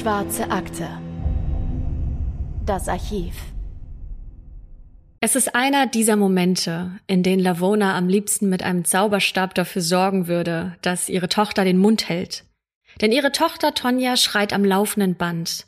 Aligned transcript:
Schwarze 0.00 0.50
Akte. 0.50 0.88
Das 2.64 2.88
Archiv. 2.88 3.34
Es 5.20 5.36
ist 5.36 5.54
einer 5.54 5.86
dieser 5.86 6.16
Momente, 6.16 6.92
in 7.06 7.22
denen 7.22 7.42
Lavona 7.42 7.98
am 7.98 8.08
liebsten 8.08 8.48
mit 8.48 8.62
einem 8.62 8.86
Zauberstab 8.86 9.54
dafür 9.54 9.82
sorgen 9.82 10.26
würde, 10.26 10.74
dass 10.80 11.10
ihre 11.10 11.28
Tochter 11.28 11.64
den 11.64 11.76
Mund 11.76 12.08
hält. 12.08 12.44
Denn 13.02 13.12
ihre 13.12 13.30
Tochter 13.30 13.74
Tonja 13.74 14.16
schreit 14.16 14.54
am 14.54 14.64
laufenden 14.64 15.16
Band. 15.16 15.66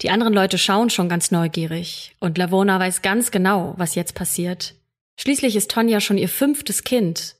Die 0.00 0.10
anderen 0.10 0.32
Leute 0.32 0.58
schauen 0.58 0.90
schon 0.90 1.08
ganz 1.08 1.30
neugierig 1.30 2.16
und 2.18 2.38
Lavona 2.38 2.80
weiß 2.80 3.00
ganz 3.00 3.30
genau, 3.30 3.74
was 3.76 3.94
jetzt 3.94 4.16
passiert. 4.16 4.74
Schließlich 5.20 5.54
ist 5.54 5.70
Tonja 5.70 6.00
schon 6.00 6.18
ihr 6.18 6.28
fünftes 6.28 6.82
Kind. 6.82 7.36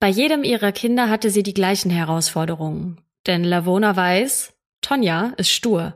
Bei 0.00 0.08
jedem 0.08 0.42
ihrer 0.42 0.72
Kinder 0.72 1.08
hatte 1.08 1.30
sie 1.30 1.44
die 1.44 1.54
gleichen 1.54 1.92
Herausforderungen. 1.92 3.00
Denn 3.28 3.44
Lavona 3.44 3.94
weiß, 3.94 4.52
Tonja 4.82 5.32
ist 5.38 5.50
stur. 5.50 5.94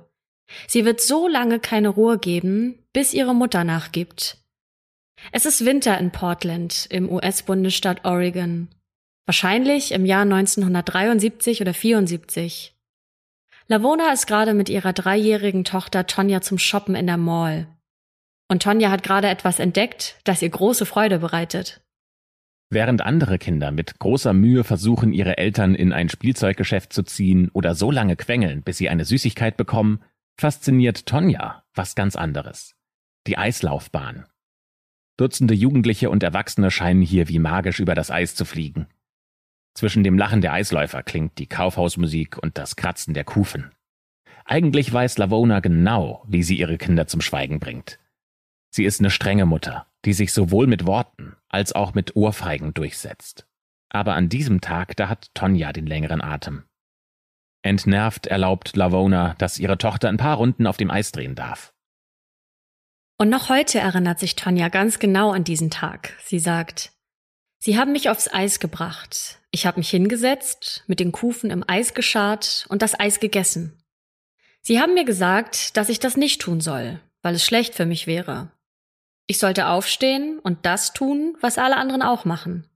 Sie 0.66 0.84
wird 0.84 1.00
so 1.00 1.28
lange 1.28 1.60
keine 1.60 1.88
Ruhe 1.88 2.18
geben, 2.18 2.78
bis 2.92 3.12
ihre 3.12 3.34
Mutter 3.34 3.64
nachgibt. 3.64 4.38
Es 5.32 5.44
ist 5.44 5.64
Winter 5.64 5.98
in 5.98 6.12
Portland 6.12 6.86
im 6.90 7.10
US-Bundesstaat 7.10 8.04
Oregon. 8.04 8.68
Wahrscheinlich 9.26 9.92
im 9.92 10.06
Jahr 10.06 10.22
1973 10.22 11.60
oder 11.60 11.74
74. 11.74 12.74
Lavona 13.68 14.12
ist 14.12 14.26
gerade 14.26 14.54
mit 14.54 14.68
ihrer 14.68 14.92
dreijährigen 14.92 15.64
Tochter 15.64 16.06
Tonja 16.06 16.40
zum 16.40 16.58
Shoppen 16.58 16.94
in 16.94 17.06
der 17.06 17.16
Mall. 17.16 17.66
Und 18.48 18.62
Tonja 18.62 18.90
hat 18.90 19.02
gerade 19.02 19.28
etwas 19.28 19.58
entdeckt, 19.58 20.20
das 20.22 20.42
ihr 20.42 20.50
große 20.50 20.86
Freude 20.86 21.18
bereitet. 21.18 21.80
Während 22.68 23.02
andere 23.02 23.38
Kinder 23.38 23.70
mit 23.70 23.98
großer 23.98 24.32
Mühe 24.32 24.64
versuchen, 24.64 25.12
ihre 25.12 25.38
Eltern 25.38 25.74
in 25.74 25.92
ein 25.92 26.08
Spielzeuggeschäft 26.08 26.92
zu 26.92 27.04
ziehen 27.04 27.48
oder 27.52 27.74
so 27.74 27.90
lange 27.90 28.16
quengeln, 28.16 28.62
bis 28.62 28.78
sie 28.78 28.88
eine 28.88 29.04
Süßigkeit 29.04 29.56
bekommen, 29.56 30.00
fasziniert 30.36 31.06
Tonja 31.06 31.62
was 31.74 31.94
ganz 31.94 32.16
anderes. 32.16 32.74
Die 33.26 33.38
Eislaufbahn. 33.38 34.26
Dutzende 35.16 35.54
Jugendliche 35.54 36.10
und 36.10 36.22
Erwachsene 36.22 36.70
scheinen 36.70 37.02
hier 37.02 37.28
wie 37.28 37.38
magisch 37.38 37.80
über 37.80 37.94
das 37.94 38.10
Eis 38.10 38.34
zu 38.34 38.44
fliegen. 38.44 38.86
Zwischen 39.74 40.04
dem 40.04 40.18
Lachen 40.18 40.40
der 40.40 40.52
Eisläufer 40.52 41.02
klingt 41.02 41.38
die 41.38 41.46
Kaufhausmusik 41.46 42.38
und 42.38 42.58
das 42.58 42.76
Kratzen 42.76 43.14
der 43.14 43.24
Kufen. 43.24 43.70
Eigentlich 44.44 44.92
weiß 44.92 45.18
Lavona 45.18 45.60
genau, 45.60 46.24
wie 46.26 46.42
sie 46.42 46.58
ihre 46.58 46.78
Kinder 46.78 47.06
zum 47.06 47.20
Schweigen 47.20 47.60
bringt. 47.60 47.98
Sie 48.76 48.84
ist 48.84 49.00
eine 49.00 49.08
strenge 49.08 49.46
Mutter, 49.46 49.86
die 50.04 50.12
sich 50.12 50.34
sowohl 50.34 50.66
mit 50.66 50.84
Worten 50.84 51.34
als 51.48 51.72
auch 51.72 51.94
mit 51.94 52.14
Ohrfeigen 52.14 52.74
durchsetzt. 52.74 53.46
Aber 53.88 54.12
an 54.12 54.28
diesem 54.28 54.60
Tag, 54.60 54.94
da 54.98 55.08
hat 55.08 55.30
Tonja 55.32 55.72
den 55.72 55.86
längeren 55.86 56.20
Atem. 56.20 56.64
Entnervt 57.62 58.26
erlaubt 58.26 58.76
Lavona, 58.76 59.34
dass 59.38 59.58
ihre 59.58 59.78
Tochter 59.78 60.10
ein 60.10 60.18
paar 60.18 60.36
Runden 60.36 60.66
auf 60.66 60.76
dem 60.76 60.90
Eis 60.90 61.10
drehen 61.10 61.34
darf. 61.34 61.72
Und 63.16 63.30
noch 63.30 63.48
heute 63.48 63.78
erinnert 63.78 64.18
sich 64.18 64.36
Tonja 64.36 64.68
ganz 64.68 64.98
genau 64.98 65.30
an 65.30 65.42
diesen 65.42 65.70
Tag. 65.70 66.12
Sie 66.22 66.38
sagt, 66.38 66.92
Sie 67.58 67.78
haben 67.78 67.92
mich 67.92 68.10
aufs 68.10 68.30
Eis 68.30 68.60
gebracht. 68.60 69.40
Ich 69.52 69.64
habe 69.64 69.80
mich 69.80 69.88
hingesetzt, 69.88 70.84
mit 70.86 71.00
den 71.00 71.12
Kufen 71.12 71.50
im 71.50 71.64
Eis 71.66 71.94
geschart 71.94 72.66
und 72.68 72.82
das 72.82 73.00
Eis 73.00 73.20
gegessen. 73.20 73.82
Sie 74.60 74.82
haben 74.82 74.92
mir 74.92 75.06
gesagt, 75.06 75.78
dass 75.78 75.88
ich 75.88 75.98
das 75.98 76.18
nicht 76.18 76.42
tun 76.42 76.60
soll, 76.60 77.00
weil 77.22 77.34
es 77.34 77.42
schlecht 77.42 77.74
für 77.74 77.86
mich 77.86 78.06
wäre. 78.06 78.50
Ich 79.26 79.38
sollte 79.38 79.68
aufstehen 79.68 80.38
und 80.38 80.64
das 80.66 80.92
tun, 80.92 81.36
was 81.40 81.58
alle 81.58 81.76
anderen 81.76 82.02
auch 82.02 82.24
machen. 82.24 82.68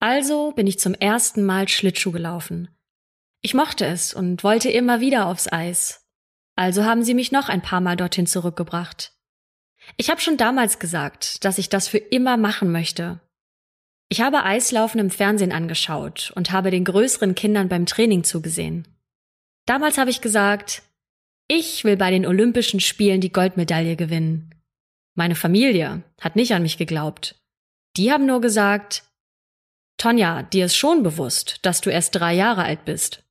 Also 0.00 0.52
bin 0.52 0.66
ich 0.66 0.78
zum 0.78 0.94
ersten 0.94 1.44
Mal 1.44 1.68
Schlittschuh 1.68 2.12
gelaufen. 2.12 2.68
Ich 3.40 3.54
mochte 3.54 3.86
es 3.86 4.14
und 4.14 4.44
wollte 4.44 4.70
immer 4.70 5.00
wieder 5.00 5.26
aufs 5.26 5.50
Eis. 5.50 6.06
Also 6.56 6.84
haben 6.84 7.04
sie 7.04 7.14
mich 7.14 7.32
noch 7.32 7.48
ein 7.48 7.62
paar 7.62 7.80
Mal 7.80 7.96
dorthin 7.96 8.26
zurückgebracht. 8.26 9.12
Ich 9.96 10.10
habe 10.10 10.20
schon 10.20 10.36
damals 10.36 10.78
gesagt, 10.78 11.44
dass 11.44 11.58
ich 11.58 11.68
das 11.68 11.88
für 11.88 11.98
immer 11.98 12.36
machen 12.36 12.70
möchte, 12.70 13.20
ich 14.10 14.22
habe 14.22 14.44
Eislaufen 14.44 15.00
im 15.00 15.10
Fernsehen 15.10 15.52
angeschaut 15.52 16.32
und 16.34 16.50
habe 16.50 16.70
den 16.70 16.84
größeren 16.84 17.34
Kindern 17.34 17.68
beim 17.68 17.84
Training 17.84 18.24
zugesehen. 18.24 18.88
Damals 19.66 19.98
habe 19.98 20.08
ich 20.08 20.22
gesagt, 20.22 20.82
ich 21.46 21.84
will 21.84 21.98
bei 21.98 22.10
den 22.10 22.26
Olympischen 22.26 22.80
Spielen 22.80 23.20
die 23.20 23.32
Goldmedaille 23.32 23.96
gewinnen. 23.96 24.54
Meine 25.18 25.34
Familie 25.34 26.04
hat 26.20 26.36
nicht 26.36 26.52
an 26.52 26.62
mich 26.62 26.78
geglaubt. 26.78 27.34
Die 27.96 28.12
haben 28.12 28.24
nur 28.24 28.40
gesagt, 28.40 29.02
Tonja, 29.96 30.44
dir 30.44 30.66
ist 30.66 30.76
schon 30.76 31.02
bewusst, 31.02 31.58
dass 31.66 31.80
du 31.80 31.90
erst 31.90 32.14
drei 32.14 32.34
Jahre 32.34 32.62
alt 32.62 32.84
bist. 32.84 33.24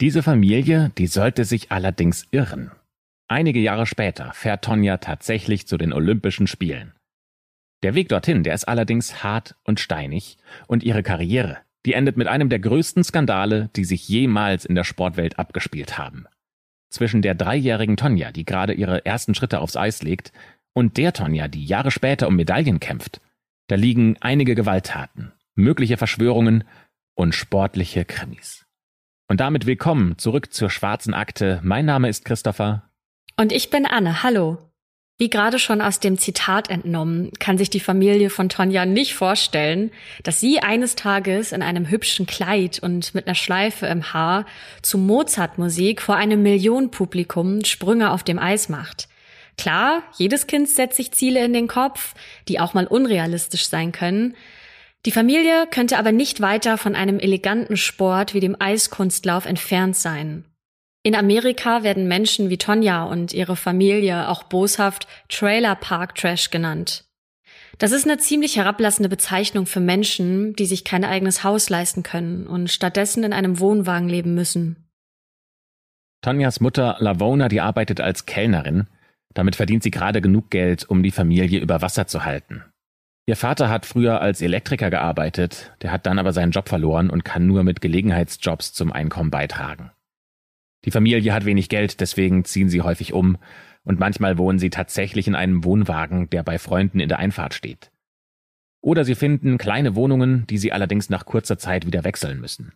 Diese 0.00 0.22
Familie, 0.22 0.92
die 0.96 1.08
sollte 1.08 1.44
sich 1.44 1.72
allerdings 1.72 2.26
irren. 2.30 2.70
Einige 3.28 3.60
Jahre 3.60 3.84
später 3.84 4.32
fährt 4.32 4.64
Tonja 4.64 4.96
tatsächlich 4.96 5.68
zu 5.68 5.76
den 5.76 5.92
Olympischen 5.92 6.46
Spielen. 6.46 6.94
Der 7.82 7.94
Weg 7.94 8.08
dorthin, 8.08 8.42
der 8.42 8.54
ist 8.54 8.66
allerdings 8.66 9.22
hart 9.22 9.56
und 9.62 9.78
steinig 9.78 10.38
und 10.68 10.82
ihre 10.82 11.02
Karriere, 11.02 11.58
die 11.84 11.92
endet 11.92 12.16
mit 12.16 12.28
einem 12.28 12.48
der 12.48 12.60
größten 12.60 13.04
Skandale, 13.04 13.68
die 13.76 13.84
sich 13.84 14.08
jemals 14.08 14.64
in 14.64 14.74
der 14.74 14.84
Sportwelt 14.84 15.38
abgespielt 15.38 15.98
haben. 15.98 16.26
Zwischen 16.90 17.22
der 17.22 17.34
dreijährigen 17.34 17.96
Tonja, 17.96 18.32
die 18.32 18.44
gerade 18.44 18.72
ihre 18.72 19.04
ersten 19.04 19.34
Schritte 19.34 19.60
aufs 19.60 19.76
Eis 19.76 20.02
legt, 20.02 20.32
und 20.72 20.98
der 20.98 21.12
Tonja, 21.12 21.48
die 21.48 21.64
Jahre 21.64 21.90
später 21.90 22.28
um 22.28 22.36
Medaillen 22.36 22.80
kämpft, 22.80 23.20
da 23.68 23.76
liegen 23.76 24.16
einige 24.20 24.54
Gewalttaten, 24.54 25.32
mögliche 25.54 25.96
Verschwörungen 25.96 26.64
und 27.14 27.34
sportliche 27.34 28.04
Krimis. 28.04 28.66
Und 29.28 29.40
damit 29.40 29.66
willkommen 29.66 30.18
zurück 30.18 30.52
zur 30.52 30.70
schwarzen 30.70 31.14
Akte. 31.14 31.60
Mein 31.64 31.86
Name 31.86 32.08
ist 32.08 32.24
Christopher. 32.24 32.90
Und 33.36 33.52
ich 33.52 33.70
bin 33.70 33.86
Anne. 33.86 34.22
Hallo. 34.22 34.58
Wie 35.18 35.30
gerade 35.30 35.58
schon 35.58 35.80
aus 35.80 35.98
dem 35.98 36.18
Zitat 36.18 36.68
entnommen, 36.68 37.30
kann 37.38 37.56
sich 37.56 37.70
die 37.70 37.80
Familie 37.80 38.28
von 38.28 38.50
Tonja 38.50 38.84
nicht 38.84 39.14
vorstellen, 39.14 39.90
dass 40.22 40.40
sie 40.40 40.60
eines 40.60 40.94
Tages 40.94 41.52
in 41.52 41.62
einem 41.62 41.88
hübschen 41.88 42.26
Kleid 42.26 42.80
und 42.80 43.14
mit 43.14 43.26
einer 43.26 43.34
Schleife 43.34 43.86
im 43.86 44.12
Haar 44.12 44.44
zu 44.82 44.98
Mozart-Musik 44.98 46.02
vor 46.02 46.16
einem 46.16 46.42
Millionenpublikum 46.42 47.64
Sprünge 47.64 48.10
auf 48.10 48.24
dem 48.24 48.38
Eis 48.38 48.68
macht. 48.68 49.08
Klar, 49.56 50.02
jedes 50.18 50.46
Kind 50.46 50.68
setzt 50.68 50.98
sich 50.98 51.12
Ziele 51.12 51.42
in 51.42 51.54
den 51.54 51.66
Kopf, 51.66 52.14
die 52.46 52.60
auch 52.60 52.74
mal 52.74 52.86
unrealistisch 52.86 53.68
sein 53.68 53.92
können. 53.92 54.36
Die 55.06 55.12
Familie 55.12 55.66
könnte 55.70 55.96
aber 55.96 56.12
nicht 56.12 56.42
weiter 56.42 56.76
von 56.76 56.94
einem 56.94 57.18
eleganten 57.18 57.78
Sport 57.78 58.34
wie 58.34 58.40
dem 58.40 58.56
Eiskunstlauf 58.60 59.46
entfernt 59.46 59.96
sein. 59.96 60.44
In 61.06 61.14
Amerika 61.14 61.84
werden 61.84 62.08
Menschen 62.08 62.50
wie 62.50 62.58
Tonja 62.58 63.04
und 63.04 63.32
ihre 63.32 63.54
Familie 63.54 64.28
auch 64.28 64.42
boshaft 64.42 65.06
Trailer 65.28 65.76
Park 65.76 66.16
Trash 66.16 66.50
genannt. 66.50 67.04
Das 67.78 67.92
ist 67.92 68.06
eine 68.06 68.18
ziemlich 68.18 68.56
herablassende 68.56 69.08
Bezeichnung 69.08 69.66
für 69.66 69.78
Menschen, 69.78 70.56
die 70.56 70.66
sich 70.66 70.82
kein 70.82 71.04
eigenes 71.04 71.44
Haus 71.44 71.70
leisten 71.70 72.02
können 72.02 72.48
und 72.48 72.72
stattdessen 72.72 73.22
in 73.22 73.32
einem 73.32 73.60
Wohnwagen 73.60 74.08
leben 74.08 74.34
müssen. 74.34 74.88
Tonjas 76.22 76.58
Mutter 76.58 76.96
Lavona, 76.98 77.46
die 77.46 77.60
arbeitet 77.60 78.00
als 78.00 78.26
Kellnerin. 78.26 78.88
Damit 79.32 79.54
verdient 79.54 79.84
sie 79.84 79.92
gerade 79.92 80.20
genug 80.20 80.50
Geld, 80.50 80.90
um 80.90 81.04
die 81.04 81.12
Familie 81.12 81.60
über 81.60 81.82
Wasser 81.82 82.08
zu 82.08 82.24
halten. 82.24 82.64
Ihr 83.26 83.36
Vater 83.36 83.68
hat 83.68 83.86
früher 83.86 84.20
als 84.20 84.42
Elektriker 84.42 84.90
gearbeitet, 84.90 85.72
der 85.82 85.92
hat 85.92 86.04
dann 86.06 86.18
aber 86.18 86.32
seinen 86.32 86.50
Job 86.50 86.68
verloren 86.68 87.10
und 87.10 87.24
kann 87.24 87.46
nur 87.46 87.62
mit 87.62 87.80
Gelegenheitsjobs 87.80 88.72
zum 88.72 88.90
Einkommen 88.90 89.30
beitragen. 89.30 89.92
Die 90.86 90.92
Familie 90.92 91.34
hat 91.34 91.44
wenig 91.44 91.68
Geld, 91.68 92.00
deswegen 92.00 92.44
ziehen 92.44 92.68
sie 92.68 92.80
häufig 92.80 93.12
um, 93.12 93.38
und 93.82 93.98
manchmal 93.98 94.38
wohnen 94.38 94.58
sie 94.58 94.70
tatsächlich 94.70 95.26
in 95.26 95.34
einem 95.34 95.64
Wohnwagen, 95.64 96.30
der 96.30 96.42
bei 96.42 96.58
Freunden 96.58 97.00
in 97.00 97.08
der 97.08 97.18
Einfahrt 97.18 97.54
steht. 97.54 97.90
Oder 98.80 99.04
sie 99.04 99.16
finden 99.16 99.58
kleine 99.58 99.96
Wohnungen, 99.96 100.46
die 100.46 100.58
sie 100.58 100.72
allerdings 100.72 101.10
nach 101.10 101.26
kurzer 101.26 101.58
Zeit 101.58 101.86
wieder 101.86 102.04
wechseln 102.04 102.40
müssen. 102.40 102.72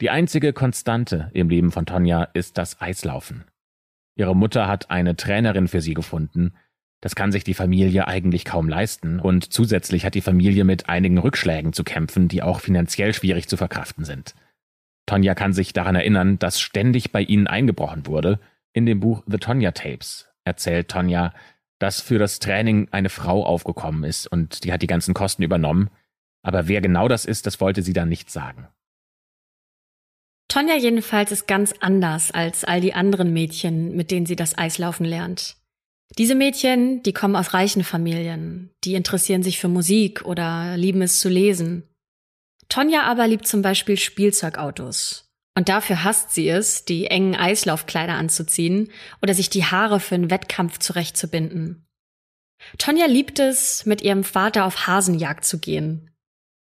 Die 0.00 0.10
einzige 0.10 0.52
Konstante 0.52 1.30
im 1.34 1.48
Leben 1.48 1.72
von 1.72 1.84
Tonja 1.84 2.24
ist 2.32 2.58
das 2.58 2.80
Eislaufen. 2.80 3.44
Ihre 4.16 4.36
Mutter 4.36 4.68
hat 4.68 4.90
eine 4.90 5.16
Trainerin 5.16 5.66
für 5.66 5.80
sie 5.80 5.94
gefunden. 5.94 6.54
Das 7.00 7.16
kann 7.16 7.32
sich 7.32 7.42
die 7.42 7.54
Familie 7.54 8.06
eigentlich 8.06 8.44
kaum 8.44 8.68
leisten 8.68 9.18
und 9.18 9.52
zusätzlich 9.52 10.04
hat 10.04 10.14
die 10.14 10.20
Familie 10.20 10.64
mit 10.64 10.88
einigen 10.88 11.18
Rückschlägen 11.18 11.72
zu 11.72 11.82
kämpfen, 11.82 12.28
die 12.28 12.42
auch 12.42 12.60
finanziell 12.60 13.14
schwierig 13.14 13.48
zu 13.48 13.56
verkraften 13.56 14.04
sind. 14.04 14.34
Tonja 15.06 15.34
kann 15.34 15.52
sich 15.52 15.72
daran 15.72 15.94
erinnern, 15.94 16.38
dass 16.38 16.60
ständig 16.60 17.12
bei 17.12 17.22
ihnen 17.22 17.46
eingebrochen 17.46 18.06
wurde. 18.06 18.40
In 18.72 18.86
dem 18.86 19.00
Buch 19.00 19.22
The 19.26 19.38
Tonja 19.38 19.72
Tapes 19.72 20.28
erzählt 20.44 20.88
Tonja, 20.88 21.32
dass 21.78 22.00
für 22.00 22.18
das 22.18 22.38
Training 22.38 22.88
eine 22.90 23.10
Frau 23.10 23.44
aufgekommen 23.44 24.04
ist 24.04 24.26
und 24.26 24.64
die 24.64 24.72
hat 24.72 24.82
die 24.82 24.86
ganzen 24.86 25.14
Kosten 25.14 25.42
übernommen. 25.42 25.90
Aber 26.42 26.68
wer 26.68 26.80
genau 26.80 27.08
das 27.08 27.24
ist, 27.24 27.46
das 27.46 27.60
wollte 27.60 27.82
sie 27.82 27.92
dann 27.92 28.08
nicht 28.08 28.30
sagen. 28.30 28.68
Tonja 30.48 30.76
jedenfalls 30.76 31.32
ist 31.32 31.48
ganz 31.48 31.74
anders 31.80 32.30
als 32.30 32.64
all 32.64 32.80
die 32.80 32.94
anderen 32.94 33.32
Mädchen, 33.32 33.96
mit 33.96 34.10
denen 34.10 34.26
sie 34.26 34.36
das 34.36 34.56
Eislaufen 34.56 35.04
lernt. 35.04 35.56
Diese 36.18 36.34
Mädchen, 36.34 37.02
die 37.02 37.12
kommen 37.12 37.34
aus 37.34 37.54
reichen 37.54 37.82
Familien, 37.82 38.70
die 38.84 38.94
interessieren 38.94 39.42
sich 39.42 39.58
für 39.58 39.68
Musik 39.68 40.24
oder 40.24 40.76
lieben 40.76 41.02
es 41.02 41.18
zu 41.18 41.28
lesen. 41.28 41.88
Tonja 42.68 43.02
aber 43.02 43.26
liebt 43.26 43.46
zum 43.46 43.62
Beispiel 43.62 43.96
Spielzeugautos. 43.96 45.24
Und 45.56 45.68
dafür 45.68 46.02
hasst 46.02 46.32
sie 46.32 46.48
es, 46.48 46.84
die 46.84 47.06
engen 47.06 47.36
Eislaufkleider 47.36 48.14
anzuziehen 48.14 48.90
oder 49.22 49.34
sich 49.34 49.50
die 49.50 49.64
Haare 49.64 50.00
für 50.00 50.16
einen 50.16 50.30
Wettkampf 50.30 50.78
zurechtzubinden. 50.78 51.86
Tonja 52.78 53.06
liebt 53.06 53.38
es, 53.38 53.86
mit 53.86 54.02
ihrem 54.02 54.24
Vater 54.24 54.64
auf 54.64 54.86
Hasenjagd 54.86 55.44
zu 55.44 55.58
gehen. 55.58 56.10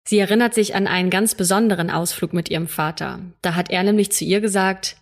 Sie 0.07 0.17
erinnert 0.17 0.53
sich 0.53 0.75
an 0.75 0.87
einen 0.87 1.09
ganz 1.09 1.35
besonderen 1.35 1.89
Ausflug 1.89 2.33
mit 2.33 2.49
ihrem 2.49 2.67
Vater. 2.67 3.19
Da 3.41 3.55
hat 3.55 3.69
er 3.69 3.83
nämlich 3.83 4.11
zu 4.11 4.23
ihr 4.23 4.41
gesagt, 4.41 4.97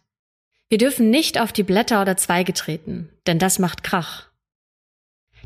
wir 0.70 0.78
dürfen 0.78 1.10
nicht 1.10 1.40
auf 1.40 1.54
die 1.54 1.64
Blätter 1.64 2.02
oder 2.02 2.18
Zweige 2.18 2.54
treten, 2.54 3.10
denn 3.26 3.40
das 3.40 3.60
macht 3.60 3.84
Krach. 3.84 4.28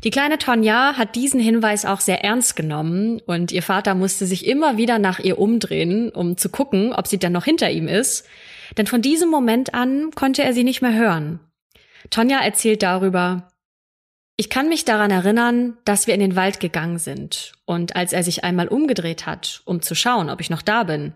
Die 0.04 0.10
kleine 0.10 0.38
Tonja 0.38 0.94
hat 0.96 1.14
diesen 1.14 1.38
Hinweis 1.38 1.84
auch 1.84 2.00
sehr 2.00 2.24
ernst 2.24 2.56
genommen 2.56 3.20
und 3.20 3.52
ihr 3.52 3.62
Vater 3.62 3.94
musste 3.94 4.26
sich 4.26 4.46
immer 4.46 4.76
wieder 4.76 4.98
nach 4.98 5.20
ihr 5.20 5.38
umdrehen, 5.38 6.10
um 6.10 6.36
zu 6.36 6.48
gucken, 6.48 6.92
ob 6.92 7.06
sie 7.06 7.18
dann 7.18 7.32
noch 7.32 7.44
hinter 7.44 7.70
ihm 7.70 7.86
ist, 7.86 8.26
denn 8.76 8.88
von 8.88 9.00
diesem 9.00 9.30
Moment 9.30 9.74
an 9.74 10.10
konnte 10.14 10.42
er 10.42 10.54
sie 10.54 10.64
nicht 10.64 10.82
mehr 10.82 10.94
hören. 10.94 11.38
Tonja 12.10 12.40
erzählt 12.40 12.82
darüber, 12.82 13.52
ich 14.36 14.50
kann 14.50 14.68
mich 14.68 14.84
daran 14.84 15.12
erinnern, 15.12 15.76
dass 15.84 16.08
wir 16.08 16.14
in 16.14 16.20
den 16.20 16.34
Wald 16.34 16.58
gegangen 16.58 16.98
sind 16.98 17.52
und 17.64 17.94
als 17.94 18.12
er 18.12 18.24
sich 18.24 18.42
einmal 18.42 18.66
umgedreht 18.66 19.24
hat, 19.24 19.62
um 19.66 19.82
zu 19.82 19.94
schauen, 19.94 20.30
ob 20.30 20.40
ich 20.40 20.50
noch 20.50 20.62
da 20.62 20.82
bin, 20.82 21.12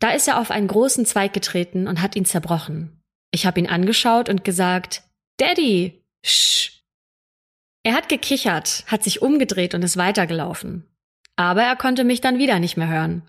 da 0.00 0.10
ist 0.10 0.28
er 0.28 0.38
auf 0.38 0.50
einen 0.50 0.68
großen 0.68 1.06
Zweig 1.06 1.32
getreten 1.32 1.88
und 1.88 2.02
hat 2.02 2.14
ihn 2.14 2.26
zerbrochen. 2.26 3.00
Ich 3.30 3.46
habe 3.46 3.58
ihn 3.58 3.68
angeschaut 3.68 4.28
und 4.28 4.44
gesagt, 4.44 5.02
Daddy, 5.38 6.04
shh. 6.22 6.77
Er 7.88 7.94
hat 7.94 8.10
gekichert, 8.10 8.84
hat 8.86 9.02
sich 9.02 9.22
umgedreht 9.22 9.74
und 9.74 9.82
ist 9.82 9.96
weitergelaufen. 9.96 10.84
Aber 11.36 11.62
er 11.62 11.74
konnte 11.74 12.04
mich 12.04 12.20
dann 12.20 12.36
wieder 12.36 12.58
nicht 12.58 12.76
mehr 12.76 12.88
hören. 12.88 13.22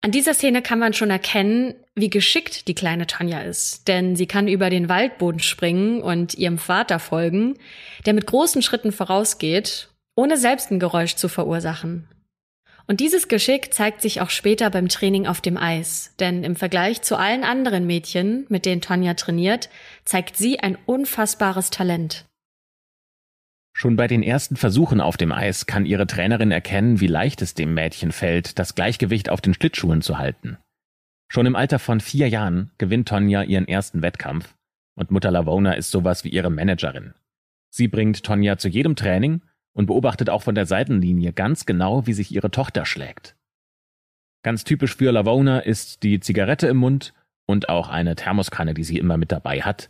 An 0.00 0.12
dieser 0.12 0.32
Szene 0.32 0.62
kann 0.62 0.78
man 0.78 0.92
schon 0.92 1.10
erkennen, 1.10 1.74
wie 1.96 2.08
geschickt 2.08 2.68
die 2.68 2.76
kleine 2.76 3.08
Tanja 3.08 3.40
ist, 3.40 3.88
denn 3.88 4.14
sie 4.14 4.28
kann 4.28 4.46
über 4.46 4.70
den 4.70 4.88
Waldboden 4.88 5.40
springen 5.40 6.02
und 6.02 6.34
ihrem 6.34 6.56
Vater 6.56 7.00
folgen, 7.00 7.58
der 8.06 8.14
mit 8.14 8.28
großen 8.28 8.62
Schritten 8.62 8.92
vorausgeht, 8.92 9.88
ohne 10.14 10.36
selbst 10.36 10.70
ein 10.70 10.78
Geräusch 10.78 11.16
zu 11.16 11.28
verursachen. 11.28 12.06
Und 12.86 13.00
dieses 13.00 13.26
Geschick 13.26 13.74
zeigt 13.74 14.00
sich 14.00 14.20
auch 14.20 14.30
später 14.30 14.70
beim 14.70 14.86
Training 14.86 15.26
auf 15.26 15.40
dem 15.40 15.56
Eis, 15.56 16.14
denn 16.20 16.44
im 16.44 16.54
Vergleich 16.54 17.02
zu 17.02 17.16
allen 17.16 17.42
anderen 17.42 17.88
Mädchen, 17.88 18.46
mit 18.50 18.66
denen 18.66 18.82
Tonja 18.82 19.14
trainiert, 19.14 19.68
zeigt 20.04 20.36
sie 20.36 20.60
ein 20.60 20.78
unfassbares 20.86 21.70
Talent. 21.70 22.24
Schon 23.82 23.96
bei 23.96 24.06
den 24.06 24.22
ersten 24.22 24.54
Versuchen 24.54 25.00
auf 25.00 25.16
dem 25.16 25.32
Eis 25.32 25.66
kann 25.66 25.86
ihre 25.86 26.06
Trainerin 26.06 26.52
erkennen, 26.52 27.00
wie 27.00 27.08
leicht 27.08 27.42
es 27.42 27.54
dem 27.54 27.74
Mädchen 27.74 28.12
fällt, 28.12 28.60
das 28.60 28.76
Gleichgewicht 28.76 29.28
auf 29.28 29.40
den 29.40 29.54
Schlittschuhen 29.54 30.02
zu 30.02 30.18
halten. 30.18 30.56
Schon 31.28 31.46
im 31.46 31.56
Alter 31.56 31.80
von 31.80 31.98
vier 31.98 32.28
Jahren 32.28 32.70
gewinnt 32.78 33.08
Tonja 33.08 33.42
ihren 33.42 33.66
ersten 33.66 34.00
Wettkampf 34.00 34.54
und 34.94 35.10
Mutter 35.10 35.32
Lavona 35.32 35.72
ist 35.72 35.90
sowas 35.90 36.22
wie 36.22 36.28
ihre 36.28 36.48
Managerin. 36.48 37.14
Sie 37.70 37.88
bringt 37.88 38.22
Tonja 38.22 38.56
zu 38.56 38.68
jedem 38.68 38.94
Training 38.94 39.42
und 39.72 39.86
beobachtet 39.86 40.30
auch 40.30 40.44
von 40.44 40.54
der 40.54 40.66
Seitenlinie 40.66 41.32
ganz 41.32 41.66
genau, 41.66 42.06
wie 42.06 42.12
sich 42.12 42.30
ihre 42.30 42.52
Tochter 42.52 42.86
schlägt. 42.86 43.34
Ganz 44.44 44.62
typisch 44.62 44.94
für 44.94 45.10
Lavona 45.10 45.58
ist 45.58 46.04
die 46.04 46.20
Zigarette 46.20 46.68
im 46.68 46.76
Mund 46.76 47.14
und 47.46 47.68
auch 47.68 47.88
eine 47.88 48.14
Thermoskanne, 48.14 48.74
die 48.74 48.84
sie 48.84 48.98
immer 48.98 49.16
mit 49.16 49.32
dabei 49.32 49.62
hat. 49.62 49.88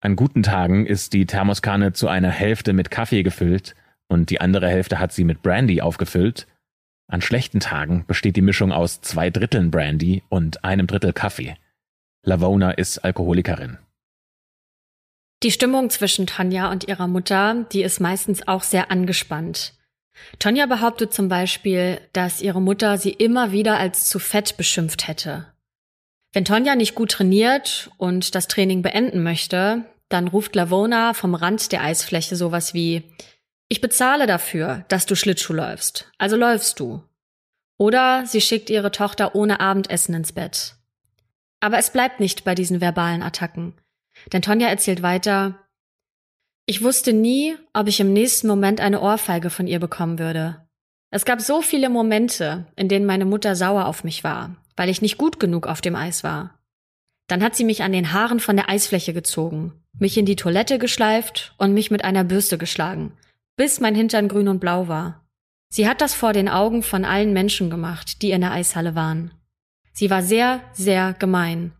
An 0.00 0.14
guten 0.14 0.44
Tagen 0.44 0.86
ist 0.86 1.12
die 1.12 1.26
Thermoskanne 1.26 1.92
zu 1.92 2.08
einer 2.08 2.30
Hälfte 2.30 2.72
mit 2.72 2.90
Kaffee 2.90 3.24
gefüllt 3.24 3.74
und 4.06 4.30
die 4.30 4.40
andere 4.40 4.68
Hälfte 4.68 5.00
hat 5.00 5.12
sie 5.12 5.24
mit 5.24 5.42
Brandy 5.42 5.80
aufgefüllt. 5.80 6.46
An 7.08 7.20
schlechten 7.20 7.58
Tagen 7.58 8.04
besteht 8.06 8.36
die 8.36 8.42
Mischung 8.42 8.70
aus 8.70 9.00
zwei 9.00 9.30
Dritteln 9.30 9.70
Brandy 9.70 10.22
und 10.28 10.64
einem 10.64 10.86
Drittel 10.86 11.12
Kaffee. 11.12 11.56
Lavona 12.24 12.72
ist 12.72 12.98
Alkoholikerin. 12.98 13.78
Die 15.42 15.50
Stimmung 15.50 15.90
zwischen 15.90 16.26
Tonja 16.26 16.70
und 16.70 16.86
ihrer 16.86 17.06
Mutter, 17.06 17.66
die 17.72 17.82
ist 17.82 18.00
meistens 18.00 18.46
auch 18.46 18.62
sehr 18.62 18.90
angespannt. 18.90 19.74
Tonja 20.38 20.66
behauptet 20.66 21.12
zum 21.12 21.28
Beispiel, 21.28 22.00
dass 22.12 22.42
ihre 22.42 22.60
Mutter 22.60 22.98
sie 22.98 23.12
immer 23.12 23.52
wieder 23.52 23.78
als 23.78 24.08
zu 24.08 24.18
fett 24.18 24.56
beschimpft 24.56 25.06
hätte. 25.06 25.46
Wenn 26.32 26.44
Tonja 26.44 26.76
nicht 26.76 26.94
gut 26.94 27.12
trainiert 27.12 27.90
und 27.96 28.34
das 28.34 28.48
Training 28.48 28.82
beenden 28.82 29.22
möchte, 29.22 29.84
dann 30.08 30.28
ruft 30.28 30.54
Lavona 30.54 31.14
vom 31.14 31.34
Rand 31.34 31.72
der 31.72 31.82
Eisfläche 31.82 32.36
sowas 32.36 32.74
wie 32.74 33.02
Ich 33.68 33.80
bezahle 33.80 34.26
dafür, 34.26 34.84
dass 34.88 35.06
du 35.06 35.14
Schlittschuh 35.14 35.52
läufst, 35.52 36.10
also 36.18 36.36
läufst 36.36 36.80
du. 36.80 37.02
Oder 37.78 38.26
sie 38.26 38.40
schickt 38.40 38.70
ihre 38.70 38.90
Tochter 38.90 39.34
ohne 39.34 39.60
Abendessen 39.60 40.14
ins 40.14 40.32
Bett. 40.32 40.74
Aber 41.60 41.78
es 41.78 41.90
bleibt 41.90 42.20
nicht 42.20 42.44
bei 42.44 42.54
diesen 42.54 42.80
verbalen 42.80 43.22
Attacken. 43.22 43.74
Denn 44.32 44.42
Tonja 44.42 44.68
erzählt 44.68 45.02
weiter, 45.02 45.58
ich 46.66 46.82
wusste 46.82 47.12
nie, 47.12 47.56
ob 47.72 47.88
ich 47.88 48.00
im 48.00 48.12
nächsten 48.12 48.46
Moment 48.46 48.80
eine 48.80 49.00
Ohrfeige 49.00 49.48
von 49.48 49.66
ihr 49.66 49.78
bekommen 49.78 50.18
würde. 50.18 50.68
Es 51.10 51.24
gab 51.24 51.40
so 51.40 51.62
viele 51.62 51.88
Momente, 51.88 52.66
in 52.76 52.88
denen 52.88 53.06
meine 53.06 53.24
Mutter 53.24 53.56
sauer 53.56 53.86
auf 53.86 54.04
mich 54.04 54.22
war, 54.24 54.56
weil 54.78 54.88
ich 54.88 55.02
nicht 55.02 55.18
gut 55.18 55.40
genug 55.40 55.66
auf 55.66 55.80
dem 55.80 55.96
Eis 55.96 56.24
war. 56.24 56.58
Dann 57.26 57.42
hat 57.42 57.56
sie 57.56 57.64
mich 57.64 57.82
an 57.82 57.92
den 57.92 58.12
Haaren 58.12 58.40
von 58.40 58.56
der 58.56 58.70
Eisfläche 58.70 59.12
gezogen, 59.12 59.72
mich 59.98 60.16
in 60.16 60.24
die 60.24 60.36
Toilette 60.36 60.78
geschleift 60.78 61.54
und 61.58 61.74
mich 61.74 61.90
mit 61.90 62.04
einer 62.04 62.24
Bürste 62.24 62.56
geschlagen, 62.56 63.12
bis 63.56 63.80
mein 63.80 63.94
Hintern 63.94 64.28
grün 64.28 64.48
und 64.48 64.60
blau 64.60 64.88
war. 64.88 65.26
Sie 65.68 65.86
hat 65.86 66.00
das 66.00 66.14
vor 66.14 66.32
den 66.32 66.48
Augen 66.48 66.82
von 66.82 67.04
allen 67.04 67.34
Menschen 67.34 67.68
gemacht, 67.68 68.22
die 68.22 68.30
in 68.30 68.40
der 68.40 68.52
Eishalle 68.52 68.94
waren. 68.94 69.32
Sie 69.92 70.08
war 70.08 70.22
sehr, 70.22 70.60
sehr 70.72 71.14
gemein 71.18 71.72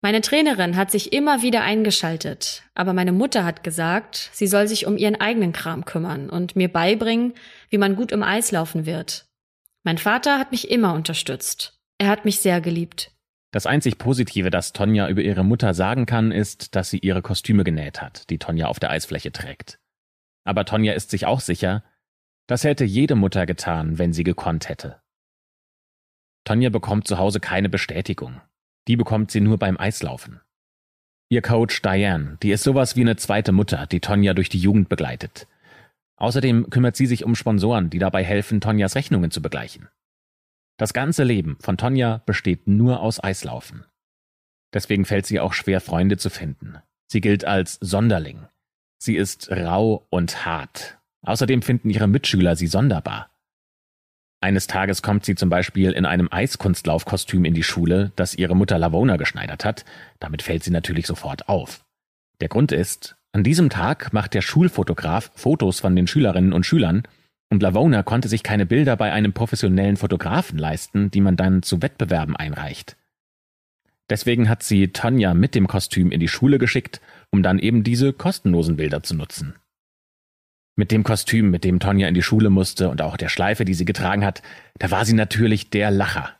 meine 0.00 0.20
Trainerin 0.20 0.76
hat 0.76 0.92
sich 0.92 1.12
immer 1.12 1.42
wieder 1.42 1.62
eingeschaltet, 1.62 2.62
aber 2.74 2.92
meine 2.92 3.10
Mutter 3.10 3.44
hat 3.44 3.64
gesagt, 3.64 4.30
sie 4.32 4.46
soll 4.46 4.68
sich 4.68 4.86
um 4.86 4.96
ihren 4.96 5.20
eigenen 5.20 5.52
Kram 5.52 5.84
kümmern 5.84 6.30
und 6.30 6.54
mir 6.54 6.68
beibringen, 6.68 7.34
wie 7.68 7.78
man 7.78 7.96
gut 7.96 8.12
im 8.12 8.22
Eis 8.22 8.52
laufen 8.52 8.86
wird. 8.86 9.26
Mein 9.82 9.98
Vater 9.98 10.38
hat 10.38 10.52
mich 10.52 10.70
immer 10.70 10.94
unterstützt. 10.94 11.77
Er 11.98 12.08
hat 12.08 12.24
mich 12.24 12.38
sehr 12.40 12.60
geliebt. 12.60 13.12
Das 13.50 13.66
einzig 13.66 13.98
Positive, 13.98 14.50
das 14.50 14.72
Tonja 14.72 15.08
über 15.08 15.22
ihre 15.22 15.44
Mutter 15.44 15.74
sagen 15.74 16.06
kann, 16.06 16.32
ist, 16.32 16.76
dass 16.76 16.90
sie 16.90 16.98
ihre 16.98 17.22
Kostüme 17.22 17.64
genäht 17.64 18.00
hat, 18.00 18.28
die 18.30 18.38
Tonja 18.38 18.66
auf 18.66 18.78
der 18.78 18.90
Eisfläche 18.90 19.32
trägt. 19.32 19.80
Aber 20.44 20.64
Tonja 20.64 20.92
ist 20.92 21.10
sich 21.10 21.26
auch 21.26 21.40
sicher, 21.40 21.82
das 22.46 22.64
hätte 22.64 22.84
jede 22.84 23.14
Mutter 23.14 23.46
getan, 23.46 23.98
wenn 23.98 24.12
sie 24.12 24.24
gekonnt 24.24 24.68
hätte. 24.68 25.00
Tonja 26.44 26.70
bekommt 26.70 27.08
zu 27.08 27.18
Hause 27.18 27.40
keine 27.40 27.68
Bestätigung. 27.68 28.40
Die 28.86 28.96
bekommt 28.96 29.30
sie 29.30 29.40
nur 29.40 29.58
beim 29.58 29.76
Eislaufen. 29.76 30.40
Ihr 31.30 31.42
Coach 31.42 31.82
Diane, 31.82 32.38
die 32.42 32.52
ist 32.52 32.64
sowas 32.64 32.96
wie 32.96 33.02
eine 33.02 33.16
zweite 33.16 33.52
Mutter, 33.52 33.86
die 33.86 34.00
Tonja 34.00 34.32
durch 34.32 34.48
die 34.48 34.58
Jugend 34.58 34.88
begleitet. 34.88 35.46
Außerdem 36.16 36.70
kümmert 36.70 36.96
sie 36.96 37.06
sich 37.06 37.24
um 37.24 37.34
Sponsoren, 37.34 37.90
die 37.90 37.98
dabei 37.98 38.24
helfen, 38.24 38.60
Tonjas 38.60 38.94
Rechnungen 38.94 39.30
zu 39.30 39.42
begleichen. 39.42 39.88
Das 40.78 40.92
ganze 40.92 41.24
Leben 41.24 41.58
von 41.60 41.76
Tonja 41.76 42.22
besteht 42.24 42.66
nur 42.68 43.00
aus 43.00 43.22
Eislaufen. 43.22 43.84
Deswegen 44.72 45.04
fällt 45.04 45.26
sie 45.26 45.40
auch 45.40 45.52
schwer, 45.52 45.80
Freunde 45.80 46.16
zu 46.16 46.30
finden. 46.30 46.78
Sie 47.08 47.20
gilt 47.20 47.44
als 47.44 47.78
Sonderling. 47.80 48.46
Sie 48.98 49.16
ist 49.16 49.50
rau 49.50 50.06
und 50.10 50.46
hart. 50.46 50.98
Außerdem 51.22 51.62
finden 51.62 51.90
ihre 51.90 52.06
Mitschüler 52.06 52.54
sie 52.54 52.68
sonderbar. 52.68 53.30
Eines 54.40 54.68
Tages 54.68 55.02
kommt 55.02 55.24
sie 55.24 55.34
zum 55.34 55.48
Beispiel 55.48 55.90
in 55.90 56.06
einem 56.06 56.28
Eiskunstlaufkostüm 56.30 57.44
in 57.44 57.54
die 57.54 57.64
Schule, 57.64 58.12
das 58.14 58.36
ihre 58.36 58.54
Mutter 58.54 58.78
Lavona 58.78 59.16
geschneidert 59.16 59.64
hat. 59.64 59.84
Damit 60.20 60.42
fällt 60.42 60.62
sie 60.62 60.70
natürlich 60.70 61.08
sofort 61.08 61.48
auf. 61.48 61.84
Der 62.40 62.48
Grund 62.48 62.70
ist, 62.70 63.16
an 63.32 63.42
diesem 63.42 63.68
Tag 63.68 64.12
macht 64.12 64.34
der 64.34 64.42
Schulfotograf 64.42 65.32
Fotos 65.34 65.80
von 65.80 65.96
den 65.96 66.06
Schülerinnen 66.06 66.52
und 66.52 66.66
Schülern 66.66 67.02
und 67.50 67.62
Lavona 67.62 68.02
konnte 68.02 68.28
sich 68.28 68.42
keine 68.42 68.66
Bilder 68.66 68.96
bei 68.96 69.12
einem 69.12 69.32
professionellen 69.32 69.96
Fotografen 69.96 70.58
leisten, 70.58 71.10
die 71.10 71.20
man 71.20 71.36
dann 71.36 71.62
zu 71.62 71.82
Wettbewerben 71.82 72.36
einreicht. 72.36 72.96
Deswegen 74.10 74.48
hat 74.48 74.62
sie 74.62 74.88
Tanja 74.88 75.34
mit 75.34 75.54
dem 75.54 75.66
Kostüm 75.66 76.10
in 76.10 76.20
die 76.20 76.28
Schule 76.28 76.58
geschickt, 76.58 77.00
um 77.30 77.42
dann 77.42 77.58
eben 77.58 77.84
diese 77.84 78.12
kostenlosen 78.12 78.76
Bilder 78.76 79.02
zu 79.02 79.14
nutzen. 79.14 79.54
Mit 80.76 80.92
dem 80.92 81.02
Kostüm, 81.02 81.50
mit 81.50 81.64
dem 81.64 81.80
Tonja 81.80 82.06
in 82.06 82.14
die 82.14 82.22
Schule 82.22 82.50
musste 82.50 82.88
und 82.88 83.02
auch 83.02 83.16
der 83.16 83.28
Schleife, 83.28 83.64
die 83.64 83.74
sie 83.74 83.84
getragen 83.84 84.24
hat, 84.24 84.42
da 84.78 84.90
war 84.90 85.04
sie 85.04 85.12
natürlich 85.12 85.70
der 85.70 85.90
Lacher. 85.90 86.36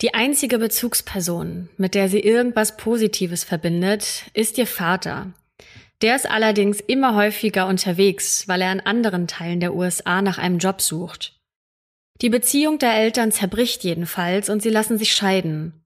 Die 0.00 0.14
einzige 0.14 0.58
Bezugsperson, 0.58 1.70
mit 1.76 1.94
der 1.94 2.08
sie 2.08 2.20
irgendwas 2.20 2.76
Positives 2.76 3.44
verbindet, 3.44 4.30
ist 4.34 4.58
ihr 4.58 4.66
Vater. 4.66 5.32
Der 6.00 6.14
ist 6.14 6.30
allerdings 6.30 6.80
immer 6.80 7.14
häufiger 7.14 7.66
unterwegs, 7.66 8.46
weil 8.46 8.62
er 8.62 8.72
in 8.72 8.80
anderen 8.80 9.26
Teilen 9.26 9.60
der 9.60 9.74
USA 9.74 10.22
nach 10.22 10.38
einem 10.38 10.58
Job 10.58 10.80
sucht. 10.80 11.40
Die 12.20 12.30
Beziehung 12.30 12.78
der 12.78 12.94
Eltern 12.94 13.32
zerbricht 13.32 13.84
jedenfalls 13.84 14.48
und 14.48 14.62
sie 14.62 14.70
lassen 14.70 14.98
sich 14.98 15.12
scheiden. 15.12 15.84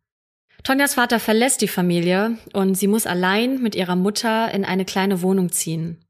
Tonjas 0.64 0.94
Vater 0.94 1.18
verlässt 1.18 1.60
die 1.60 1.68
Familie 1.68 2.38
und 2.52 2.74
sie 2.76 2.86
muss 2.86 3.06
allein 3.06 3.60
mit 3.62 3.74
ihrer 3.74 3.96
Mutter 3.96 4.52
in 4.52 4.64
eine 4.64 4.84
kleine 4.84 5.22
Wohnung 5.22 5.50
ziehen. 5.50 6.04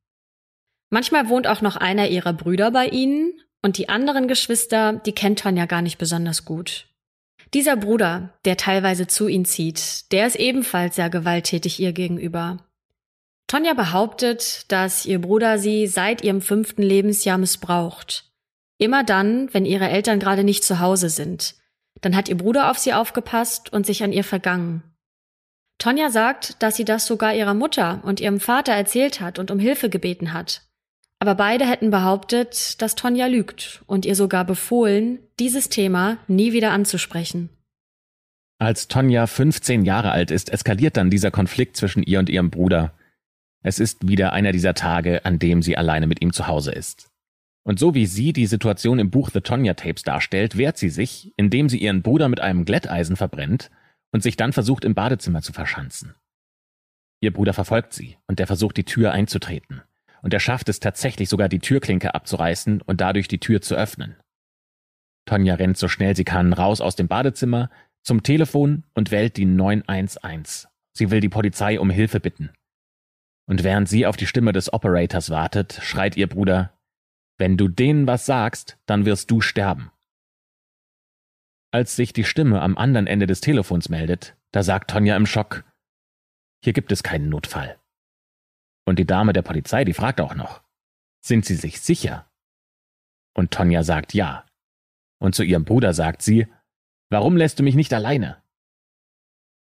Manchmal 0.90 1.28
wohnt 1.28 1.46
auch 1.46 1.62
noch 1.62 1.76
einer 1.76 2.08
ihrer 2.08 2.34
Brüder 2.34 2.70
bei 2.70 2.88
ihnen 2.88 3.32
und 3.62 3.78
die 3.78 3.88
anderen 3.88 4.28
Geschwister, 4.28 4.94
die 5.06 5.12
kennt 5.12 5.38
Tonja 5.38 5.66
gar 5.66 5.80
nicht 5.80 5.96
besonders 5.96 6.44
gut. 6.44 6.86
Dieser 7.54 7.76
Bruder, 7.76 8.34
der 8.44 8.56
teilweise 8.56 9.06
zu 9.06 9.28
ihnen 9.28 9.44
zieht, 9.44 10.12
der 10.12 10.26
ist 10.26 10.36
ebenfalls 10.36 10.96
sehr 10.96 11.08
gewalttätig 11.08 11.80
ihr 11.80 11.92
gegenüber. 11.92 12.58
Tonja 13.52 13.74
behauptet, 13.74 14.72
dass 14.72 15.04
ihr 15.04 15.20
Bruder 15.20 15.58
sie 15.58 15.86
seit 15.86 16.24
ihrem 16.24 16.40
fünften 16.40 16.80
Lebensjahr 16.80 17.36
missbraucht. 17.36 18.32
Immer 18.78 19.04
dann, 19.04 19.52
wenn 19.52 19.66
ihre 19.66 19.90
Eltern 19.90 20.20
gerade 20.20 20.42
nicht 20.42 20.64
zu 20.64 20.80
Hause 20.80 21.10
sind. 21.10 21.56
Dann 22.00 22.16
hat 22.16 22.30
ihr 22.30 22.38
Bruder 22.38 22.70
auf 22.70 22.78
sie 22.78 22.94
aufgepasst 22.94 23.70
und 23.70 23.84
sich 23.84 24.02
an 24.02 24.10
ihr 24.10 24.24
vergangen. 24.24 24.82
Tonja 25.76 26.08
sagt, 26.08 26.62
dass 26.62 26.76
sie 26.76 26.86
das 26.86 27.04
sogar 27.04 27.34
ihrer 27.34 27.52
Mutter 27.52 28.00
und 28.04 28.22
ihrem 28.22 28.40
Vater 28.40 28.72
erzählt 28.72 29.20
hat 29.20 29.38
und 29.38 29.50
um 29.50 29.58
Hilfe 29.58 29.90
gebeten 29.90 30.32
hat. 30.32 30.62
Aber 31.18 31.34
beide 31.34 31.68
hätten 31.68 31.90
behauptet, 31.90 32.80
dass 32.80 32.94
Tonja 32.94 33.26
lügt 33.26 33.82
und 33.86 34.06
ihr 34.06 34.16
sogar 34.16 34.46
befohlen, 34.46 35.18
dieses 35.38 35.68
Thema 35.68 36.16
nie 36.26 36.54
wieder 36.54 36.70
anzusprechen. 36.70 37.50
Als 38.58 38.88
Tonja 38.88 39.26
15 39.26 39.84
Jahre 39.84 40.10
alt 40.10 40.30
ist, 40.30 40.48
eskaliert 40.48 40.96
dann 40.96 41.10
dieser 41.10 41.30
Konflikt 41.30 41.76
zwischen 41.76 42.02
ihr 42.02 42.18
und 42.18 42.30
ihrem 42.30 42.48
Bruder. 42.48 42.94
Es 43.62 43.78
ist 43.78 44.08
wieder 44.08 44.32
einer 44.32 44.52
dieser 44.52 44.74
Tage, 44.74 45.24
an 45.24 45.38
dem 45.38 45.62
sie 45.62 45.76
alleine 45.76 46.06
mit 46.06 46.20
ihm 46.20 46.32
zu 46.32 46.46
Hause 46.46 46.72
ist. 46.72 47.10
Und 47.64 47.78
so 47.78 47.94
wie 47.94 48.06
sie 48.06 48.32
die 48.32 48.46
Situation 48.46 48.98
im 48.98 49.10
Buch 49.10 49.30
The 49.32 49.40
Tonya 49.40 49.74
Tapes 49.74 50.02
darstellt, 50.02 50.56
wehrt 50.56 50.76
sie 50.76 50.88
sich, 50.88 51.32
indem 51.36 51.68
sie 51.68 51.78
ihren 51.78 52.02
Bruder 52.02 52.28
mit 52.28 52.40
einem 52.40 52.64
Glätteisen 52.64 53.14
verbrennt 53.14 53.70
und 54.10 54.22
sich 54.22 54.36
dann 54.36 54.52
versucht, 54.52 54.84
im 54.84 54.94
Badezimmer 54.94 55.42
zu 55.42 55.52
verschanzen. 55.52 56.14
Ihr 57.20 57.32
Bruder 57.32 57.52
verfolgt 57.52 57.92
sie 57.92 58.18
und 58.26 58.40
der 58.40 58.48
versucht, 58.48 58.76
die 58.76 58.84
Tür 58.84 59.12
einzutreten. 59.12 59.82
Und 60.22 60.34
er 60.34 60.40
schafft 60.40 60.68
es 60.68 60.80
tatsächlich 60.80 61.28
sogar, 61.28 61.48
die 61.48 61.60
Türklinke 61.60 62.14
abzureißen 62.14 62.80
und 62.82 63.00
dadurch 63.00 63.28
die 63.28 63.38
Tür 63.38 63.60
zu 63.60 63.76
öffnen. 63.76 64.16
Tonja 65.24 65.54
rennt 65.54 65.78
so 65.78 65.86
schnell 65.86 66.16
sie 66.16 66.24
kann 66.24 66.52
raus 66.52 66.80
aus 66.80 66.96
dem 66.96 67.06
Badezimmer, 67.06 67.70
zum 68.02 68.24
Telefon 68.24 68.82
und 68.94 69.12
wählt 69.12 69.36
die 69.36 69.44
911. 69.44 70.66
Sie 70.92 71.10
will 71.10 71.20
die 71.20 71.28
Polizei 71.28 71.78
um 71.78 71.90
Hilfe 71.90 72.18
bitten. 72.18 72.50
Und 73.52 73.64
während 73.64 73.86
sie 73.86 74.06
auf 74.06 74.16
die 74.16 74.26
Stimme 74.26 74.54
des 74.54 74.72
Operators 74.72 75.28
wartet, 75.28 75.78
schreit 75.82 76.16
ihr 76.16 76.26
Bruder, 76.26 76.72
wenn 77.36 77.58
du 77.58 77.68
denen 77.68 78.06
was 78.06 78.24
sagst, 78.24 78.78
dann 78.86 79.04
wirst 79.04 79.30
du 79.30 79.42
sterben. 79.42 79.92
Als 81.70 81.94
sich 81.94 82.14
die 82.14 82.24
Stimme 82.24 82.62
am 82.62 82.78
anderen 82.78 83.06
Ende 83.06 83.26
des 83.26 83.42
Telefons 83.42 83.90
meldet, 83.90 84.38
da 84.52 84.62
sagt 84.62 84.90
Tonja 84.90 85.14
im 85.16 85.26
Schock, 85.26 85.64
hier 86.64 86.72
gibt 86.72 86.92
es 86.92 87.02
keinen 87.02 87.28
Notfall. 87.28 87.78
Und 88.86 88.98
die 88.98 89.04
Dame 89.04 89.34
der 89.34 89.42
Polizei, 89.42 89.84
die 89.84 89.92
fragt 89.92 90.22
auch 90.22 90.34
noch, 90.34 90.62
sind 91.20 91.44
Sie 91.44 91.56
sich 91.56 91.82
sicher? 91.82 92.32
Und 93.34 93.50
Tonja 93.50 93.82
sagt 93.82 94.14
ja. 94.14 94.46
Und 95.18 95.34
zu 95.34 95.42
ihrem 95.42 95.66
Bruder 95.66 95.92
sagt 95.92 96.22
sie, 96.22 96.46
warum 97.10 97.36
lässt 97.36 97.58
du 97.58 97.64
mich 97.64 97.74
nicht 97.74 97.92
alleine? 97.92 98.42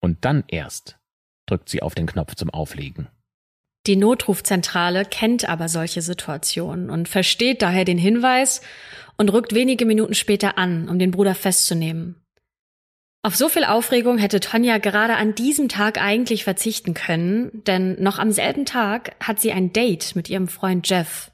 Und 0.02 0.26
dann 0.26 0.44
erst 0.48 0.98
drückt 1.46 1.70
sie 1.70 1.84
auf 1.84 1.94
den 1.94 2.08
Knopf 2.08 2.34
zum 2.34 2.50
Auflegen. 2.50 3.10
Die 3.88 3.96
Notrufzentrale 3.96 5.06
kennt 5.06 5.48
aber 5.48 5.70
solche 5.70 6.02
Situationen 6.02 6.90
und 6.90 7.08
versteht 7.08 7.62
daher 7.62 7.86
den 7.86 8.00
Hinweis 8.00 8.62
und 9.18 9.32
rückt 9.32 9.54
wenige 9.54 9.86
Minuten 9.86 10.16
später 10.16 10.58
an, 10.58 10.90
um 10.90 10.98
den 10.98 11.12
Bruder 11.12 11.36
festzunehmen. 11.36 12.22
Auf 13.22 13.36
so 13.36 13.50
viel 13.50 13.64
Aufregung 13.64 14.18
hätte 14.18 14.40
Tonja 14.40 14.78
gerade 14.78 15.16
an 15.16 15.34
diesem 15.34 15.68
Tag 15.68 16.00
eigentlich 16.00 16.44
verzichten 16.44 16.94
können, 16.94 17.64
denn 17.66 18.02
noch 18.02 18.20
am 18.20 18.32
selben 18.32 18.66
Tag 18.66 19.16
hat 19.20 19.40
sie 19.40 19.52
ein 19.52 19.74
Date 19.74 20.16
mit 20.16 20.30
ihrem 20.30 20.48
Freund 20.48 20.88
Jeff. 20.88 21.32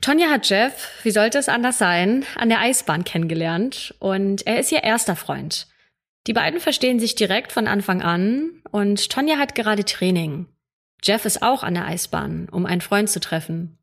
Tonja 0.00 0.28
hat 0.28 0.48
Jeff, 0.48 0.88
wie 1.02 1.10
sollte 1.10 1.38
es 1.38 1.48
anders 1.48 1.78
sein, 1.78 2.24
an 2.36 2.48
der 2.48 2.60
Eisbahn 2.60 3.04
kennengelernt 3.04 3.94
und 3.98 4.46
er 4.46 4.60
ist 4.60 4.70
ihr 4.70 4.84
erster 4.84 5.16
Freund. 5.16 5.66
Die 6.26 6.32
beiden 6.32 6.60
verstehen 6.60 7.00
sich 7.00 7.14
direkt 7.14 7.50
von 7.50 7.66
Anfang 7.66 8.02
an 8.02 8.62
und 8.70 9.10
Tonja 9.10 9.38
hat 9.38 9.54
gerade 9.54 9.84
Training. 9.84 10.46
Jeff 11.02 11.24
ist 11.24 11.42
auch 11.42 11.62
an 11.62 11.74
der 11.74 11.86
Eisbahn, 11.86 12.48
um 12.50 12.66
einen 12.66 12.80
Freund 12.80 13.08
zu 13.08 13.20
treffen. 13.20 13.78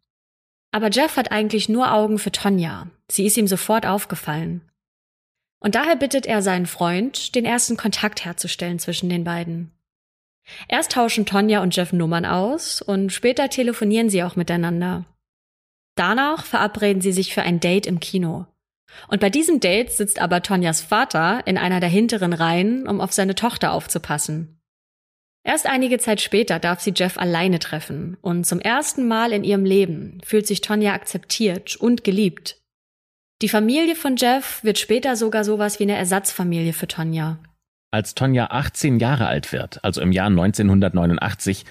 Aber 0.71 0.89
Jeff 0.89 1.17
hat 1.17 1.31
eigentlich 1.31 1.69
nur 1.69 1.91
Augen 1.93 2.19
für 2.19 2.31
Tonja. 2.31 2.87
Sie 3.09 3.25
ist 3.25 3.37
ihm 3.37 3.47
sofort 3.47 3.85
aufgefallen. 3.85 4.61
Und 5.59 5.75
daher 5.75 5.95
bittet 5.95 6.25
er 6.25 6.41
seinen 6.41 6.67
Freund, 6.67 7.33
den 7.33 7.45
ersten 7.45 7.77
Kontakt 7.77 8.25
herzustellen 8.25 8.77
zwischen 8.77 9.09
den 9.09 9.23
beiden. 9.23 9.71
Erst 10.67 10.93
tauschen 10.93 11.25
Tonja 11.25 11.61
und 11.61 11.75
Jeff 11.75 11.93
Nummern 11.93 12.25
aus 12.25 12.81
und 12.81 13.11
später 13.11 13.49
telefonieren 13.49 14.09
sie 14.09 14.23
auch 14.23 14.35
miteinander. 14.35 15.05
Danach 15.95 16.45
verabreden 16.45 17.01
sie 17.01 17.11
sich 17.11 17.33
für 17.33 17.41
ein 17.41 17.59
Date 17.59 17.87
im 17.87 17.99
Kino. 17.99 18.45
Und 19.07 19.19
bei 19.19 19.29
diesem 19.29 19.59
Date 19.59 19.91
sitzt 19.91 20.19
aber 20.19 20.43
Tonjas 20.43 20.81
Vater 20.81 21.45
in 21.45 21.57
einer 21.57 21.79
der 21.79 21.89
hinteren 21.89 22.33
Reihen, 22.33 22.87
um 22.87 23.01
auf 23.01 23.11
seine 23.11 23.35
Tochter 23.35 23.73
aufzupassen. 23.73 24.56
Erst 25.47 25.65
einige 25.65 25.97
Zeit 25.97 26.19
später 26.19 26.59
darf 26.59 26.81
sie 26.81 26.91
Jeff 26.93 27.17
alleine 27.17 27.59
treffen 27.59 28.17
und 28.19 28.45
zum 28.45 28.59
ersten 28.59 29.07
Mal 29.07 29.31
in 29.31 29.45
ihrem 29.45 29.63
Leben 29.63 30.19
fühlt 30.25 30.45
sich 30.45 30.59
Tonja 30.59 30.91
akzeptiert 30.91 31.77
und 31.77 32.03
geliebt. 32.03 32.57
Die 33.41 33.47
Familie 33.47 33.95
von 33.95 34.17
Jeff 34.17 34.61
wird 34.65 34.77
später 34.77 35.15
sogar 35.15 35.45
sowas 35.45 35.79
wie 35.79 35.83
eine 35.83 35.95
Ersatzfamilie 35.95 36.73
für 36.73 36.89
Tonja. 36.89 37.39
Als 37.91 38.13
Tonja 38.13 38.47
18 38.47 38.99
Jahre 38.99 39.27
alt 39.27 39.53
wird, 39.53 39.81
also 39.85 40.01
im 40.01 40.11
Jahr 40.11 40.27
1989, 40.27 41.63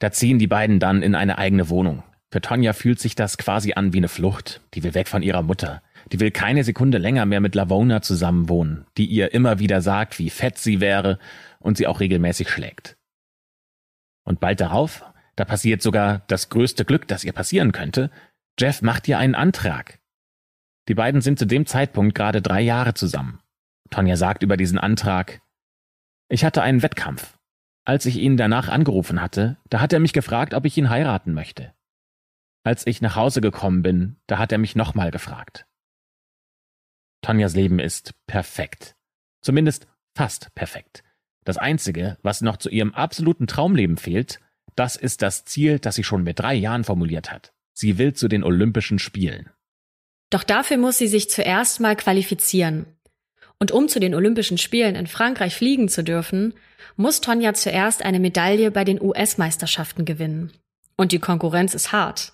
da 0.00 0.10
ziehen 0.10 0.40
die 0.40 0.48
beiden 0.48 0.80
dann 0.80 1.00
in 1.00 1.14
eine 1.14 1.38
eigene 1.38 1.68
Wohnung. 1.68 2.02
Für 2.32 2.40
Tonja 2.40 2.72
fühlt 2.72 2.98
sich 2.98 3.14
das 3.14 3.38
quasi 3.38 3.74
an 3.74 3.92
wie 3.92 3.98
eine 3.98 4.08
Flucht. 4.08 4.60
Die 4.74 4.82
will 4.82 4.94
weg 4.94 5.06
von 5.06 5.22
ihrer 5.22 5.42
Mutter. 5.42 5.82
Die 6.10 6.18
will 6.18 6.32
keine 6.32 6.64
Sekunde 6.64 6.98
länger 6.98 7.26
mehr 7.26 7.40
mit 7.40 7.54
Lavona 7.54 8.02
zusammenwohnen, 8.02 8.86
die 8.96 9.06
ihr 9.06 9.32
immer 9.32 9.60
wieder 9.60 9.82
sagt, 9.82 10.18
wie 10.18 10.30
fett 10.30 10.58
sie 10.58 10.80
wäre 10.80 11.20
und 11.60 11.76
sie 11.76 11.86
auch 11.86 12.00
regelmäßig 12.00 12.48
schlägt. 12.48 12.96
Und 14.24 14.40
bald 14.40 14.60
darauf, 14.60 15.04
da 15.36 15.44
passiert 15.44 15.82
sogar 15.82 16.20
das 16.28 16.48
größte 16.48 16.84
Glück, 16.84 17.08
das 17.08 17.24
ihr 17.24 17.32
passieren 17.32 17.72
könnte, 17.72 18.10
Jeff 18.58 18.82
macht 18.82 19.08
ihr 19.08 19.18
einen 19.18 19.34
Antrag. 19.34 20.00
Die 20.88 20.94
beiden 20.94 21.20
sind 21.20 21.38
zu 21.38 21.46
dem 21.46 21.66
Zeitpunkt 21.66 22.14
gerade 22.14 22.42
drei 22.42 22.60
Jahre 22.60 22.94
zusammen. 22.94 23.40
Tonja 23.90 24.16
sagt 24.16 24.42
über 24.42 24.56
diesen 24.56 24.78
Antrag, 24.78 25.40
ich 26.28 26.44
hatte 26.44 26.62
einen 26.62 26.82
Wettkampf. 26.82 27.38
Als 27.84 28.06
ich 28.06 28.16
ihn 28.16 28.36
danach 28.36 28.68
angerufen 28.68 29.20
hatte, 29.20 29.56
da 29.68 29.80
hat 29.80 29.92
er 29.92 30.00
mich 30.00 30.12
gefragt, 30.12 30.54
ob 30.54 30.64
ich 30.64 30.76
ihn 30.76 30.90
heiraten 30.90 31.32
möchte. 31.32 31.74
Als 32.62 32.86
ich 32.86 33.00
nach 33.00 33.16
Hause 33.16 33.40
gekommen 33.40 33.82
bin, 33.82 34.16
da 34.26 34.38
hat 34.38 34.52
er 34.52 34.58
mich 34.58 34.76
nochmal 34.76 35.10
gefragt. 35.10 35.66
Tonjas 37.22 37.54
Leben 37.54 37.78
ist 37.78 38.14
perfekt. 38.26 38.96
Zumindest 39.42 39.88
fast 40.14 40.54
perfekt. 40.54 41.02
Das 41.44 41.56
Einzige, 41.56 42.18
was 42.22 42.40
noch 42.40 42.56
zu 42.56 42.68
ihrem 42.68 42.94
absoluten 42.94 43.46
Traumleben 43.46 43.96
fehlt, 43.96 44.40
das 44.76 44.96
ist 44.96 45.22
das 45.22 45.44
Ziel, 45.44 45.78
das 45.78 45.94
sie 45.94 46.04
schon 46.04 46.22
mit 46.22 46.38
drei 46.38 46.54
Jahren 46.54 46.84
formuliert 46.84 47.32
hat. 47.32 47.52
Sie 47.72 47.98
will 47.98 48.14
zu 48.14 48.28
den 48.28 48.44
Olympischen 48.44 48.98
Spielen. 48.98 49.50
Doch 50.30 50.44
dafür 50.44 50.76
muss 50.76 50.98
sie 50.98 51.08
sich 51.08 51.28
zuerst 51.30 51.80
mal 51.80 51.96
qualifizieren. 51.96 52.86
Und 53.58 53.72
um 53.72 53.88
zu 53.88 54.00
den 54.00 54.14
Olympischen 54.14 54.58
Spielen 54.58 54.94
in 54.94 55.06
Frankreich 55.06 55.54
fliegen 55.54 55.88
zu 55.88 56.04
dürfen, 56.04 56.54
muss 56.96 57.20
Tonja 57.20 57.52
zuerst 57.54 58.02
eine 58.02 58.20
Medaille 58.20 58.70
bei 58.70 58.84
den 58.84 59.00
US-Meisterschaften 59.00 60.04
gewinnen. 60.04 60.52
Und 60.96 61.12
die 61.12 61.18
Konkurrenz 61.18 61.74
ist 61.74 61.92
hart. 61.92 62.32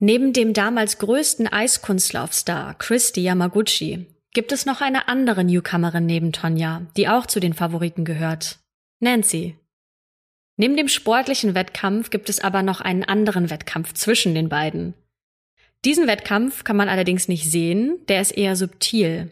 Neben 0.00 0.32
dem 0.32 0.52
damals 0.52 0.98
größten 0.98 1.48
Eiskunstlaufstar 1.48 2.74
Christy 2.74 3.22
Yamaguchi 3.22 4.06
gibt 4.32 4.52
es 4.52 4.66
noch 4.66 4.80
eine 4.80 5.08
andere 5.08 5.44
Newcomerin 5.44 6.06
neben 6.06 6.32
Tonja, 6.32 6.82
die 6.96 7.08
auch 7.08 7.26
zu 7.26 7.40
den 7.40 7.54
Favoriten 7.54 8.04
gehört. 8.04 8.58
Nancy. 9.00 9.56
Neben 10.56 10.76
dem 10.76 10.88
sportlichen 10.88 11.54
Wettkampf 11.54 12.10
gibt 12.10 12.28
es 12.28 12.40
aber 12.40 12.62
noch 12.62 12.80
einen 12.80 13.04
anderen 13.04 13.48
Wettkampf 13.48 13.94
zwischen 13.94 14.34
den 14.34 14.48
beiden. 14.48 14.94
Diesen 15.84 16.08
Wettkampf 16.08 16.64
kann 16.64 16.76
man 16.76 16.88
allerdings 16.88 17.28
nicht 17.28 17.48
sehen, 17.48 17.98
der 18.08 18.20
ist 18.20 18.32
eher 18.32 18.56
subtil. 18.56 19.30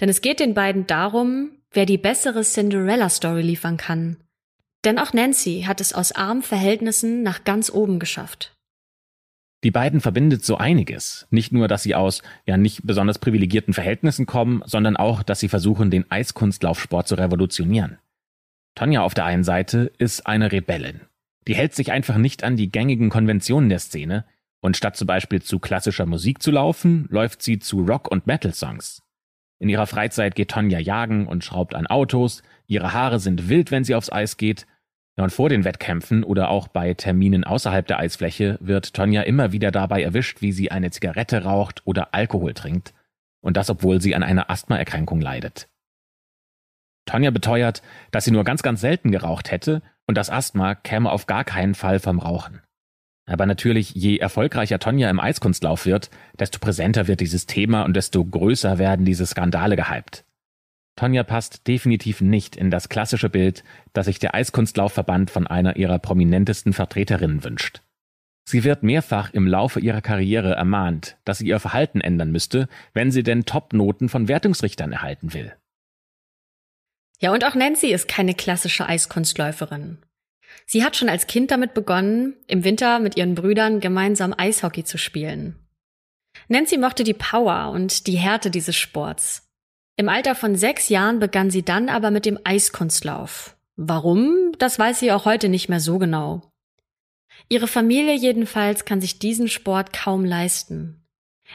Denn 0.00 0.08
es 0.08 0.20
geht 0.20 0.38
den 0.38 0.54
beiden 0.54 0.86
darum, 0.86 1.50
wer 1.72 1.86
die 1.86 1.98
bessere 1.98 2.42
Cinderella-Story 2.42 3.42
liefern 3.42 3.76
kann. 3.76 4.16
Denn 4.84 4.98
auch 4.98 5.12
Nancy 5.12 5.64
hat 5.66 5.80
es 5.80 5.92
aus 5.92 6.12
armen 6.12 6.42
Verhältnissen 6.42 7.22
nach 7.22 7.44
ganz 7.44 7.70
oben 7.70 7.98
geschafft. 7.98 8.56
Die 9.64 9.70
beiden 9.70 10.00
verbindet 10.00 10.44
so 10.44 10.56
einiges. 10.56 11.26
Nicht 11.30 11.52
nur, 11.52 11.68
dass 11.68 11.84
sie 11.84 11.94
aus 11.94 12.22
ja 12.46 12.56
nicht 12.56 12.80
besonders 12.84 13.18
privilegierten 13.18 13.74
Verhältnissen 13.74 14.26
kommen, 14.26 14.62
sondern 14.66 14.96
auch, 14.96 15.22
dass 15.22 15.40
sie 15.40 15.48
versuchen, 15.48 15.90
den 15.90 16.10
Eiskunstlaufsport 16.10 17.06
zu 17.06 17.14
revolutionieren. 17.14 17.98
Tonja 18.74 19.02
auf 19.02 19.14
der 19.14 19.24
einen 19.24 19.44
Seite 19.44 19.92
ist 19.98 20.26
eine 20.26 20.50
Rebellin. 20.50 21.02
Die 21.46 21.54
hält 21.54 21.74
sich 21.74 21.92
einfach 21.92 22.16
nicht 22.16 22.42
an 22.44 22.56
die 22.56 22.70
gängigen 22.70 23.10
Konventionen 23.10 23.68
der 23.68 23.78
Szene 23.78 24.24
und 24.60 24.76
statt 24.76 24.96
zum 24.96 25.06
Beispiel 25.06 25.42
zu 25.42 25.58
klassischer 25.58 26.06
Musik 26.06 26.42
zu 26.42 26.50
laufen, 26.50 27.06
läuft 27.10 27.42
sie 27.42 27.58
zu 27.58 27.80
Rock- 27.80 28.10
und 28.10 28.26
Metal-Songs. 28.26 29.02
In 29.58 29.68
ihrer 29.68 29.86
Freizeit 29.86 30.34
geht 30.34 30.50
Tonja 30.50 30.78
jagen 30.78 31.26
und 31.28 31.44
schraubt 31.44 31.74
an 31.74 31.86
Autos, 31.86 32.42
ihre 32.66 32.92
Haare 32.92 33.20
sind 33.20 33.48
wild, 33.48 33.70
wenn 33.70 33.84
sie 33.84 33.94
aufs 33.94 34.10
Eis 34.10 34.36
geht 34.36 34.66
ja, 35.16 35.24
und 35.24 35.30
vor 35.30 35.48
den 35.48 35.64
Wettkämpfen 35.64 36.24
oder 36.24 36.48
auch 36.48 36.68
bei 36.68 36.94
Terminen 36.94 37.44
außerhalb 37.44 37.86
der 37.86 37.98
Eisfläche 37.98 38.56
wird 38.60 38.94
Tonja 38.94 39.22
immer 39.22 39.52
wieder 39.52 39.70
dabei 39.70 40.02
erwischt, 40.02 40.40
wie 40.40 40.52
sie 40.52 40.70
eine 40.70 40.90
Zigarette 40.90 41.44
raucht 41.44 41.82
oder 41.84 42.14
Alkohol 42.14 42.54
trinkt. 42.54 42.94
Und 43.42 43.56
das, 43.56 43.68
obwohl 43.68 44.00
sie 44.00 44.14
an 44.14 44.22
einer 44.22 44.50
Asthmaerkrankung 44.50 45.20
leidet. 45.20 45.68
Tonja 47.04 47.30
beteuert, 47.30 47.82
dass 48.10 48.24
sie 48.24 48.30
nur 48.30 48.44
ganz, 48.44 48.62
ganz 48.62 48.80
selten 48.80 49.10
geraucht 49.10 49.50
hätte 49.50 49.82
und 50.06 50.16
das 50.16 50.30
Asthma 50.30 50.74
käme 50.74 51.10
auf 51.10 51.26
gar 51.26 51.44
keinen 51.44 51.74
Fall 51.74 51.98
vom 51.98 52.18
Rauchen. 52.18 52.60
Aber 53.26 53.46
natürlich, 53.46 53.94
je 53.94 54.18
erfolgreicher 54.18 54.78
Tonja 54.78 55.10
im 55.10 55.20
Eiskunstlauf 55.20 55.86
wird, 55.86 56.10
desto 56.38 56.58
präsenter 56.58 57.06
wird 57.06 57.20
dieses 57.20 57.46
Thema 57.46 57.82
und 57.82 57.94
desto 57.94 58.24
größer 58.24 58.78
werden 58.78 59.04
diese 59.04 59.26
Skandale 59.26 59.76
gehypt. 59.76 60.24
Tonja 60.96 61.22
passt 61.22 61.66
definitiv 61.66 62.20
nicht 62.20 62.56
in 62.56 62.70
das 62.70 62.88
klassische 62.88 63.30
Bild, 63.30 63.64
das 63.92 64.06
sich 64.06 64.18
der 64.18 64.34
Eiskunstlaufverband 64.34 65.30
von 65.30 65.46
einer 65.46 65.76
ihrer 65.76 65.98
prominentesten 65.98 66.72
Vertreterinnen 66.72 67.44
wünscht. 67.44 67.80
Sie 68.44 68.64
wird 68.64 68.82
mehrfach 68.82 69.32
im 69.32 69.46
Laufe 69.46 69.80
ihrer 69.80 70.02
Karriere 70.02 70.54
ermahnt, 70.54 71.16
dass 71.24 71.38
sie 71.38 71.46
ihr 71.46 71.60
Verhalten 71.60 72.00
ändern 72.00 72.32
müsste, 72.32 72.68
wenn 72.92 73.10
sie 73.10 73.22
denn 73.22 73.44
Topnoten 73.44 74.08
von 74.08 74.28
Wertungsrichtern 74.28 74.92
erhalten 74.92 75.32
will. 75.32 75.54
Ja, 77.20 77.32
und 77.32 77.44
auch 77.44 77.54
Nancy 77.54 77.92
ist 77.92 78.08
keine 78.08 78.34
klassische 78.34 78.86
Eiskunstläuferin. 78.86 79.98
Sie 80.66 80.84
hat 80.84 80.96
schon 80.96 81.08
als 81.08 81.28
Kind 81.28 81.50
damit 81.50 81.72
begonnen, 81.72 82.34
im 82.48 82.64
Winter 82.64 82.98
mit 82.98 83.16
ihren 83.16 83.34
Brüdern 83.34 83.80
gemeinsam 83.80 84.34
Eishockey 84.36 84.84
zu 84.84 84.98
spielen. 84.98 85.56
Nancy 86.48 86.78
mochte 86.78 87.04
die 87.04 87.14
Power 87.14 87.70
und 87.70 88.06
die 88.06 88.16
Härte 88.16 88.50
dieses 88.50 88.76
Sports. 88.76 89.51
Im 89.96 90.08
Alter 90.08 90.34
von 90.34 90.56
sechs 90.56 90.88
Jahren 90.88 91.18
begann 91.18 91.50
sie 91.50 91.62
dann 91.62 91.88
aber 91.88 92.10
mit 92.10 92.26
dem 92.26 92.38
Eiskunstlauf. 92.44 93.56
Warum? 93.76 94.52
Das 94.58 94.78
weiß 94.78 95.00
sie 95.00 95.12
auch 95.12 95.24
heute 95.24 95.48
nicht 95.48 95.68
mehr 95.68 95.80
so 95.80 95.98
genau. 95.98 96.42
Ihre 97.48 97.68
Familie 97.68 98.14
jedenfalls 98.14 98.84
kann 98.84 99.00
sich 99.00 99.18
diesen 99.18 99.48
Sport 99.48 99.92
kaum 99.92 100.24
leisten. 100.24 101.02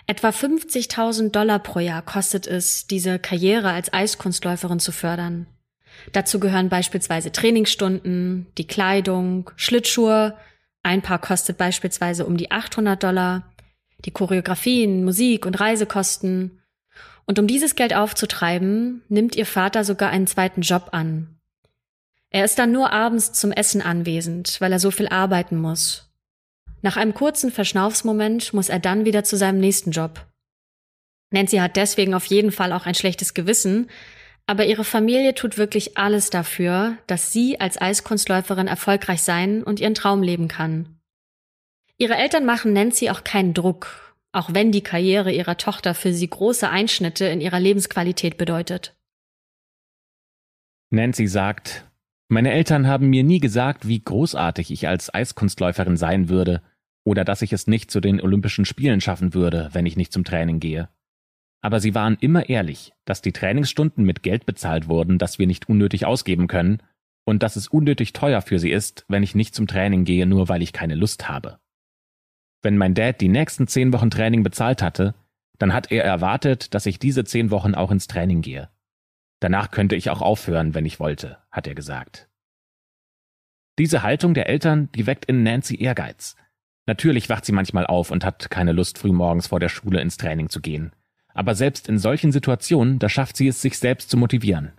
Etwa 0.05 0.29
50.000 0.29 1.31
Dollar 1.31 1.59
pro 1.59 1.79
Jahr 1.79 2.03
kostet 2.03 2.45
es, 2.45 2.87
diese 2.87 3.17
Karriere 3.17 3.71
als 3.71 3.91
Eiskunstläuferin 3.91 4.79
zu 4.79 4.91
fördern. 4.91 5.47
Dazu 6.11 6.39
gehören 6.39 6.69
beispielsweise 6.69 7.31
Trainingsstunden, 7.31 8.47
die 8.57 8.67
Kleidung, 8.67 9.49
Schlittschuhe. 9.55 10.37
Ein 10.83 11.01
Paar 11.01 11.19
kostet 11.19 11.57
beispielsweise 11.57 12.25
um 12.25 12.37
die 12.37 12.51
800 12.51 13.01
Dollar, 13.01 13.53
die 14.05 14.11
Choreografien, 14.11 15.03
Musik 15.03 15.45
und 15.45 15.59
Reisekosten. 15.59 16.61
Und 17.27 17.37
um 17.39 17.45
dieses 17.45 17.75
Geld 17.75 17.93
aufzutreiben, 17.93 19.03
nimmt 19.09 19.35
ihr 19.35 19.45
Vater 19.45 19.83
sogar 19.83 20.09
einen 20.09 20.27
zweiten 20.27 20.61
Job 20.61 20.89
an. 20.93 21.37
Er 22.29 22.45
ist 22.45 22.57
dann 22.57 22.71
nur 22.71 22.91
abends 22.91 23.33
zum 23.33 23.51
Essen 23.51 23.81
anwesend, 23.81 24.59
weil 24.59 24.71
er 24.71 24.79
so 24.79 24.91
viel 24.91 25.07
arbeiten 25.07 25.57
muss. 25.57 26.09
Nach 26.81 26.97
einem 26.97 27.13
kurzen 27.13 27.51
Verschnaufsmoment 27.51 28.53
muss 28.53 28.69
er 28.69 28.79
dann 28.79 29.05
wieder 29.05 29.23
zu 29.23 29.35
seinem 29.35 29.59
nächsten 29.59 29.91
Job. 29.91 30.25
Nancy 31.31 31.57
hat 31.57 31.75
deswegen 31.75 32.13
auf 32.13 32.25
jeden 32.25 32.51
Fall 32.51 32.71
auch 32.71 32.85
ein 32.85 32.95
schlechtes 32.95 33.33
Gewissen, 33.33 33.89
aber 34.45 34.65
ihre 34.65 34.85
Familie 34.85 35.35
tut 35.35 35.57
wirklich 35.57 35.97
alles 35.97 36.29
dafür, 36.29 36.97
dass 37.07 37.33
sie 37.33 37.59
als 37.59 37.81
Eiskunstläuferin 37.81 38.67
erfolgreich 38.67 39.21
sein 39.21 39.63
und 39.63 39.81
ihren 39.81 39.93
Traum 39.93 40.23
leben 40.23 40.47
kann. 40.47 40.97
Ihre 41.97 42.15
Eltern 42.15 42.45
machen 42.45 42.71
Nancy 42.71 43.09
auch 43.09 43.25
keinen 43.25 43.53
Druck, 43.53 44.06
auch 44.31 44.53
wenn 44.53 44.71
die 44.71 44.81
Karriere 44.81 45.31
ihrer 45.31 45.57
Tochter 45.57 45.93
für 45.93 46.13
sie 46.13 46.29
große 46.29 46.69
Einschnitte 46.69 47.25
in 47.25 47.41
ihrer 47.41 47.59
Lebensqualität 47.59 48.37
bedeutet. 48.37 48.95
Nancy 50.89 51.27
sagt, 51.27 51.85
meine 52.29 52.51
Eltern 52.51 52.87
haben 52.87 53.09
mir 53.09 53.23
nie 53.23 53.39
gesagt, 53.39 53.87
wie 53.87 53.99
großartig 53.99 54.71
ich 54.71 54.87
als 54.87 55.13
Eiskunstläuferin 55.13 55.97
sein 55.97 56.29
würde 56.29 56.61
oder 57.05 57.23
dass 57.23 57.41
ich 57.41 57.53
es 57.53 57.67
nicht 57.67 57.89
zu 57.89 58.01
den 58.01 58.21
Olympischen 58.21 58.65
Spielen 58.65 58.99
schaffen 58.99 59.33
würde, 59.33 59.69
wenn 59.71 59.85
ich 59.85 59.95
nicht 59.95 60.11
zum 60.11 60.25
Training 60.25 60.59
gehe. 60.59 60.89
Aber 61.61 61.79
sie 61.79 61.95
waren 61.95 62.17
immer 62.19 62.49
ehrlich, 62.49 62.93
dass 63.05 63.21
die 63.21 63.31
Trainingsstunden 63.31 64.05
mit 64.05 64.23
Geld 64.23 64.45
bezahlt 64.45 64.87
wurden, 64.87 65.17
das 65.17 65.39
wir 65.39 65.47
nicht 65.47 65.69
unnötig 65.69 66.05
ausgeben 66.05 66.47
können, 66.47 66.83
und 67.25 67.43
dass 67.43 67.55
es 67.55 67.67
unnötig 67.67 68.13
teuer 68.13 68.41
für 68.41 68.59
sie 68.59 68.71
ist, 68.71 69.05
wenn 69.07 69.23
ich 69.23 69.35
nicht 69.35 69.55
zum 69.55 69.67
Training 69.67 70.05
gehe, 70.05 70.25
nur 70.25 70.47
weil 70.49 70.61
ich 70.61 70.71
keine 70.71 70.95
Lust 70.95 71.27
habe. 71.27 71.59
Wenn 72.67 72.75
mein 72.75 72.95
Dad 72.95 73.21
die 73.21 73.29
nächsten 73.29 73.65
zehn 73.65 73.93
Wochen 73.93 74.09
Training 74.09 74.43
bezahlt 74.43 74.81
hatte, 74.81 75.15
dann 75.57 75.71
hat 75.71 75.89
er 75.89 76.03
erwartet, 76.03 76.73
dass 76.73 76.85
ich 76.85 76.99
diese 76.99 77.23
zehn 77.23 77.49
Wochen 77.49 77.75
auch 77.75 77.91
ins 77.91 78.07
Training 78.07 78.41
gehe. 78.41 78.67
Danach 79.39 79.71
könnte 79.71 79.95
ich 79.95 80.09
auch 80.09 80.21
aufhören, 80.21 80.75
wenn 80.75 80.85
ich 80.85 80.99
wollte, 80.99 81.37
hat 81.49 81.65
er 81.65 81.75
gesagt. 81.75 82.27
Diese 83.79 84.03
Haltung 84.03 84.33
der 84.33 84.49
Eltern, 84.49 84.89
die 84.95 85.07
weckt 85.07 85.23
in 85.23 85.43
Nancy 85.43 85.81
Ehrgeiz. 85.81 86.35
Natürlich 86.85 87.29
wacht 87.29 87.45
sie 87.45 87.53
manchmal 87.53 87.85
auf 87.85 88.11
und 88.11 88.25
hat 88.25 88.49
keine 88.49 88.73
Lust, 88.73 88.97
frühmorgens 88.97 89.47
vor 89.47 89.61
der 89.61 89.69
Schule 89.69 90.01
ins 90.01 90.17
Training 90.17 90.49
zu 90.49 90.59
gehen. 90.59 90.91
Aber 91.33 91.55
selbst 91.55 91.87
in 91.87 91.97
solchen 91.97 92.33
Situationen, 92.33 92.99
da 92.99 93.07
schafft 93.07 93.37
sie 93.37 93.47
es, 93.47 93.61
sich 93.61 93.79
selbst 93.79 94.09
zu 94.09 94.17
motivieren. 94.17 94.73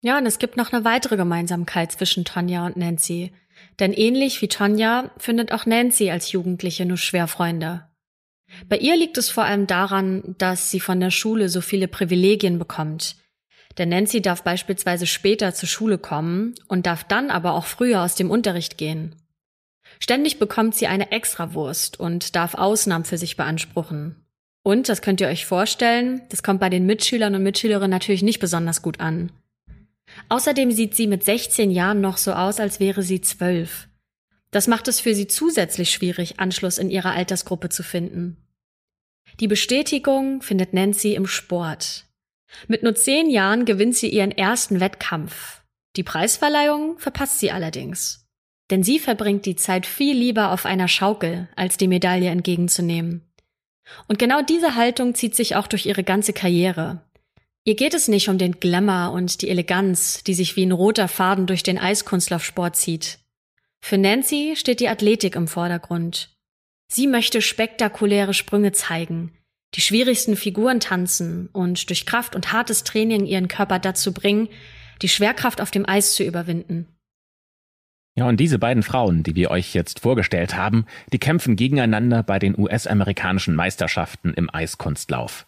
Ja, 0.00 0.18
und 0.18 0.26
es 0.26 0.40
gibt 0.40 0.56
noch 0.56 0.72
eine 0.72 0.84
weitere 0.84 1.16
Gemeinsamkeit 1.16 1.92
zwischen 1.92 2.24
Tonja 2.24 2.66
und 2.66 2.76
Nancy. 2.76 3.30
Denn 3.78 3.92
ähnlich 3.92 4.40
wie 4.42 4.48
Tonja 4.48 5.10
findet 5.16 5.52
auch 5.52 5.66
Nancy 5.66 6.10
als 6.10 6.32
Jugendliche 6.32 6.84
nur 6.86 6.98
schwer 6.98 7.26
Freunde. 7.26 7.86
Bei 8.68 8.76
ihr 8.76 8.96
liegt 8.96 9.16
es 9.18 9.30
vor 9.30 9.44
allem 9.44 9.66
daran, 9.66 10.34
dass 10.38 10.70
sie 10.70 10.80
von 10.80 11.00
der 11.00 11.10
Schule 11.10 11.48
so 11.48 11.60
viele 11.60 11.88
Privilegien 11.88 12.58
bekommt. 12.58 13.16
Denn 13.78 13.88
Nancy 13.88 14.20
darf 14.20 14.42
beispielsweise 14.42 15.06
später 15.06 15.54
zur 15.54 15.68
Schule 15.68 15.98
kommen 15.98 16.54
und 16.68 16.86
darf 16.86 17.04
dann 17.04 17.30
aber 17.30 17.54
auch 17.54 17.64
früher 17.64 18.02
aus 18.02 18.14
dem 18.14 18.30
Unterricht 18.30 18.76
gehen. 18.76 19.16
Ständig 19.98 20.38
bekommt 20.38 20.74
sie 20.74 20.86
eine 20.86 21.10
Extrawurst 21.12 21.98
und 21.98 22.36
darf 22.36 22.54
Ausnahmen 22.54 23.04
für 23.04 23.18
sich 23.18 23.36
beanspruchen. 23.36 24.16
Und, 24.64 24.88
das 24.88 25.02
könnt 25.02 25.20
ihr 25.20 25.28
euch 25.28 25.46
vorstellen, 25.46 26.22
das 26.28 26.42
kommt 26.42 26.60
bei 26.60 26.68
den 26.68 26.86
Mitschülern 26.86 27.34
und 27.34 27.42
Mitschülerinnen 27.42 27.90
natürlich 27.90 28.22
nicht 28.22 28.38
besonders 28.38 28.82
gut 28.82 29.00
an. 29.00 29.32
Außerdem 30.28 30.72
sieht 30.72 30.94
sie 30.94 31.06
mit 31.06 31.24
16 31.24 31.70
Jahren 31.70 32.00
noch 32.00 32.16
so 32.16 32.32
aus, 32.32 32.60
als 32.60 32.80
wäre 32.80 33.02
sie 33.02 33.20
zwölf. 33.20 33.88
Das 34.50 34.68
macht 34.68 34.88
es 34.88 35.00
für 35.00 35.14
sie 35.14 35.26
zusätzlich 35.26 35.90
schwierig, 35.90 36.38
Anschluss 36.38 36.78
in 36.78 36.90
ihrer 36.90 37.12
Altersgruppe 37.12 37.70
zu 37.70 37.82
finden. 37.82 38.36
Die 39.40 39.48
Bestätigung 39.48 40.42
findet 40.42 40.74
Nancy 40.74 41.14
im 41.14 41.26
Sport. 41.26 42.06
Mit 42.68 42.82
nur 42.82 42.94
zehn 42.94 43.30
Jahren 43.30 43.64
gewinnt 43.64 43.96
sie 43.96 44.10
ihren 44.10 44.30
ersten 44.30 44.80
Wettkampf. 44.80 45.62
Die 45.96 46.02
Preisverleihung 46.02 46.98
verpasst 46.98 47.38
sie 47.38 47.50
allerdings. 47.50 48.26
Denn 48.70 48.82
sie 48.82 48.98
verbringt 48.98 49.46
die 49.46 49.56
Zeit 49.56 49.86
viel 49.86 50.16
lieber 50.16 50.52
auf 50.52 50.66
einer 50.66 50.88
Schaukel, 50.88 51.48
als 51.56 51.76
die 51.76 51.88
Medaille 51.88 52.30
entgegenzunehmen. 52.30 53.30
Und 54.08 54.18
genau 54.18 54.42
diese 54.42 54.74
Haltung 54.74 55.14
zieht 55.14 55.34
sich 55.34 55.56
auch 55.56 55.66
durch 55.66 55.86
ihre 55.86 56.04
ganze 56.04 56.32
Karriere. 56.32 57.02
Ihr 57.64 57.76
geht 57.76 57.94
es 57.94 58.08
nicht 58.08 58.28
um 58.28 58.38
den 58.38 58.58
Glamour 58.58 59.12
und 59.12 59.40
die 59.40 59.48
Eleganz, 59.48 60.24
die 60.24 60.34
sich 60.34 60.56
wie 60.56 60.66
ein 60.66 60.72
roter 60.72 61.06
Faden 61.06 61.46
durch 61.46 61.62
den 61.62 61.78
Eiskunstlaufsport 61.78 62.74
zieht. 62.74 63.20
Für 63.80 63.98
Nancy 63.98 64.54
steht 64.56 64.80
die 64.80 64.88
Athletik 64.88 65.36
im 65.36 65.46
Vordergrund. 65.46 66.36
Sie 66.88 67.06
möchte 67.06 67.40
spektakuläre 67.40 68.34
Sprünge 68.34 68.72
zeigen, 68.72 69.32
die 69.74 69.80
schwierigsten 69.80 70.36
Figuren 70.36 70.80
tanzen 70.80 71.48
und 71.52 71.88
durch 71.88 72.04
Kraft 72.04 72.34
und 72.34 72.52
hartes 72.52 72.84
Training 72.84 73.26
ihren 73.26 73.48
Körper 73.48 73.78
dazu 73.78 74.12
bringen, 74.12 74.48
die 75.00 75.08
Schwerkraft 75.08 75.60
auf 75.60 75.70
dem 75.70 75.88
Eis 75.88 76.14
zu 76.14 76.24
überwinden. 76.24 76.88
Ja, 78.14 78.28
und 78.28 78.38
diese 78.38 78.58
beiden 78.58 78.82
Frauen, 78.82 79.22
die 79.22 79.36
wir 79.36 79.50
euch 79.50 79.72
jetzt 79.72 80.00
vorgestellt 80.00 80.54
haben, 80.54 80.84
die 81.12 81.18
kämpfen 81.18 81.56
gegeneinander 81.56 82.22
bei 82.22 82.38
den 82.38 82.58
US-amerikanischen 82.58 83.54
Meisterschaften 83.54 84.34
im 84.34 84.52
Eiskunstlauf. 84.52 85.46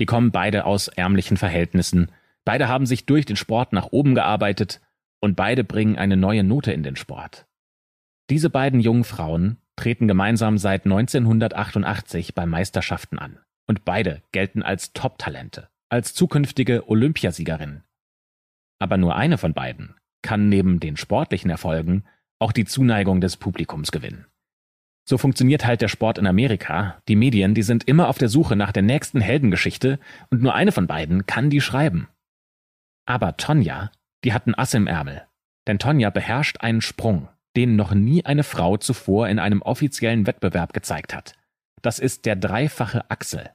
Die 0.00 0.06
kommen 0.06 0.32
beide 0.32 0.64
aus 0.64 0.88
ärmlichen 0.88 1.36
Verhältnissen, 1.36 2.10
beide 2.44 2.68
haben 2.68 2.86
sich 2.86 3.06
durch 3.06 3.26
den 3.26 3.36
Sport 3.36 3.72
nach 3.72 3.88
oben 3.92 4.14
gearbeitet 4.14 4.80
und 5.20 5.36
beide 5.36 5.62
bringen 5.62 5.96
eine 5.96 6.16
neue 6.16 6.42
Note 6.42 6.72
in 6.72 6.82
den 6.82 6.96
Sport. 6.96 7.46
Diese 8.30 8.48
beiden 8.48 8.80
jungen 8.80 9.04
Frauen 9.04 9.58
treten 9.76 10.08
gemeinsam 10.08 10.56
seit 10.56 10.86
1988 10.86 12.34
bei 12.34 12.46
Meisterschaften 12.46 13.18
an 13.18 13.38
und 13.66 13.84
beide 13.84 14.22
gelten 14.32 14.62
als 14.62 14.92
Top-Talente, 14.94 15.68
als 15.90 16.14
zukünftige 16.14 16.88
Olympiasiegerinnen. 16.88 17.84
Aber 18.78 18.96
nur 18.96 19.16
eine 19.16 19.36
von 19.36 19.52
beiden 19.52 19.94
kann 20.22 20.48
neben 20.48 20.80
den 20.80 20.96
sportlichen 20.96 21.50
Erfolgen 21.50 22.04
auch 22.38 22.52
die 22.52 22.64
Zuneigung 22.64 23.20
des 23.20 23.36
Publikums 23.36 23.92
gewinnen. 23.92 24.26
So 25.10 25.18
funktioniert 25.18 25.66
halt 25.66 25.80
der 25.80 25.88
Sport 25.88 26.18
in 26.18 26.26
Amerika. 26.28 27.02
Die 27.08 27.16
Medien, 27.16 27.52
die 27.52 27.64
sind 27.64 27.82
immer 27.88 28.08
auf 28.08 28.18
der 28.18 28.28
Suche 28.28 28.54
nach 28.54 28.70
der 28.70 28.84
nächsten 28.84 29.20
Heldengeschichte 29.20 29.98
und 30.30 30.40
nur 30.40 30.54
eine 30.54 30.70
von 30.70 30.86
beiden 30.86 31.26
kann 31.26 31.50
die 31.50 31.60
schreiben. 31.60 32.06
Aber 33.06 33.36
Tonja, 33.36 33.90
die 34.22 34.32
hat 34.32 34.46
ein 34.46 34.54
Ass 34.54 34.72
im 34.72 34.86
Ärmel. 34.86 35.26
Denn 35.66 35.80
Tonja 35.80 36.10
beherrscht 36.10 36.58
einen 36.60 36.80
Sprung, 36.80 37.28
den 37.56 37.74
noch 37.74 37.92
nie 37.92 38.24
eine 38.24 38.44
Frau 38.44 38.76
zuvor 38.76 39.28
in 39.28 39.40
einem 39.40 39.62
offiziellen 39.62 40.28
Wettbewerb 40.28 40.72
gezeigt 40.74 41.12
hat. 41.12 41.32
Das 41.82 41.98
ist 41.98 42.24
der 42.24 42.36
dreifache 42.36 43.10
Achsel. 43.10 43.50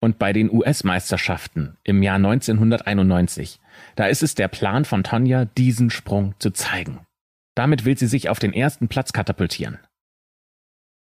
Und 0.00 0.20
bei 0.20 0.32
den 0.32 0.52
US-Meisterschaften 0.52 1.78
im 1.82 2.00
Jahr 2.04 2.14
1991, 2.14 3.58
da 3.96 4.06
ist 4.06 4.22
es 4.22 4.36
der 4.36 4.46
Plan 4.46 4.84
von 4.84 5.02
Tonja, 5.02 5.46
diesen 5.46 5.90
Sprung 5.90 6.36
zu 6.38 6.52
zeigen. 6.52 7.00
Damit 7.56 7.84
will 7.84 7.98
sie 7.98 8.06
sich 8.06 8.28
auf 8.28 8.38
den 8.38 8.52
ersten 8.52 8.86
Platz 8.86 9.12
katapultieren. 9.12 9.80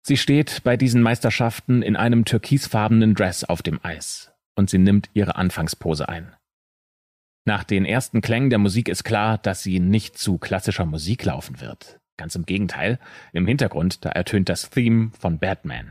Sie 0.06 0.16
steht 0.16 0.62
bei 0.62 0.76
diesen 0.76 1.02
Meisterschaften 1.02 1.82
in 1.82 1.96
einem 1.96 2.24
türkisfarbenen 2.24 3.16
Dress 3.16 3.42
auf 3.42 3.60
dem 3.60 3.84
Eis 3.84 4.30
und 4.54 4.70
sie 4.70 4.78
nimmt 4.78 5.10
ihre 5.14 5.34
Anfangspose 5.34 6.08
ein. 6.08 6.32
Nach 7.44 7.64
den 7.64 7.84
ersten 7.84 8.20
Klängen 8.20 8.50
der 8.50 8.60
Musik 8.60 8.88
ist 8.88 9.02
klar, 9.02 9.36
dass 9.36 9.64
sie 9.64 9.80
nicht 9.80 10.16
zu 10.16 10.38
klassischer 10.38 10.86
Musik 10.86 11.24
laufen 11.24 11.60
wird. 11.60 11.98
Ganz 12.18 12.36
im 12.36 12.46
Gegenteil, 12.46 13.00
im 13.32 13.48
Hintergrund, 13.48 14.04
da 14.04 14.10
ertönt 14.10 14.48
das 14.48 14.70
Theme 14.70 15.10
von 15.18 15.40
Batman. 15.40 15.90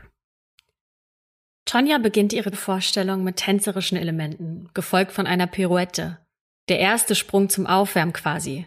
Tonja 1.66 1.98
beginnt 1.98 2.32
ihre 2.32 2.52
Vorstellung 2.52 3.22
mit 3.22 3.36
tänzerischen 3.36 3.98
Elementen, 3.98 4.70
gefolgt 4.72 5.12
von 5.12 5.26
einer 5.26 5.46
Pirouette. 5.46 6.16
Der 6.70 6.78
erste 6.78 7.14
Sprung 7.14 7.50
zum 7.50 7.66
Aufwärmen 7.66 8.14
quasi. 8.14 8.66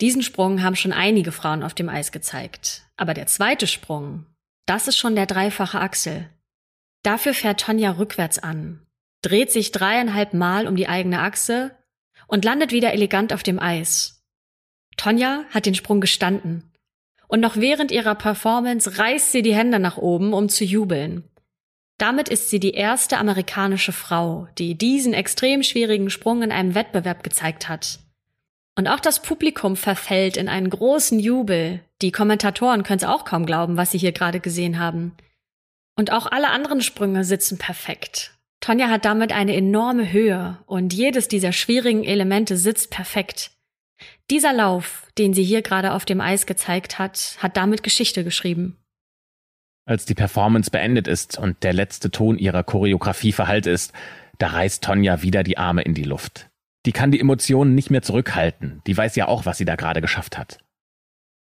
Diesen 0.00 0.22
Sprung 0.22 0.62
haben 0.62 0.76
schon 0.76 0.92
einige 0.92 1.32
Frauen 1.32 1.64
auf 1.64 1.74
dem 1.74 1.88
Eis 1.88 2.12
gezeigt. 2.12 2.86
Aber 2.96 3.14
der 3.14 3.26
zweite 3.26 3.66
Sprung, 3.66 4.26
das 4.66 4.88
ist 4.88 4.96
schon 4.96 5.14
der 5.14 5.26
dreifache 5.26 5.80
Achsel. 5.80 6.30
Dafür 7.02 7.34
fährt 7.34 7.60
Tonja 7.60 7.92
rückwärts 7.92 8.38
an, 8.38 8.86
dreht 9.22 9.50
sich 9.50 9.72
dreieinhalb 9.72 10.34
Mal 10.34 10.66
um 10.66 10.76
die 10.76 10.88
eigene 10.88 11.20
Achse 11.20 11.76
und 12.26 12.44
landet 12.44 12.72
wieder 12.72 12.92
elegant 12.92 13.32
auf 13.32 13.42
dem 13.42 13.58
Eis. 13.58 14.22
Tonja 14.96 15.44
hat 15.50 15.66
den 15.66 15.74
Sprung 15.74 16.00
gestanden. 16.00 16.72
Und 17.26 17.40
noch 17.40 17.56
während 17.56 17.90
ihrer 17.90 18.14
Performance 18.14 18.98
reißt 18.98 19.32
sie 19.32 19.42
die 19.42 19.54
Hände 19.54 19.78
nach 19.78 19.96
oben, 19.96 20.34
um 20.34 20.48
zu 20.48 20.64
jubeln. 20.64 21.24
Damit 21.96 22.28
ist 22.28 22.50
sie 22.50 22.60
die 22.60 22.72
erste 22.72 23.18
amerikanische 23.18 23.92
Frau, 23.92 24.48
die 24.58 24.74
diesen 24.76 25.12
extrem 25.12 25.62
schwierigen 25.62 26.10
Sprung 26.10 26.42
in 26.42 26.50
einem 26.50 26.74
Wettbewerb 26.74 27.22
gezeigt 27.22 27.68
hat. 27.68 28.00
Und 28.74 28.88
auch 28.88 29.00
das 29.00 29.20
Publikum 29.20 29.76
verfällt 29.76 30.36
in 30.36 30.48
einen 30.48 30.70
großen 30.70 31.18
Jubel. 31.18 31.84
Die 32.02 32.12
Kommentatoren 32.12 32.82
können 32.82 32.98
es 32.98 33.04
auch 33.04 33.24
kaum 33.24 33.46
glauben, 33.46 33.76
was 33.76 33.90
sie 33.90 33.98
hier 33.98 34.12
gerade 34.12 34.40
gesehen 34.40 34.78
haben. 34.78 35.12
Und 35.96 36.12
auch 36.12 36.26
alle 36.26 36.48
anderen 36.48 36.80
Sprünge 36.80 37.24
sitzen 37.24 37.58
perfekt. 37.58 38.38
Tonja 38.60 38.88
hat 38.88 39.04
damit 39.04 39.32
eine 39.32 39.54
enorme 39.54 40.12
Höhe 40.12 40.58
und 40.66 40.92
jedes 40.92 41.28
dieser 41.28 41.52
schwierigen 41.52 42.04
Elemente 42.04 42.56
sitzt 42.56 42.90
perfekt. 42.90 43.52
Dieser 44.30 44.52
Lauf, 44.52 45.06
den 45.18 45.34
sie 45.34 45.44
hier 45.44 45.62
gerade 45.62 45.92
auf 45.92 46.04
dem 46.04 46.20
Eis 46.20 46.46
gezeigt 46.46 46.98
hat, 46.98 47.36
hat 47.38 47.56
damit 47.56 47.82
Geschichte 47.82 48.24
geschrieben. 48.24 48.76
Als 49.86 50.04
die 50.04 50.14
Performance 50.14 50.70
beendet 50.70 51.08
ist 51.08 51.38
und 51.38 51.62
der 51.62 51.72
letzte 51.72 52.10
Ton 52.10 52.38
ihrer 52.38 52.62
Choreografie 52.62 53.32
verhallt 53.32 53.66
ist, 53.66 53.92
da 54.38 54.48
reißt 54.48 54.84
Tonja 54.84 55.22
wieder 55.22 55.42
die 55.42 55.58
Arme 55.58 55.82
in 55.82 55.94
die 55.94 56.04
Luft. 56.04 56.48
Die 56.86 56.92
kann 56.92 57.10
die 57.10 57.20
Emotionen 57.20 57.74
nicht 57.74 57.90
mehr 57.90 58.02
zurückhalten, 58.02 58.80
die 58.86 58.96
weiß 58.96 59.16
ja 59.16 59.28
auch, 59.28 59.44
was 59.44 59.58
sie 59.58 59.66
da 59.66 59.76
gerade 59.76 60.00
geschafft 60.00 60.38
hat. 60.38 60.58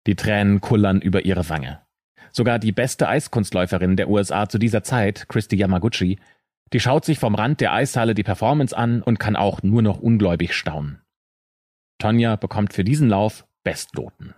Die 0.07 0.15
Tränen 0.15 0.61
kullern 0.61 1.01
über 1.01 1.25
ihre 1.25 1.47
Wange. 1.49 1.81
Sogar 2.31 2.59
die 2.59 2.71
beste 2.71 3.07
Eiskunstläuferin 3.07 3.97
der 3.97 4.09
USA 4.09 4.47
zu 4.47 4.57
dieser 4.57 4.83
Zeit, 4.83 5.27
Christy 5.27 5.57
Yamaguchi, 5.57 6.19
die 6.73 6.79
schaut 6.79 7.05
sich 7.05 7.19
vom 7.19 7.35
Rand 7.35 7.59
der 7.59 7.73
Eishalle 7.73 8.13
die 8.15 8.23
Performance 8.23 8.75
an 8.75 9.01
und 9.01 9.19
kann 9.19 9.35
auch 9.35 9.61
nur 9.61 9.81
noch 9.81 9.99
ungläubig 9.99 10.53
staunen. 10.53 11.01
Tonja 11.99 12.35
bekommt 12.37 12.73
für 12.73 12.83
diesen 12.83 13.09
Lauf 13.09 13.45
Bestnoten. 13.63 14.33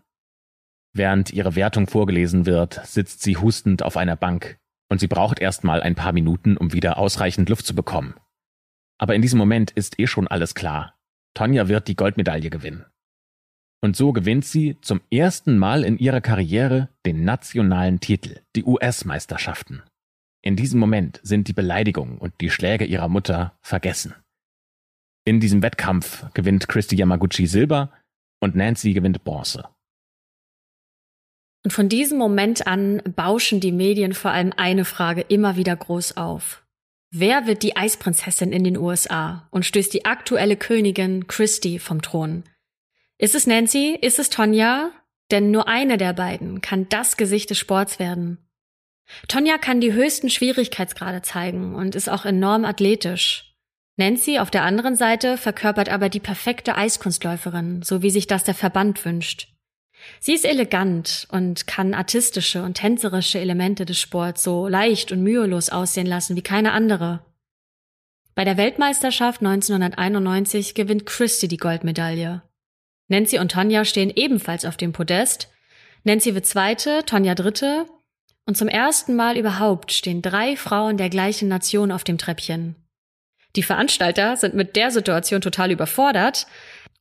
Während 0.94 1.32
ihre 1.32 1.56
Wertung 1.56 1.88
vorgelesen 1.88 2.46
wird, 2.46 2.86
sitzt 2.86 3.22
sie 3.22 3.38
hustend 3.38 3.84
auf 3.84 3.96
einer 3.96 4.16
Bank 4.16 4.58
und 4.90 5.00
sie 5.00 5.08
braucht 5.08 5.40
erstmal 5.40 5.82
ein 5.82 5.96
paar 5.96 6.12
Minuten, 6.12 6.58
um 6.58 6.74
wieder 6.74 6.98
ausreichend 6.98 7.50
Luft 7.50 7.66
zu 7.66 7.74
bekommen. 7.74 8.16
Aber 8.98 9.16
in 9.16 9.22
diesem 9.22 9.40
Moment 9.40 9.72
ist 9.72 10.00
eh 10.00 10.08
schon 10.08 10.28
alles 10.28 10.56
klar. 10.56 10.96
Tonja 11.34 11.68
wird 11.68 11.88
die 11.88 11.96
Goldmedaille 11.96 12.50
gewinnen. 12.50 12.86
Und 13.84 13.98
so 13.98 14.14
gewinnt 14.14 14.46
sie 14.46 14.78
zum 14.80 15.02
ersten 15.12 15.58
Mal 15.58 15.84
in 15.84 15.98
ihrer 15.98 16.22
Karriere 16.22 16.88
den 17.06 17.26
nationalen 17.26 18.00
Titel, 18.00 18.40
die 18.56 18.64
US-Meisterschaften. 18.64 19.84
In 20.42 20.56
diesem 20.56 20.80
Moment 20.80 21.20
sind 21.22 21.50
die 21.50 21.54
Beleidigungen 21.54 22.18
und 22.18 22.34
die 22.40 22.50
Schläge 22.50 22.86
ihrer 22.86 23.10
Mutter 23.10 23.58
vergessen. 23.62 24.16
In 25.26 25.42
diesem 25.42 25.62
Wettkampf 25.62 26.26
gewinnt 26.34 26.70
Christy 26.70 26.96
Yamaguchi 26.96 27.46
Silber 27.46 27.92
und 28.40 28.56
Nancy 28.56 28.94
gewinnt 28.94 29.26
Bronze. 29.26 29.68
Und 31.66 31.72
von 31.72 31.90
diesem 31.90 32.18
Moment 32.18 32.66
an 32.66 33.02
bauschen 33.18 33.60
die 33.60 33.74
Medien 33.74 34.14
vor 34.14 34.32
allem 34.32 34.54
eine 34.56 34.86
Frage 34.86 35.22
immer 35.28 35.58
wieder 35.58 35.76
groß 35.76 36.16
auf. 36.16 36.66
Wer 37.12 37.48
wird 37.48 37.64
die 37.64 37.76
Eisprinzessin 37.76 38.54
in 38.54 38.64
den 38.64 38.78
USA 38.78 39.46
und 39.52 39.66
stößt 39.66 39.94
die 39.94 40.06
aktuelle 40.06 40.56
Königin 40.56 41.28
Christy 41.28 41.80
vom 41.80 42.02
Thron? 42.02 42.44
Ist 43.18 43.36
es 43.36 43.48
Nancy? 43.48 43.98
Ist 44.02 44.20
es 44.20 44.30
Tonja? 44.30 44.92
Denn 45.32 45.52
nur 45.52 45.68
eine 45.68 45.98
der 45.98 46.14
beiden 46.14 46.62
kann 46.62 46.90
das 46.90 47.18
Gesicht 47.18 47.50
des 47.50 47.58
Sports 47.58 48.00
werden. 48.00 48.38
Tonja 49.28 49.58
kann 49.58 49.82
die 49.82 49.94
höchsten 49.94 50.30
Schwierigkeitsgrade 50.30 51.22
zeigen 51.22 51.76
und 51.76 51.96
ist 51.96 52.10
auch 52.10 52.26
enorm 52.26 52.66
athletisch. 52.66 53.54
Nancy 53.96 54.40
auf 54.40 54.50
der 54.50 54.64
anderen 54.64 54.96
Seite 54.96 55.38
verkörpert 55.38 55.90
aber 55.90 56.10
die 56.10 56.20
perfekte 56.20 56.76
Eiskunstläuferin, 56.76 57.84
so 57.84 58.02
wie 58.02 58.10
sich 58.10 58.26
das 58.26 58.44
der 58.44 58.56
Verband 58.56 59.06
wünscht. 59.06 59.50
Sie 60.20 60.34
ist 60.34 60.46
elegant 60.46 61.28
und 61.32 61.68
kann 61.68 61.94
artistische 61.94 62.64
und 62.64 62.76
tänzerische 62.76 63.40
Elemente 63.40 63.86
des 63.86 64.00
Sports 64.00 64.44
so 64.44 64.68
leicht 64.68 65.12
und 65.12 65.22
mühelos 65.22 65.70
aussehen 65.70 66.08
lassen 66.08 66.36
wie 66.36 66.42
keine 66.42 66.72
andere. 66.72 67.24
Bei 68.36 68.44
der 68.44 68.58
Weltmeisterschaft 68.58 69.42
1991 69.42 70.74
gewinnt 70.74 71.06
Christy 71.06 71.48
die 71.48 71.58
Goldmedaille. 71.58 72.42
Nancy 73.08 73.40
und 73.40 73.52
Tonja 73.52 73.86
stehen 73.86 74.12
ebenfalls 74.16 74.66
auf 74.66 74.78
dem 74.78 74.94
Podest. 74.94 75.50
Nancy 76.04 76.34
wird 76.36 76.46
Zweite, 76.46 77.04
Tonja 77.06 77.36
Dritte 77.36 77.86
und 78.46 78.58
zum 78.58 78.68
ersten 78.68 79.16
Mal 79.16 79.38
überhaupt 79.38 79.92
stehen 79.92 80.22
drei 80.22 80.56
Frauen 80.56 80.98
der 80.98 81.10
gleichen 81.10 81.48
Nation 81.48 81.92
auf 81.92 82.04
dem 82.04 82.18
Treppchen. 82.18 82.76
Die 83.56 83.64
Veranstalter 83.64 84.36
sind 84.36 84.56
mit 84.56 84.76
der 84.76 84.92
Situation 84.92 85.42
total 85.42 85.72
überfordert 85.72 86.48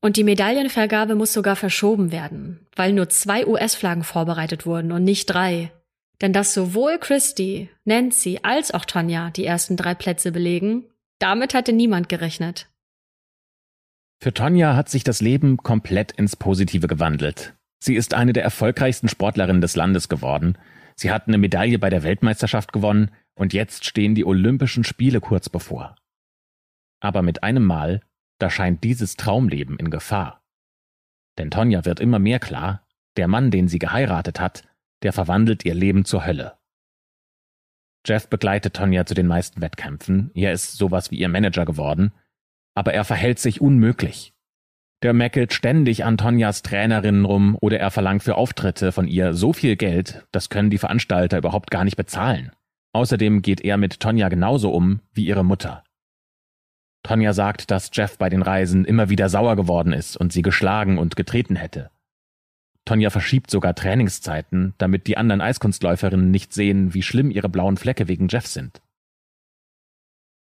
und 0.01 0.17
die 0.17 0.25
Medaillenvergabe 0.25 1.15
muss 1.15 1.33
sogar 1.33 1.57
verschoben 1.57 2.13
werden, 2.13 2.67
weil 2.77 2.93
nur 2.93 3.09
zwei 3.09 3.47
US-Flaggen 3.47 4.05
vorbereitet 4.05 4.67
wurden 4.67 4.93
und 4.93 5.05
nicht 5.05 5.27
drei. 5.27 5.73
Denn 6.21 6.33
dass 6.33 6.55
sowohl 6.55 6.99
Christy, 6.99 7.71
Nancy 7.85 8.41
als 8.43 8.73
auch 8.73 8.85
Tanja 8.85 9.31
die 9.31 9.47
ersten 9.47 9.77
drei 9.77 9.95
Plätze 9.95 10.31
belegen, 10.31 10.85
damit 11.19 11.55
hatte 11.55 11.73
niemand 11.73 12.09
gerechnet. 12.09 12.69
Für 14.23 14.33
Tonja 14.33 14.77
hat 14.77 14.89
sich 14.89 15.03
das 15.03 15.21
Leben 15.21 15.57
komplett 15.57 16.13
ins 16.13 16.37
Positive 16.37 16.87
gewandelt. 16.87 17.55
Sie 17.83 17.97
ist 17.97 18.15
eine 18.15 18.33
der 18.33 18.45
erfolgreichsten 18.45 19.09
Sportlerinnen 19.09 19.61
des 19.61 19.75
Landes 19.75 20.09
geworden 20.09 20.57
Sie 20.97 21.11
hat 21.11 21.29
eine 21.29 21.39
Medaille 21.39 21.79
bei 21.79 21.91
der 21.91 22.03
Weltmeisterschaft 22.03 22.73
gewonnen 22.73 23.11
und 23.35 23.53
jetzt 23.53 23.85
stehen 23.85 24.15
die 24.15 24.25
Olympischen 24.25 24.85
Spiele 24.85 25.21
kurz 25.21 25.49
bevor. 25.49 25.97
Aber 27.01 27.23
mit 27.23 27.43
einem 27.43 27.65
Mal, 27.65 28.03
da 28.39 28.51
scheint 28.51 28.85
dieses 28.85 29.17
Traumleben 29.17 29.79
in 29.79 29.91
Gefahr. 29.91 30.45
Denn 31.39 31.51
Tonja 31.51 31.85
wird 31.85 32.01
immer 32.01 32.19
mehr 32.19 32.39
klar, 32.39 32.87
der 33.17 33.29
Mann, 33.29 33.51
den 33.51 33.69
sie 33.69 33.79
geheiratet 33.79 34.39
hat, 34.39 34.69
der 35.03 35.13
verwandelt 35.13 35.65
ihr 35.65 35.75
Leben 35.75 36.05
zur 36.05 36.27
Hölle. 36.27 36.59
Jeff 38.07 38.29
begleitet 38.29 38.75
Tonja 38.75 39.07
zu 39.07 39.15
den 39.15 39.27
meisten 39.27 39.61
Wettkämpfen, 39.61 40.31
er 40.35 40.53
ist 40.53 40.75
sowas 40.75 41.11
wie 41.11 41.19
ihr 41.19 41.29
Manager 41.29 41.65
geworden, 41.65 42.13
aber 42.75 42.95
er 42.95 43.05
verhält 43.05 43.39
sich 43.39 43.61
unmöglich. 43.61 44.33
Der 45.03 45.13
meckelt 45.13 45.53
ständig 45.53 46.05
an 46.05 46.17
Tonjas 46.17 46.63
Trainerinnen 46.63 47.25
rum 47.25 47.57
oder 47.61 47.81
er 47.81 47.91
verlangt 47.91 48.23
für 48.23 48.37
Auftritte 48.37 48.93
von 48.93 49.09
ihr 49.09 49.35
so 49.35 49.53
viel 49.53 49.77
Geld, 49.77 50.27
das 50.31 50.49
können 50.49 50.71
die 50.71 50.79
Veranstalter 50.79 51.39
überhaupt 51.39 51.71
gar 51.71 51.85
nicht 51.85 51.97
bezahlen. 51.97 52.53
Außerdem 52.93 53.43
geht 53.43 53.63
er 53.63 53.79
mit 53.79 54.01
Tonja 54.01 54.29
genauso 54.29 54.71
um 54.71 55.01
wie 55.13 55.27
ihre 55.27 55.45
Mutter. 55.45 55.83
Tonja 57.03 57.33
sagt, 57.33 57.71
dass 57.73 57.91
Jeff 57.93 58.17
bei 58.17 58.29
den 58.29 58.43
Reisen 58.43 58.85
immer 58.85 59.09
wieder 59.09 59.29
sauer 59.29 59.57
geworden 59.57 59.93
ist 59.93 60.17
und 60.17 60.33
sie 60.33 60.43
geschlagen 60.43 60.99
und 60.99 61.17
getreten 61.17 61.57
hätte. 61.57 61.91
Tonja 62.85 63.11
verschiebt 63.11 63.51
sogar 63.51 63.75
Trainingszeiten, 63.75 64.75
damit 64.79 65.07
die 65.07 65.17
anderen 65.17 65.41
Eiskunstläuferinnen 65.41 66.31
nicht 66.31 66.53
sehen, 66.53 66.95
wie 66.95 67.03
schlimm 67.03 67.31
ihre 67.31 67.49
blauen 67.49 67.77
Flecke 67.77 68.09
wegen 68.09 68.29
Jeff 68.29 68.47
sind. 68.47 68.83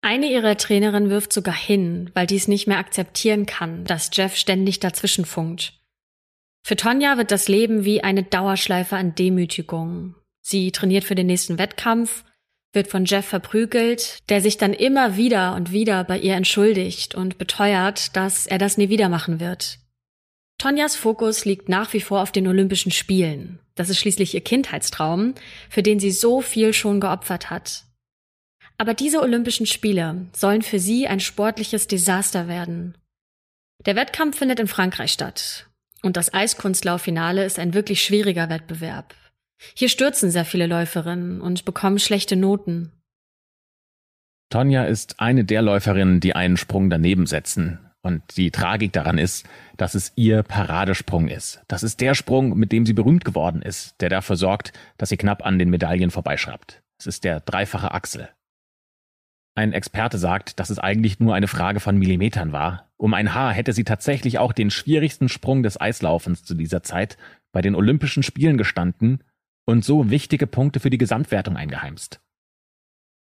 Eine 0.02 0.30
ihrer 0.30 0.56
Trainerinnen 0.56 1.10
wirft 1.10 1.32
sogar 1.32 1.54
hin, 1.54 2.10
weil 2.14 2.26
dies 2.26 2.48
nicht 2.48 2.66
mehr 2.66 2.78
akzeptieren 2.78 3.46
kann, 3.46 3.84
dass 3.84 4.10
Jeff 4.12 4.34
ständig 4.34 4.80
dazwischen 4.80 5.24
funkt. 5.24 5.74
Für 6.62 6.76
Tonja 6.76 7.16
wird 7.18 7.30
das 7.30 7.48
Leben 7.48 7.84
wie 7.84 8.02
eine 8.02 8.22
Dauerschleife 8.22 8.96
an 8.96 9.14
Demütigung. 9.14 10.14
Sie 10.40 10.72
trainiert 10.72 11.04
für 11.04 11.14
den 11.14 11.26
nächsten 11.26 11.58
Wettkampf, 11.58 12.24
wird 12.72 12.88
von 12.88 13.04
Jeff 13.04 13.26
verprügelt, 13.26 14.18
der 14.28 14.40
sich 14.40 14.56
dann 14.56 14.72
immer 14.72 15.16
wieder 15.16 15.54
und 15.54 15.72
wieder 15.72 16.04
bei 16.04 16.18
ihr 16.18 16.34
entschuldigt 16.34 17.14
und 17.14 17.36
beteuert, 17.36 18.16
dass 18.16 18.46
er 18.46 18.58
das 18.58 18.78
nie 18.78 18.88
wieder 18.88 19.08
machen 19.08 19.40
wird. 19.40 19.80
Tonjas 20.58 20.94
Fokus 20.94 21.44
liegt 21.44 21.68
nach 21.68 21.92
wie 21.92 22.00
vor 22.00 22.22
auf 22.22 22.32
den 22.32 22.46
Olympischen 22.46 22.92
Spielen. 22.92 23.60
Das 23.74 23.88
ist 23.88 23.98
schließlich 23.98 24.34
ihr 24.34 24.42
Kindheitstraum, 24.42 25.34
für 25.68 25.82
den 25.82 25.98
sie 25.98 26.10
so 26.10 26.42
viel 26.42 26.72
schon 26.72 27.00
geopfert 27.00 27.50
hat. 27.50 27.84
Aber 28.80 28.94
diese 28.94 29.20
Olympischen 29.20 29.66
Spiele 29.66 30.24
sollen 30.32 30.62
für 30.62 30.78
sie 30.78 31.06
ein 31.06 31.20
sportliches 31.20 31.86
Desaster 31.86 32.48
werden. 32.48 32.96
Der 33.84 33.94
Wettkampf 33.94 34.38
findet 34.38 34.58
in 34.58 34.68
Frankreich 34.68 35.12
statt. 35.12 35.68
Und 36.02 36.16
das 36.16 36.32
Eiskunstlauffinale 36.32 37.44
ist 37.44 37.58
ein 37.58 37.74
wirklich 37.74 38.02
schwieriger 38.02 38.48
Wettbewerb. 38.48 39.14
Hier 39.74 39.90
stürzen 39.90 40.30
sehr 40.30 40.46
viele 40.46 40.66
Läuferinnen 40.66 41.42
und 41.42 41.66
bekommen 41.66 41.98
schlechte 41.98 42.36
Noten. 42.36 42.90
Tonja 44.48 44.84
ist 44.84 45.20
eine 45.20 45.44
der 45.44 45.60
Läuferinnen, 45.60 46.20
die 46.20 46.34
einen 46.34 46.56
Sprung 46.56 46.88
daneben 46.88 47.26
setzen. 47.26 47.80
Und 48.00 48.22
die 48.38 48.50
Tragik 48.50 48.94
daran 48.94 49.18
ist, 49.18 49.46
dass 49.76 49.94
es 49.94 50.12
ihr 50.16 50.42
Paradesprung 50.42 51.28
ist. 51.28 51.60
Das 51.68 51.82
ist 51.82 52.00
der 52.00 52.14
Sprung, 52.14 52.56
mit 52.56 52.72
dem 52.72 52.86
sie 52.86 52.94
berühmt 52.94 53.26
geworden 53.26 53.60
ist, 53.60 54.00
der 54.00 54.08
dafür 54.08 54.36
sorgt, 54.36 54.72
dass 54.96 55.10
sie 55.10 55.18
knapp 55.18 55.44
an 55.44 55.58
den 55.58 55.68
Medaillen 55.68 56.10
vorbeischraubt. 56.10 56.80
Es 56.98 57.06
ist 57.06 57.24
der 57.24 57.40
dreifache 57.40 57.90
Axel. 57.92 58.30
Ein 59.54 59.72
Experte 59.72 60.18
sagt, 60.18 60.60
dass 60.60 60.70
es 60.70 60.78
eigentlich 60.78 61.20
nur 61.20 61.34
eine 61.34 61.48
Frage 61.48 61.80
von 61.80 61.96
Millimetern 61.98 62.52
war. 62.52 62.90
Um 62.96 63.14
ein 63.14 63.34
Haar 63.34 63.52
hätte 63.52 63.72
sie 63.72 63.84
tatsächlich 63.84 64.38
auch 64.38 64.52
den 64.52 64.70
schwierigsten 64.70 65.28
Sprung 65.28 65.62
des 65.62 65.80
Eislaufens 65.80 66.44
zu 66.44 66.54
dieser 66.54 66.82
Zeit 66.82 67.16
bei 67.52 67.60
den 67.60 67.74
Olympischen 67.74 68.22
Spielen 68.22 68.58
gestanden 68.58 69.24
und 69.64 69.84
so 69.84 70.10
wichtige 70.10 70.46
Punkte 70.46 70.80
für 70.80 70.90
die 70.90 70.98
Gesamtwertung 70.98 71.56
eingeheimst. 71.56 72.20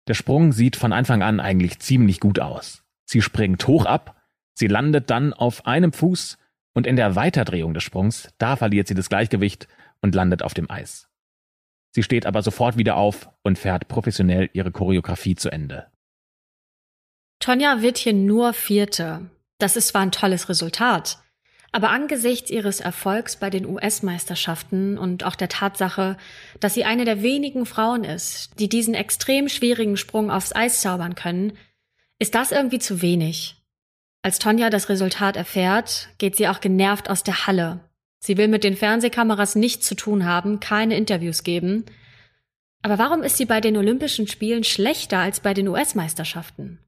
Der 0.08 0.14
Sprung 0.14 0.52
sieht 0.52 0.76
von 0.76 0.92
Anfang 0.92 1.22
an 1.22 1.40
eigentlich 1.40 1.78
ziemlich 1.78 2.20
gut 2.20 2.38
aus. 2.38 2.84
Sie 3.04 3.22
springt 3.22 3.66
hoch 3.66 3.86
ab, 3.86 4.20
sie 4.54 4.66
landet 4.66 5.10
dann 5.10 5.32
auf 5.32 5.66
einem 5.66 5.92
Fuß 5.92 6.38
und 6.74 6.86
in 6.86 6.96
der 6.96 7.16
Weiterdrehung 7.16 7.74
des 7.74 7.82
Sprungs, 7.82 8.28
da 8.38 8.56
verliert 8.56 8.88
sie 8.88 8.94
das 8.94 9.08
Gleichgewicht 9.08 9.68
und 10.02 10.14
landet 10.14 10.42
auf 10.42 10.54
dem 10.54 10.70
Eis. 10.70 11.08
Sie 11.92 12.02
steht 12.02 12.26
aber 12.26 12.42
sofort 12.42 12.76
wieder 12.76 12.96
auf 12.96 13.30
und 13.42 13.58
fährt 13.58 13.88
professionell 13.88 14.50
ihre 14.52 14.70
Choreografie 14.70 15.34
zu 15.34 15.50
Ende. 15.50 15.86
Tonja 17.40 17.82
wird 17.82 17.98
hier 17.98 18.12
nur 18.12 18.52
Vierte. 18.52 19.30
Das 19.58 19.76
ist 19.76 19.88
zwar 19.88 20.02
ein 20.02 20.12
tolles 20.12 20.48
Resultat, 20.48 21.18
aber 21.72 21.90
angesichts 21.90 22.50
ihres 22.50 22.80
Erfolgs 22.80 23.36
bei 23.36 23.50
den 23.50 23.66
US-Meisterschaften 23.66 24.98
und 24.98 25.24
auch 25.24 25.34
der 25.34 25.48
Tatsache, 25.48 26.16
dass 26.60 26.74
sie 26.74 26.84
eine 26.84 27.04
der 27.04 27.22
wenigen 27.22 27.66
Frauen 27.66 28.04
ist, 28.04 28.58
die 28.58 28.68
diesen 28.68 28.94
extrem 28.94 29.48
schwierigen 29.48 29.96
Sprung 29.96 30.30
aufs 30.30 30.54
Eis 30.54 30.80
zaubern 30.80 31.14
können, 31.14 31.52
ist 32.18 32.34
das 32.34 32.52
irgendwie 32.52 32.78
zu 32.78 33.02
wenig. 33.02 33.56
Als 34.22 34.38
Tonja 34.38 34.70
das 34.70 34.88
Resultat 34.88 35.36
erfährt, 35.36 36.08
geht 36.18 36.36
sie 36.36 36.48
auch 36.48 36.60
genervt 36.60 37.10
aus 37.10 37.22
der 37.22 37.46
Halle. 37.46 37.80
Sie 38.18 38.36
will 38.36 38.48
mit 38.48 38.64
den 38.64 38.76
Fernsehkameras 38.76 39.54
nichts 39.54 39.86
zu 39.86 39.94
tun 39.94 40.24
haben, 40.24 40.58
keine 40.60 40.96
Interviews 40.96 41.44
geben. 41.44 41.84
Aber 42.82 42.98
warum 42.98 43.22
ist 43.22 43.36
sie 43.36 43.44
bei 43.44 43.60
den 43.60 43.76
Olympischen 43.76 44.26
Spielen 44.26 44.64
schlechter 44.64 45.18
als 45.18 45.40
bei 45.40 45.54
den 45.54 45.68
US-Meisterschaften? 45.68 46.80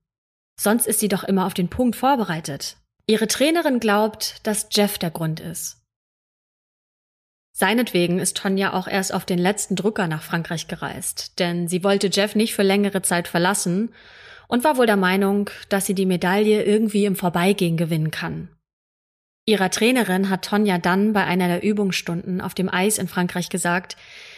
Sonst 0.60 0.86
ist 0.86 1.00
sie 1.00 1.08
doch 1.08 1.24
immer 1.24 1.46
auf 1.46 1.54
den 1.54 1.68
Punkt 1.68 1.96
vorbereitet. 1.96 2.76
Ihre 3.06 3.28
Trainerin 3.28 3.80
glaubt, 3.80 4.46
dass 4.46 4.68
Jeff 4.72 4.98
der 4.98 5.10
Grund 5.10 5.40
ist. 5.40 5.78
Seinetwegen 7.52 8.18
ist 8.18 8.36
Tonja 8.36 8.72
auch 8.72 8.86
erst 8.86 9.12
auf 9.12 9.24
den 9.24 9.38
letzten 9.38 9.74
Drücker 9.74 10.06
nach 10.06 10.22
Frankreich 10.22 10.68
gereist, 10.68 11.38
denn 11.38 11.66
sie 11.68 11.82
wollte 11.82 12.08
Jeff 12.08 12.34
nicht 12.34 12.54
für 12.54 12.62
längere 12.62 13.02
Zeit 13.02 13.26
verlassen 13.26 13.92
und 14.46 14.62
war 14.62 14.76
wohl 14.76 14.86
der 14.86 14.96
Meinung, 14.96 15.50
dass 15.68 15.86
sie 15.86 15.94
die 15.94 16.06
Medaille 16.06 16.62
irgendwie 16.62 17.04
im 17.04 17.16
Vorbeigehen 17.16 17.76
gewinnen 17.76 18.10
kann. 18.10 18.48
Ihrer 19.44 19.70
Trainerin 19.70 20.28
hat 20.28 20.44
Tonja 20.44 20.78
dann 20.78 21.12
bei 21.12 21.24
einer 21.24 21.48
der 21.48 21.62
Übungsstunden 21.62 22.40
auf 22.40 22.54
dem 22.54 22.68
Eis 22.68 22.98
in 22.98 23.08
Frankreich 23.08 23.48
gesagt, 23.48 23.96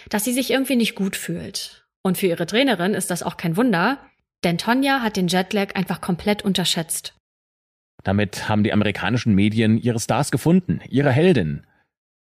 dass 0.08 0.24
sie 0.24 0.32
sich 0.32 0.50
irgendwie 0.50 0.76
nicht 0.76 0.94
gut 0.94 1.16
fühlt. 1.16 1.86
Und 2.02 2.16
für 2.16 2.28
ihre 2.28 2.46
Trainerin 2.46 2.94
ist 2.94 3.10
das 3.10 3.22
auch 3.22 3.36
kein 3.36 3.56
Wunder, 3.56 3.98
denn 4.44 4.58
Tonja 4.58 5.00
hat 5.00 5.16
den 5.16 5.28
Jetlag 5.28 5.74
einfach 5.74 6.00
komplett 6.00 6.42
unterschätzt. 6.42 7.14
Damit 8.02 8.48
haben 8.48 8.64
die 8.64 8.72
amerikanischen 8.72 9.34
Medien 9.34 9.76
ihre 9.76 10.00
Stars 10.00 10.30
gefunden, 10.30 10.80
ihre 10.88 11.12
Heldin. 11.12 11.66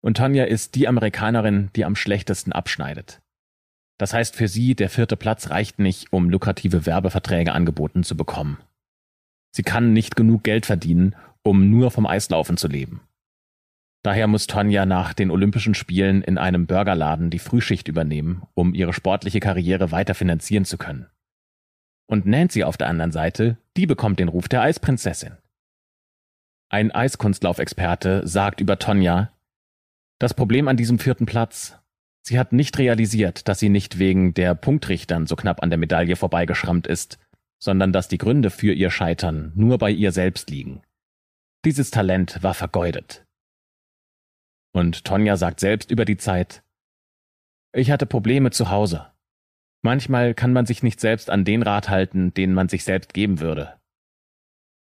Und 0.02 0.18
Tonja 0.18 0.46
ist 0.46 0.76
die 0.76 0.88
Amerikanerin, 0.88 1.70
die 1.76 1.86
am 1.86 1.96
schlechtesten 1.96 2.52
abschneidet. 2.52 3.20
Das 4.00 4.14
heißt 4.14 4.36
für 4.36 4.48
sie, 4.48 4.76
der 4.76 4.90
vierte 4.90 5.18
Platz 5.18 5.50
reicht 5.50 5.80
nicht, 5.80 6.14
um 6.14 6.30
lukrative 6.30 6.86
Werbeverträge 6.86 7.52
angeboten 7.52 8.04
zu 8.04 8.16
bekommen. 8.16 8.58
Sie 9.56 9.64
kann 9.64 9.94
nicht 9.94 10.16
genug 10.16 10.44
Geld 10.44 10.66
verdienen, 10.66 11.16
um 11.44 11.70
nur 11.70 11.90
vom 11.90 12.06
Eislaufen 12.06 12.58
zu 12.58 12.68
leben. 12.68 13.02
Daher 14.04 14.28
muss 14.28 14.48
Tonja 14.48 14.86
nach 14.86 15.14
den 15.14 15.32
Olympischen 15.32 15.74
Spielen 15.74 16.22
in 16.22 16.38
einem 16.38 16.68
Burgerladen 16.68 17.30
die 17.30 17.40
Frühschicht 17.40 17.88
übernehmen, 17.88 18.44
um 18.54 18.74
ihre 18.74 18.94
sportliche 18.94 19.40
Karriere 19.40 19.92
weiter 19.92 20.14
finanzieren 20.14 20.66
zu 20.66 20.78
können. 20.78 21.08
Und 22.08 22.26
Nancy 22.26 22.64
auf 22.64 22.78
der 22.78 22.88
anderen 22.88 23.12
Seite, 23.12 23.58
die 23.76 23.86
bekommt 23.86 24.20
den 24.20 24.30
Ruf 24.30 24.48
der 24.48 24.62
Eisprinzessin. 24.62 25.38
Ein 26.70 26.92
Eiskunstlaufexperte 26.92 28.28
sagt 28.28 28.60
über 28.60 28.80
Tonja, 28.80 29.32
das 30.20 30.34
Problem 30.34 30.68
an 30.68 30.78
diesem 30.78 31.00
vierten 31.00 31.26
Platz, 31.26 31.78
sie 32.24 32.40
hat 32.40 32.52
nicht 32.54 32.78
realisiert, 32.78 33.48
dass 33.48 33.60
sie 33.60 33.70
nicht 33.70 34.00
wegen 34.00 34.34
der 34.34 34.56
Punktrichtern 34.56 35.28
so 35.28 35.36
knapp 35.36 35.62
an 35.62 35.70
der 35.70 35.78
Medaille 35.78 36.16
vorbeigeschrammt 36.16 36.88
ist, 36.88 37.20
sondern 37.60 37.94
dass 37.94 38.08
die 38.08 38.18
Gründe 38.18 38.50
für 38.50 38.74
ihr 38.74 38.90
Scheitern 38.90 39.52
nur 39.56 39.78
bei 39.78 39.92
ihr 39.92 40.12
selbst 40.12 40.50
liegen. 40.50 40.82
Dieses 41.66 41.92
Talent 41.92 42.42
war 42.44 42.54
vergeudet. 42.54 43.26
Und 44.74 45.06
Tonja 45.06 45.38
sagt 45.38 45.60
selbst 45.60 45.92
über 45.92 46.06
die 46.06 46.18
Zeit, 46.18 46.64
ich 47.74 47.92
hatte 47.92 48.06
Probleme 48.06 48.52
zu 48.52 48.70
Hause. 48.70 49.08
Manchmal 49.82 50.34
kann 50.34 50.54
man 50.54 50.66
sich 50.66 50.84
nicht 50.84 51.00
selbst 51.00 51.30
an 51.30 51.46
den 51.46 51.64
Rat 51.64 51.90
halten, 51.90 52.34
den 52.34 52.54
man 52.54 52.70
sich 52.70 52.84
selbst 52.84 53.14
geben 53.14 53.40
würde. 53.40 53.80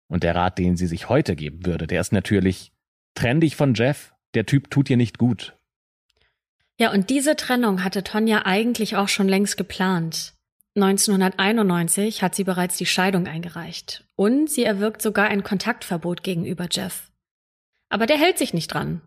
Und 0.08 0.24
der 0.24 0.36
Rat, 0.36 0.58
den 0.58 0.78
sie 0.78 0.88
sich 0.88 1.10
heute 1.10 1.36
geben 1.36 1.66
würde, 1.66 1.88
der 1.88 2.02
ist 2.02 2.14
natürlich, 2.14 2.72
trenn 3.16 3.42
dich 3.42 3.56
von 3.56 3.74
Jeff, 3.74 4.14
der 4.34 4.46
Typ 4.46 4.70
tut 4.70 4.90
dir 4.90 4.98
nicht 4.98 5.18
gut. 5.18 5.58
Ja, 6.80 6.92
und 6.92 7.10
diese 7.10 7.36
Trennung 7.36 7.84
hatte 7.84 8.04
Tonja 8.04 8.46
eigentlich 8.46 8.96
auch 8.96 9.08
schon 9.08 9.30
längst 9.30 9.58
geplant. 9.58 10.34
1991 10.76 12.22
hat 12.22 12.36
sie 12.36 12.44
bereits 12.44 12.76
die 12.76 12.86
Scheidung 12.86 13.28
eingereicht 13.28 14.06
und 14.18 14.50
sie 14.50 14.66
erwirkt 14.66 15.02
sogar 15.02 15.28
ein 15.30 15.42
Kontaktverbot 15.42 16.22
gegenüber 16.22 16.68
Jeff. 16.70 17.12
Aber 17.90 18.06
der 18.06 18.18
hält 18.18 18.38
sich 18.38 18.54
nicht 18.54 18.74
dran. 18.74 19.02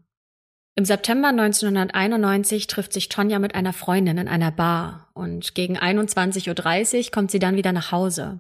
Im 0.79 0.85
September 0.85 1.31
1991 1.31 2.69
trifft 2.69 2.93
sich 2.93 3.09
Tonja 3.09 3.41
mit 3.41 3.57
einer 3.57 3.73
Freundin 3.73 4.17
in 4.17 4.29
einer 4.29 4.53
Bar 4.53 5.09
und 5.13 5.57
gegen 5.57 5.77
21.30 5.77 7.07
Uhr 7.07 7.11
kommt 7.11 7.33
sie 7.33 7.41
dann 7.41 7.57
wieder 7.57 7.73
nach 7.73 7.91
Hause. 7.91 8.39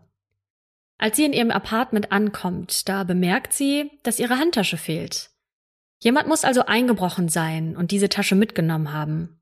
Als 0.98 1.16
sie 1.16 1.24
in 1.24 1.32
ihrem 1.32 1.50
Apartment 1.50 2.12
ankommt, 2.12 2.88
da 2.88 3.02
bemerkt 3.02 3.54
sie, 3.54 3.90
dass 4.04 4.20
ihre 4.20 4.38
Handtasche 4.38 4.76
fehlt. 4.76 5.30
Jemand 6.00 6.28
muss 6.28 6.44
also 6.44 6.64
eingebrochen 6.64 7.28
sein 7.28 7.76
und 7.76 7.90
diese 7.90 8.08
Tasche 8.08 8.36
mitgenommen 8.36 8.92
haben. 8.92 9.40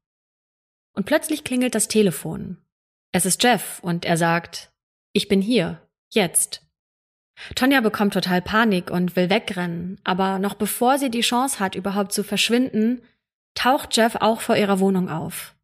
Und 0.94 1.04
plötzlich 1.04 1.44
klingelt 1.44 1.74
das 1.74 1.88
Telefon. 1.88 2.56
Es 3.12 3.26
ist 3.26 3.42
Jeff 3.42 3.78
und 3.82 4.06
er 4.06 4.16
sagt, 4.16 4.72
ich 5.12 5.28
bin 5.28 5.42
hier, 5.42 5.86
jetzt. 6.08 6.65
Tonja 7.54 7.80
bekommt 7.80 8.14
total 8.14 8.40
Panik 8.40 8.90
und 8.90 9.14
will 9.14 9.30
wegrennen, 9.30 10.00
aber 10.04 10.38
noch 10.38 10.54
bevor 10.54 10.98
sie 10.98 11.10
die 11.10 11.20
Chance 11.20 11.60
hat, 11.60 11.74
überhaupt 11.74 12.12
zu 12.12 12.24
verschwinden, 12.24 13.02
taucht 13.54 13.96
Jeff 13.96 14.16
auch 14.16 14.40
vor 14.40 14.56
ihrer 14.56 14.80
Wohnung 14.80 15.08
auf. 15.08 15.54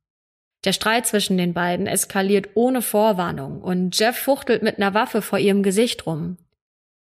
Der 0.64 0.72
Streit 0.72 1.06
zwischen 1.06 1.38
den 1.38 1.54
beiden 1.54 1.86
eskaliert 1.86 2.50
ohne 2.54 2.82
Vorwarnung 2.82 3.60
und 3.62 3.98
Jeff 3.98 4.16
fuchtelt 4.16 4.62
mit 4.62 4.76
einer 4.76 4.94
Waffe 4.94 5.22
vor 5.22 5.38
ihrem 5.38 5.62
Gesicht 5.62 6.06
rum. 6.06 6.36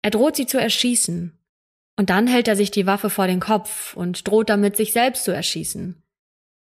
Er 0.02 0.10
droht 0.10 0.36
sie 0.36 0.46
zu 0.46 0.60
erschießen. 0.60 1.36
Und 1.96 2.10
dann 2.10 2.26
hält 2.26 2.48
er 2.48 2.56
sich 2.56 2.70
die 2.70 2.86
Waffe 2.86 3.10
vor 3.10 3.26
den 3.26 3.40
Kopf 3.40 3.94
und 3.94 4.26
droht 4.26 4.48
damit, 4.48 4.76
sich 4.76 4.92
selbst 4.92 5.24
zu 5.24 5.32
erschießen. 5.32 6.02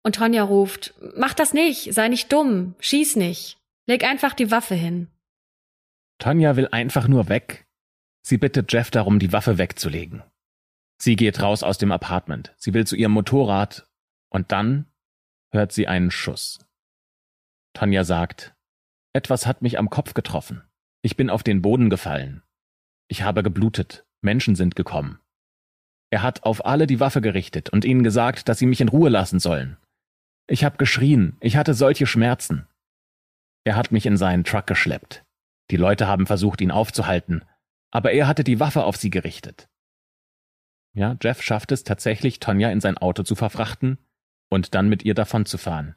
Und 0.03 0.15
Tonja 0.15 0.43
ruft, 0.43 0.93
mach 1.15 1.33
das 1.33 1.53
nicht, 1.53 1.93
sei 1.93 2.07
nicht 2.09 2.31
dumm, 2.33 2.75
schieß 2.79 3.15
nicht, 3.15 3.57
leg 3.85 4.03
einfach 4.03 4.33
die 4.33 4.51
Waffe 4.51 4.75
hin. 4.75 5.07
Tonja 6.19 6.55
will 6.55 6.67
einfach 6.71 7.07
nur 7.07 7.29
weg, 7.29 7.65
Sie 8.21 8.37
bittet 8.37 8.71
Jeff 8.71 8.91
darum, 8.91 9.19
die 9.19 9.33
Waffe 9.33 9.57
wegzulegen. 9.57 10.23
Sie 11.01 11.15
geht 11.15 11.41
raus 11.41 11.63
aus 11.63 11.77
dem 11.77 11.91
Apartment. 11.91 12.53
Sie 12.57 12.73
will 12.73 12.85
zu 12.85 12.95
ihrem 12.95 13.13
Motorrad 13.13 13.89
und 14.29 14.51
dann 14.51 14.85
hört 15.51 15.71
sie 15.71 15.87
einen 15.87 16.11
Schuss. 16.11 16.59
Tanja 17.73 18.03
sagt, 18.03 18.53
etwas 19.13 19.47
hat 19.47 19.61
mich 19.61 19.79
am 19.79 19.89
Kopf 19.89 20.13
getroffen. 20.13 20.63
Ich 21.01 21.17
bin 21.17 21.29
auf 21.29 21.43
den 21.43 21.61
Boden 21.61 21.89
gefallen. 21.89 22.43
Ich 23.07 23.23
habe 23.23 23.43
geblutet. 23.43 24.05
Menschen 24.21 24.55
sind 24.55 24.75
gekommen. 24.75 25.19
Er 26.11 26.21
hat 26.21 26.43
auf 26.43 26.65
alle 26.65 26.85
die 26.85 26.99
Waffe 26.99 27.21
gerichtet 27.21 27.69
und 27.69 27.85
ihnen 27.85 28.03
gesagt, 28.03 28.47
dass 28.47 28.59
sie 28.59 28.65
mich 28.67 28.81
in 28.81 28.89
Ruhe 28.89 29.09
lassen 29.09 29.39
sollen. 29.39 29.77
Ich 30.47 30.63
habe 30.63 30.77
geschrien. 30.77 31.37
Ich 31.39 31.55
hatte 31.55 31.73
solche 31.73 32.05
Schmerzen. 32.05 32.67
Er 33.63 33.75
hat 33.75 33.91
mich 33.91 34.05
in 34.05 34.17
seinen 34.17 34.43
Truck 34.43 34.67
geschleppt. 34.67 35.23
Die 35.71 35.77
Leute 35.77 36.07
haben 36.07 36.27
versucht, 36.27 36.61
ihn 36.61 36.71
aufzuhalten, 36.71 37.45
aber 37.91 38.11
er 38.13 38.27
hatte 38.27 38.43
die 38.43 38.59
Waffe 38.59 38.83
auf 38.83 38.97
sie 38.97 39.09
gerichtet. 39.09 39.69
Ja, 40.93 41.15
Jeff 41.21 41.41
schafft 41.41 41.71
es 41.71 41.83
tatsächlich, 41.83 42.39
Tonja 42.39 42.69
in 42.71 42.81
sein 42.81 42.97
Auto 42.97 43.23
zu 43.23 43.35
verfrachten 43.35 43.97
und 44.49 44.75
dann 44.75 44.89
mit 44.89 45.03
ihr 45.03 45.13
davonzufahren. 45.13 45.95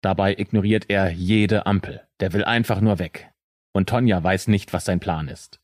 Dabei 0.00 0.34
ignoriert 0.36 0.86
er 0.88 1.10
jede 1.10 1.66
Ampel, 1.66 2.06
der 2.20 2.32
will 2.32 2.44
einfach 2.44 2.80
nur 2.80 2.98
weg. 2.98 3.32
Und 3.72 3.88
Tonja 3.88 4.22
weiß 4.22 4.48
nicht, 4.48 4.72
was 4.72 4.84
sein 4.84 5.00
Plan 5.00 5.28
ist. 5.28 5.60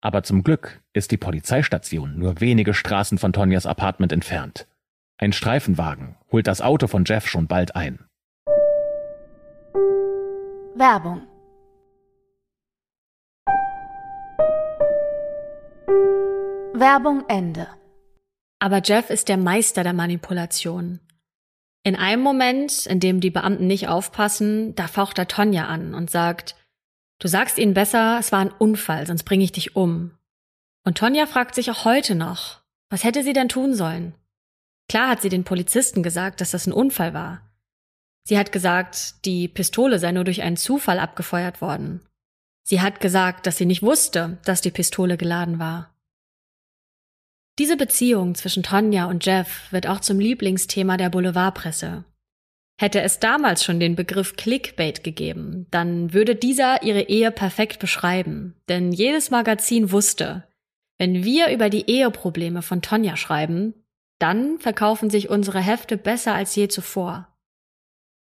Aber 0.00 0.22
zum 0.22 0.44
Glück 0.44 0.82
ist 0.92 1.10
die 1.10 1.16
Polizeistation 1.16 2.18
nur 2.18 2.40
wenige 2.40 2.74
Straßen 2.74 3.18
von 3.18 3.32
Tonjas 3.32 3.66
Apartment 3.66 4.12
entfernt. 4.12 4.66
Ein 5.18 5.32
Streifenwagen 5.32 6.16
holt 6.30 6.46
das 6.46 6.60
Auto 6.60 6.86
von 6.86 7.04
Jeff 7.04 7.26
schon 7.26 7.46
bald 7.46 7.74
ein. 7.74 8.04
Werbung 10.74 11.26
Ende. 17.28 17.68
Aber 18.58 18.82
Jeff 18.82 19.08
ist 19.08 19.28
der 19.28 19.38
Meister 19.38 19.82
der 19.82 19.94
Manipulation. 19.94 21.00
In 21.82 21.96
einem 21.96 22.22
Moment, 22.22 22.84
in 22.86 23.00
dem 23.00 23.20
die 23.20 23.30
Beamten 23.30 23.66
nicht 23.66 23.88
aufpassen, 23.88 24.74
da 24.74 24.86
faucht 24.86 25.18
er 25.18 25.28
Tonja 25.28 25.66
an 25.66 25.94
und 25.94 26.10
sagt, 26.10 26.56
du 27.18 27.28
sagst 27.28 27.58
ihnen 27.58 27.74
besser, 27.74 28.18
es 28.18 28.30
war 28.32 28.40
ein 28.40 28.50
Unfall, 28.50 29.06
sonst 29.06 29.22
bringe 29.22 29.44
ich 29.44 29.52
dich 29.52 29.74
um. 29.74 30.18
Und 30.84 30.98
Tonja 30.98 31.26
fragt 31.26 31.54
sich 31.54 31.70
auch 31.70 31.84
heute 31.84 32.14
noch, 32.14 32.60
was 32.90 33.04
hätte 33.04 33.22
sie 33.22 33.32
denn 33.32 33.48
tun 33.48 33.74
sollen? 33.74 34.14
Klar 34.88 35.08
hat 35.08 35.22
sie 35.22 35.30
den 35.30 35.44
Polizisten 35.44 36.02
gesagt, 36.02 36.40
dass 36.40 36.50
das 36.50 36.66
ein 36.66 36.72
Unfall 36.72 37.14
war. 37.14 37.40
Sie 38.24 38.38
hat 38.38 38.52
gesagt, 38.52 39.24
die 39.24 39.48
Pistole 39.48 39.98
sei 39.98 40.12
nur 40.12 40.24
durch 40.24 40.42
einen 40.42 40.56
Zufall 40.56 40.98
abgefeuert 40.98 41.60
worden. 41.60 42.02
Sie 42.64 42.80
hat 42.80 43.00
gesagt, 43.00 43.46
dass 43.46 43.56
sie 43.56 43.66
nicht 43.66 43.82
wusste, 43.82 44.38
dass 44.44 44.60
die 44.60 44.70
Pistole 44.70 45.16
geladen 45.16 45.58
war. 45.58 45.95
Diese 47.58 47.76
Beziehung 47.76 48.34
zwischen 48.34 48.62
Tonja 48.62 49.06
und 49.06 49.24
Jeff 49.24 49.72
wird 49.72 49.86
auch 49.86 50.00
zum 50.00 50.20
Lieblingsthema 50.20 50.96
der 50.96 51.08
Boulevardpresse. 51.08 52.04
Hätte 52.78 53.00
es 53.00 53.18
damals 53.18 53.64
schon 53.64 53.80
den 53.80 53.96
Begriff 53.96 54.36
Clickbait 54.36 55.02
gegeben, 55.02 55.66
dann 55.70 56.12
würde 56.12 56.34
dieser 56.34 56.82
ihre 56.82 57.02
Ehe 57.02 57.30
perfekt 57.30 57.78
beschreiben, 57.78 58.54
denn 58.68 58.92
jedes 58.92 59.30
Magazin 59.30 59.90
wusste, 59.90 60.44
wenn 60.98 61.24
wir 61.24 61.48
über 61.48 61.70
die 61.70 61.90
Eheprobleme 61.90 62.60
von 62.60 62.82
Tonja 62.82 63.16
schreiben, 63.16 63.74
dann 64.18 64.58
verkaufen 64.58 65.08
sich 65.08 65.30
unsere 65.30 65.60
Hefte 65.60 65.96
besser 65.96 66.34
als 66.34 66.54
je 66.54 66.68
zuvor. 66.68 67.28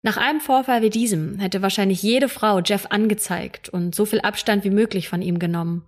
Nach 0.02 0.18
einem 0.18 0.42
Vorfall 0.42 0.82
wie 0.82 0.90
diesem 0.90 1.40
hätte 1.40 1.62
wahrscheinlich 1.62 2.04
jede 2.04 2.28
Frau 2.28 2.60
Jeff 2.60 2.88
angezeigt 2.90 3.70
und 3.70 3.96
so 3.96 4.06
viel 4.06 4.20
Abstand 4.20 4.66
wie 4.66 4.70
möglich 4.70 5.08
von 5.08 5.22
ihm 5.22 5.40
genommen. 5.40 5.86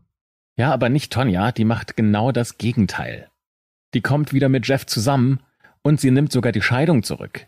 Ja, 0.57 0.71
aber 0.73 0.89
nicht 0.89 1.11
Tonja, 1.11 1.51
die 1.51 1.65
macht 1.65 1.97
genau 1.97 2.31
das 2.31 2.57
Gegenteil. 2.57 3.29
Die 3.93 4.01
kommt 4.01 4.33
wieder 4.33 4.49
mit 4.49 4.67
Jeff 4.67 4.85
zusammen 4.85 5.39
und 5.83 5.99
sie 5.99 6.11
nimmt 6.11 6.31
sogar 6.31 6.51
die 6.51 6.61
Scheidung 6.61 7.03
zurück. 7.03 7.47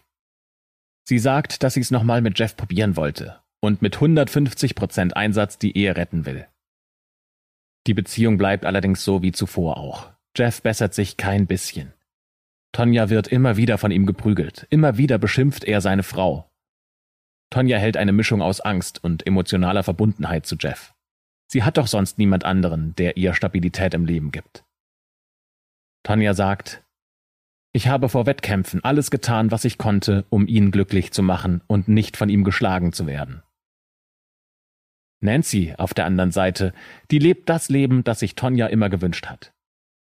Sie 1.08 1.20
sagt, 1.20 1.64
dass 1.64 1.76
sie 1.76 1.80
es 1.80 1.92
nochmal 1.92 2.22
mit 2.22 2.38
Jeff 2.38 2.58
probieren 2.58 2.96
wollte 2.96 3.40
und 3.62 3.82
mit 3.82 3.96
150 3.96 4.76
Prozent 4.76 5.16
Einsatz 5.16 5.58
die 5.58 5.78
Ehe 5.78 5.96
retten 5.96 6.26
will. 6.26 6.48
Die 7.88 7.94
Beziehung 7.94 8.38
bleibt 8.38 8.66
allerdings 8.66 9.04
so 9.04 9.22
wie 9.22 9.32
zuvor 9.32 9.78
auch. 9.78 10.12
Jeff 10.36 10.62
bessert 10.62 10.94
sich 10.94 11.16
kein 11.16 11.48
bisschen. 11.48 11.94
Tonja 12.74 13.10
wird 13.10 13.30
immer 13.30 13.56
wieder 13.56 13.78
von 13.78 13.92
ihm 13.92 14.06
geprügelt, 14.06 14.68
immer 14.70 14.98
wieder 14.98 15.18
beschimpft 15.18 15.64
er 15.64 15.80
seine 15.80 16.04
Frau. 16.04 16.52
Tonja 17.50 17.78
hält 17.78 17.96
eine 17.96 18.12
Mischung 18.12 18.42
aus 18.42 18.60
Angst 18.60 19.02
und 19.04 19.26
emotionaler 19.26 19.84
Verbundenheit 19.84 20.46
zu 20.46 20.58
Jeff. 20.60 20.94
Sie 21.48 21.64
hat 21.64 21.78
doch 21.78 21.88
sonst 21.88 22.18
niemand 22.18 22.44
anderen, 22.44 22.94
der 22.96 23.18
ihr 23.18 23.34
Stabilität 23.34 23.94
im 23.94 24.06
Leben 24.06 24.32
gibt. 24.32 24.66
Tonja 26.04 26.34
sagt, 26.34 26.84
ich 27.74 27.88
habe 27.88 28.10
vor 28.10 28.26
Wettkämpfen 28.26 28.84
alles 28.84 29.12
getan, 29.12 29.52
was 29.52 29.66
ich 29.66 29.78
konnte, 29.78 30.26
um 30.30 30.48
ihn 30.48 30.72
glücklich 30.72 31.12
zu 31.12 31.24
machen 31.24 31.62
und 31.68 31.88
nicht 31.88 32.18
von 32.18 32.30
ihm 32.30 32.44
geschlagen 32.44 32.92
zu 32.92 33.08
werden. 33.08 33.44
Nancy 35.20 35.74
auf 35.78 35.94
der 35.94 36.06
anderen 36.06 36.32
Seite, 36.32 36.74
die 37.12 37.20
lebt 37.20 37.50
das 37.50 37.70
Leben, 37.70 38.04
das 38.04 38.20
sich 38.20 38.36
Tonja 38.36 38.68
immer 38.68 38.90
gewünscht 38.90 39.28
hat. 39.28 39.54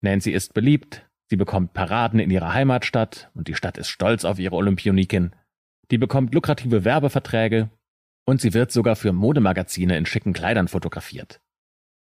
Nancy 0.00 0.30
ist 0.30 0.54
beliebt, 0.54 1.06
sie 1.28 1.36
bekommt 1.36 1.72
Paraden 1.72 2.20
in 2.20 2.30
ihrer 2.30 2.52
Heimatstadt 2.52 3.30
und 3.34 3.48
die 3.48 3.54
Stadt 3.54 3.78
ist 3.78 3.88
stolz 3.88 4.24
auf 4.24 4.38
ihre 4.38 4.56
Olympionikin. 4.56 5.32
Die 5.90 5.98
bekommt 5.98 6.34
lukrative 6.34 6.84
Werbeverträge 6.84 7.70
und 8.24 8.40
sie 8.40 8.54
wird 8.54 8.72
sogar 8.72 8.96
für 8.96 9.12
Modemagazine 9.12 9.96
in 9.96 10.06
schicken 10.06 10.32
Kleidern 10.32 10.68
fotografiert. 10.68 11.40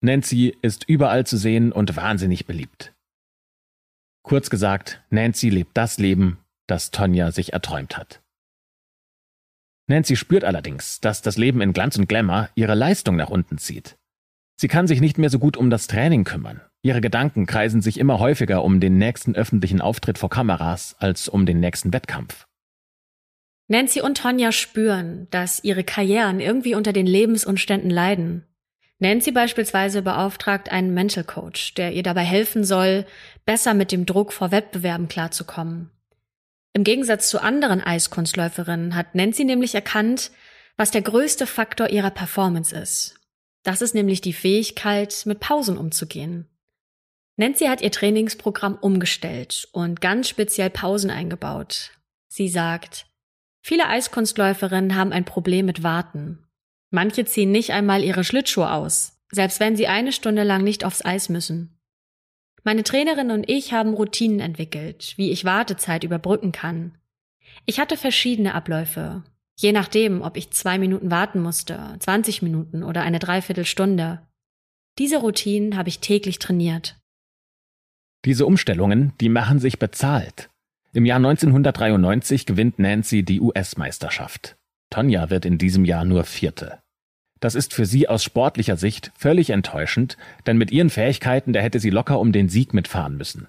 Nancy 0.03 0.57
ist 0.63 0.89
überall 0.89 1.27
zu 1.27 1.37
sehen 1.37 1.73
und 1.73 1.97
wahnsinnig 1.97 2.47
beliebt. 2.47 2.95
Kurz 4.23 4.51
gesagt, 4.51 5.03
Nancy 5.11 5.51
lebt 5.51 5.77
das 5.77 5.99
Leben, 5.99 6.39
das 6.67 6.91
Tonja 6.91 7.33
sich 7.33 7.53
erträumt 7.53 7.97
hat. 7.97 8.23
Nancy 9.89 10.17
spürt 10.17 10.45
allerdings, 10.45 11.01
dass 11.01 11.21
das 11.21 11.37
Leben 11.37 11.61
in 11.61 11.73
Glanz 11.73 11.99
und 11.99 12.09
Glamour 12.09 12.49
ihre 12.55 12.75
Leistung 12.75 13.17
nach 13.17 13.29
unten 13.29 13.59
zieht. 13.59 13.97
Sie 14.61 14.69
kann 14.69 14.87
sich 14.87 15.01
nicht 15.01 15.19
mehr 15.19 15.31
so 15.31 15.39
gut 15.39 15.57
um 15.57 15.71
das 15.71 15.87
Training 15.87 16.25
kümmern. 16.25 16.61
Ihre 16.83 17.01
Gedanken 17.01 17.47
kreisen 17.47 17.83
sich 17.83 17.99
immer 17.99 18.19
häufiger 18.19 18.63
um 18.63 18.79
den 18.79 18.99
nächsten 18.99 19.35
öffentlichen 19.35 19.81
Auftritt 19.81 20.17
vor 20.17 20.31
Kameras 20.31 20.95
als 20.99 21.29
um 21.29 21.45
den 21.45 21.61
nächsten 21.61 21.93
Wettkampf. 21.93 22.47
Nancy 23.71 24.01
und 24.01 24.19
Tonja 24.19 24.51
spüren, 24.51 25.29
dass 25.31 25.63
ihre 25.63 25.85
Karrieren 25.85 26.41
irgendwie 26.41 26.75
unter 26.75 26.93
den 26.93 27.07
Lebensumständen 27.07 27.89
leiden. 27.89 28.45
Nancy 28.99 29.31
beispielsweise 29.31 30.03
beauftragt 30.03 30.73
einen 30.73 30.93
Mental 30.93 31.23
Coach, 31.23 31.75
der 31.75 31.93
ihr 31.93 32.03
dabei 32.03 32.25
helfen 32.25 32.65
soll, 32.65 33.07
besser 33.47 33.73
mit 33.75 33.93
dem 33.93 34.07
Druck 34.07 34.33
vor 34.33 34.51
Wettbewerben 34.51 35.07
klarzukommen. 35.07 35.89
Im 36.73 36.83
Gegensatz 36.83 37.31
zu 37.31 37.41
anderen 37.41 37.81
Eiskunstläuferinnen 37.81 38.97
hat 38.97 39.15
Nancy 39.15 39.45
nämlich 39.45 39.73
erkannt, 39.73 40.33
was 40.77 40.91
der 40.91 41.03
größte 41.03 41.47
Faktor 41.47 41.91
ihrer 41.91 42.11
Performance 42.11 42.75
ist. 42.75 43.21
Das 43.63 43.83
ist 43.83 43.95
nämlich 43.95 44.21
die 44.21 44.33
Fähigkeit, 44.33 45.23
mit 45.27 45.39
Pausen 45.39 45.79
umzugehen. 45.79 46.49
Nancy 47.37 47.67
hat 47.67 47.83
ihr 47.83 47.93
Trainingsprogramm 47.93 48.75
umgestellt 48.75 49.69
und 49.71 50.01
ganz 50.01 50.29
speziell 50.29 50.71
Pausen 50.71 51.11
eingebaut. 51.11 51.93
Sie 52.27 52.49
sagt, 52.49 53.07
Viele 53.63 53.89
Eiskunstläuferinnen 53.89 54.97
haben 54.97 55.13
ein 55.13 55.25
Problem 55.25 55.67
mit 55.67 55.83
Warten. 55.83 56.47
Manche 56.91 57.25
ziehen 57.25 57.53
nicht 57.53 57.71
einmal 57.73 58.03
ihre 58.03 58.25
Schlittschuhe 58.25 58.73
aus, 58.73 59.21
selbst 59.31 59.61
wenn 59.61 59.77
sie 59.77 59.87
eine 59.87 60.13
Stunde 60.13 60.43
lang 60.43 60.65
nicht 60.65 60.85
aufs 60.85 61.05
Eis 61.05 61.29
müssen. 61.29 61.79
Meine 62.63 62.83
Trainerin 62.83 63.31
und 63.31 63.49
ich 63.49 63.73
haben 63.73 63.95
Routinen 63.95 64.41
entwickelt, 64.41 65.15
wie 65.17 65.31
ich 65.31 65.45
Wartezeit 65.45 66.05
überbrücken 66.05 66.53
kann. 66.53 66.99
Ich 67.65 67.81
hatte 67.81 67.97
verschiedene 67.97 68.55
Abläufe, 68.55 69.23
je 69.57 69.73
nachdem, 69.73 70.23
ob 70.23 70.37
ich 70.37 70.51
zwei 70.51 70.79
Minuten 70.79 71.11
warten 71.11 71.41
musste, 71.41 71.97
20 71.99 72.43
Minuten 72.43 72.83
oder 72.83 73.03
eine 73.03 73.19
Dreiviertelstunde. 73.19 74.27
Diese 74.99 75.19
Routinen 75.19 75.77
habe 75.77 75.89
ich 75.89 76.01
täglich 76.01 76.39
trainiert. 76.39 76.97
Diese 78.27 78.45
Umstellungen, 78.45 79.15
die 79.21 79.31
machen 79.31 79.59
sich 79.59 79.79
bezahlt. 79.79 80.50
Im 80.93 81.05
Jahr 81.05 81.19
1993 81.19 82.47
gewinnt 82.47 82.81
Nancy 82.81 83.23
die 83.23 83.41
US-Meisterschaft. 83.41 84.57
Tonja 84.91 85.31
wird 85.31 85.45
in 85.45 85.57
diesem 85.57 85.85
Jahr 85.85 86.05
nur 86.05 86.25
Vierte. 86.25 86.81
Das 87.39 87.55
ist 87.55 87.73
für 87.73 87.87
sie 87.87 88.09
aus 88.09 88.25
sportlicher 88.25 88.77
Sicht 88.77 89.13
völlig 89.17 89.51
enttäuschend, 89.51 90.17
denn 90.47 90.59
mit 90.59 90.73
ihren 90.73 90.91
Fähigkeiten, 90.91 91.53
da 91.53 91.61
hätte 91.61 91.79
sie 91.79 91.91
locker 91.91 92.19
um 92.19 92.33
den 92.33 92.49
Sieg 92.49 92.75
mitfahren 92.75 93.17
müssen. 93.17 93.47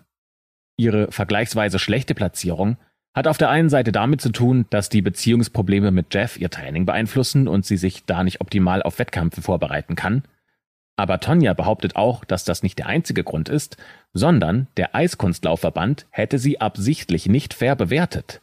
Ihre 0.77 1.11
vergleichsweise 1.11 1.79
schlechte 1.79 2.13
Platzierung 2.13 2.77
hat 3.15 3.27
auf 3.27 3.39
der 3.39 3.49
einen 3.49 3.69
Seite 3.69 3.91
damit 3.91 4.21
zu 4.21 4.29
tun, 4.29 4.65
dass 4.69 4.89
die 4.89 5.01
Beziehungsprobleme 5.01 5.89
mit 5.89 6.13
Jeff 6.13 6.39
ihr 6.39 6.51
Training 6.51 6.85
beeinflussen 6.85 7.47
und 7.47 7.65
sie 7.65 7.77
sich 7.77 8.05
da 8.05 8.23
nicht 8.23 8.39
optimal 8.39 8.83
auf 8.83 8.99
Wettkämpfe 8.99 9.41
vorbereiten 9.41 9.95
kann. 9.95 10.23
Aber 10.97 11.19
Tonja 11.19 11.53
behauptet 11.53 11.95
auch, 11.95 12.25
dass 12.25 12.43
das 12.43 12.63
nicht 12.63 12.77
der 12.79 12.87
einzige 12.87 13.23
Grund 13.23 13.49
ist, 13.49 13.77
sondern 14.13 14.67
der 14.77 14.93
Eiskunstlaufverband 14.93 16.05
hätte 16.11 16.37
sie 16.37 16.61
absichtlich 16.61 17.27
nicht 17.27 17.53
fair 17.53 17.75
bewertet. 17.75 18.41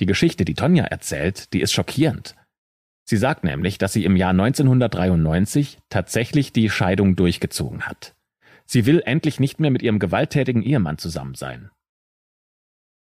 Die 0.00 0.06
Geschichte, 0.06 0.44
die 0.44 0.54
Tonja 0.54 0.84
erzählt, 0.84 1.52
die 1.52 1.60
ist 1.60 1.72
schockierend. 1.72 2.34
Sie 3.04 3.16
sagt 3.16 3.44
nämlich, 3.44 3.78
dass 3.78 3.92
sie 3.92 4.04
im 4.04 4.16
Jahr 4.16 4.30
1993 4.30 5.78
tatsächlich 5.88 6.52
die 6.52 6.70
Scheidung 6.70 7.16
durchgezogen 7.16 7.82
hat. 7.82 8.14
Sie 8.64 8.86
will 8.86 9.02
endlich 9.04 9.38
nicht 9.38 9.60
mehr 9.60 9.70
mit 9.70 9.82
ihrem 9.82 9.98
gewalttätigen 9.98 10.62
Ehemann 10.62 10.98
zusammen 10.98 11.34
sein. 11.34 11.70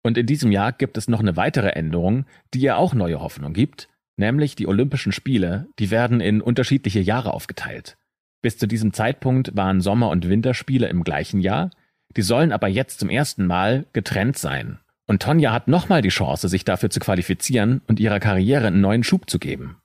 Und 0.03 0.18
in 0.18 0.26
diesem 0.26 0.51
Jahr 0.51 0.72
gibt 0.72 0.97
es 0.97 1.07
noch 1.07 1.20
eine 1.20 1.36
weitere 1.36 1.70
Änderung, 1.70 2.26
die 2.53 2.62
ihr 2.62 2.78
auch 2.78 2.93
neue 2.93 3.20
Hoffnung 3.20 3.53
gibt, 3.53 3.89
nämlich 4.18 4.55
die 4.55 4.68
Olympischen 4.68 5.12
Spiele, 5.12 5.68
die 5.78 5.91
werden 5.91 6.22
in 6.22 6.41
unterschiedliche 6.41 7.01
Jahre 7.01 7.34
aufgeteilt. 7.34 7.99
Bis 8.41 8.57
zu 8.57 8.67
diesem 8.67 8.93
Zeitpunkt 8.93 9.55
waren 9.55 9.81
Sommer- 9.81 10.09
und 10.09 10.29
Winterspiele 10.29 10.87
im 10.87 11.03
gleichen 11.03 11.41
Jahr, 11.41 11.71
die 12.15 12.21
sollen 12.21 12.51
aber 12.51 12.67
jetzt 12.67 12.99
zum 12.99 13.09
ersten 13.09 13.45
Mal 13.45 13.85
getrennt 13.93 14.37
sein. 14.37 14.79
Und 15.07 15.21
Tonja 15.21 15.51
hat 15.51 15.67
nochmal 15.67 16.01
die 16.01 16.09
Chance, 16.09 16.47
sich 16.49 16.65
dafür 16.65 16.89
zu 16.89 16.99
qualifizieren 16.99 17.81
und 17.87 17.99
ihrer 17.99 18.19
Karriere 18.19 18.67
einen 18.67 18.81
neuen 18.81 19.03
Schub 19.03 19.29
zu 19.29 19.39
geben. 19.39 19.81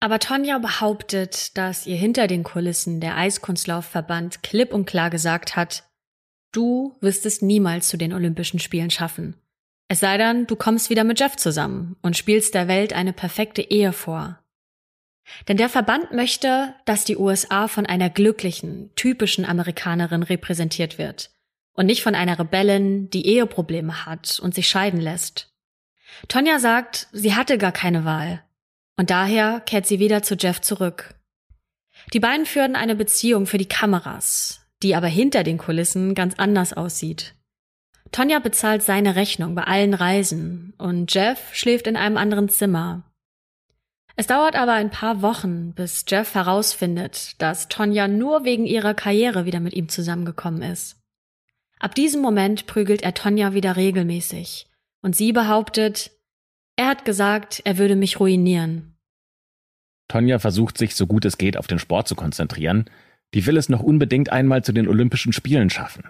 Aber 0.00 0.18
Tonja 0.18 0.58
behauptet, 0.58 1.56
dass 1.56 1.86
ihr 1.86 1.96
hinter 1.96 2.26
den 2.26 2.42
Kulissen 2.42 3.00
der 3.00 3.16
Eiskunstlaufverband 3.16 4.42
klipp 4.42 4.74
und 4.74 4.86
klar 4.86 5.08
gesagt 5.08 5.56
hat, 5.56 5.88
du 6.52 6.96
wirst 7.00 7.24
es 7.26 7.42
niemals 7.42 7.88
zu 7.88 7.96
den 7.96 8.12
Olympischen 8.12 8.58
Spielen 8.58 8.90
schaffen. 8.90 9.36
Es 9.88 10.00
sei 10.00 10.18
denn, 10.18 10.46
du 10.46 10.56
kommst 10.56 10.90
wieder 10.90 11.04
mit 11.04 11.20
Jeff 11.20 11.36
zusammen 11.36 11.96
und 12.02 12.16
spielst 12.16 12.54
der 12.54 12.68
Welt 12.68 12.92
eine 12.92 13.12
perfekte 13.12 13.62
Ehe 13.62 13.92
vor. 13.92 14.43
Denn 15.48 15.56
der 15.56 15.68
Verband 15.68 16.12
möchte, 16.12 16.74
dass 16.84 17.04
die 17.04 17.16
USA 17.16 17.68
von 17.68 17.86
einer 17.86 18.10
glücklichen, 18.10 18.90
typischen 18.94 19.44
Amerikanerin 19.44 20.22
repräsentiert 20.22 20.98
wird 20.98 21.30
und 21.74 21.86
nicht 21.86 22.02
von 22.02 22.14
einer 22.14 22.38
Rebellin, 22.38 23.10
die 23.10 23.26
Eheprobleme 23.26 24.06
hat 24.06 24.38
und 24.40 24.54
sich 24.54 24.68
scheiden 24.68 25.00
lässt. 25.00 25.52
Tonja 26.28 26.58
sagt, 26.58 27.08
sie 27.12 27.34
hatte 27.34 27.58
gar 27.58 27.72
keine 27.72 28.04
Wahl. 28.04 28.42
Und 28.96 29.10
daher 29.10 29.60
kehrt 29.60 29.86
sie 29.86 29.98
wieder 29.98 30.22
zu 30.22 30.36
Jeff 30.36 30.60
zurück. 30.60 31.14
Die 32.12 32.20
beiden 32.20 32.46
führen 32.46 32.76
eine 32.76 32.94
Beziehung 32.94 33.46
für 33.46 33.58
die 33.58 33.68
Kameras, 33.68 34.66
die 34.82 34.94
aber 34.94 35.08
hinter 35.08 35.42
den 35.42 35.58
Kulissen 35.58 36.14
ganz 36.14 36.34
anders 36.36 36.72
aussieht. 36.72 37.34
Tonja 38.12 38.38
bezahlt 38.38 38.82
seine 38.82 39.16
Rechnung 39.16 39.56
bei 39.56 39.64
allen 39.64 39.94
Reisen 39.94 40.74
und 40.78 41.12
Jeff 41.12 41.52
schläft 41.54 41.88
in 41.88 41.96
einem 41.96 42.16
anderen 42.16 42.48
Zimmer. 42.48 43.02
Es 44.16 44.28
dauert 44.28 44.54
aber 44.54 44.72
ein 44.72 44.90
paar 44.90 45.22
Wochen, 45.22 45.72
bis 45.72 46.04
Jeff 46.06 46.34
herausfindet, 46.34 47.40
dass 47.42 47.68
Tonja 47.68 48.06
nur 48.06 48.44
wegen 48.44 48.64
ihrer 48.64 48.94
Karriere 48.94 49.44
wieder 49.44 49.60
mit 49.60 49.74
ihm 49.74 49.88
zusammengekommen 49.88 50.62
ist. 50.62 51.00
Ab 51.80 51.94
diesem 51.94 52.22
Moment 52.22 52.66
prügelt 52.66 53.02
er 53.02 53.14
Tonja 53.14 53.54
wieder 53.54 53.76
regelmäßig 53.76 54.68
und 55.02 55.16
sie 55.16 55.32
behauptet, 55.32 56.12
er 56.76 56.86
hat 56.86 57.04
gesagt, 57.04 57.62
er 57.64 57.78
würde 57.78 57.96
mich 57.96 58.20
ruinieren. 58.20 58.96
Tonja 60.08 60.38
versucht 60.38 60.78
sich 60.78 60.94
so 60.94 61.06
gut 61.06 61.24
es 61.24 61.38
geht 61.38 61.56
auf 61.56 61.66
den 61.66 61.78
Sport 61.78 62.06
zu 62.08 62.14
konzentrieren, 62.14 62.88
die 63.32 63.46
will 63.46 63.56
es 63.56 63.68
noch 63.68 63.80
unbedingt 63.82 64.30
einmal 64.30 64.62
zu 64.62 64.72
den 64.72 64.88
Olympischen 64.88 65.32
Spielen 65.32 65.70
schaffen. 65.70 66.04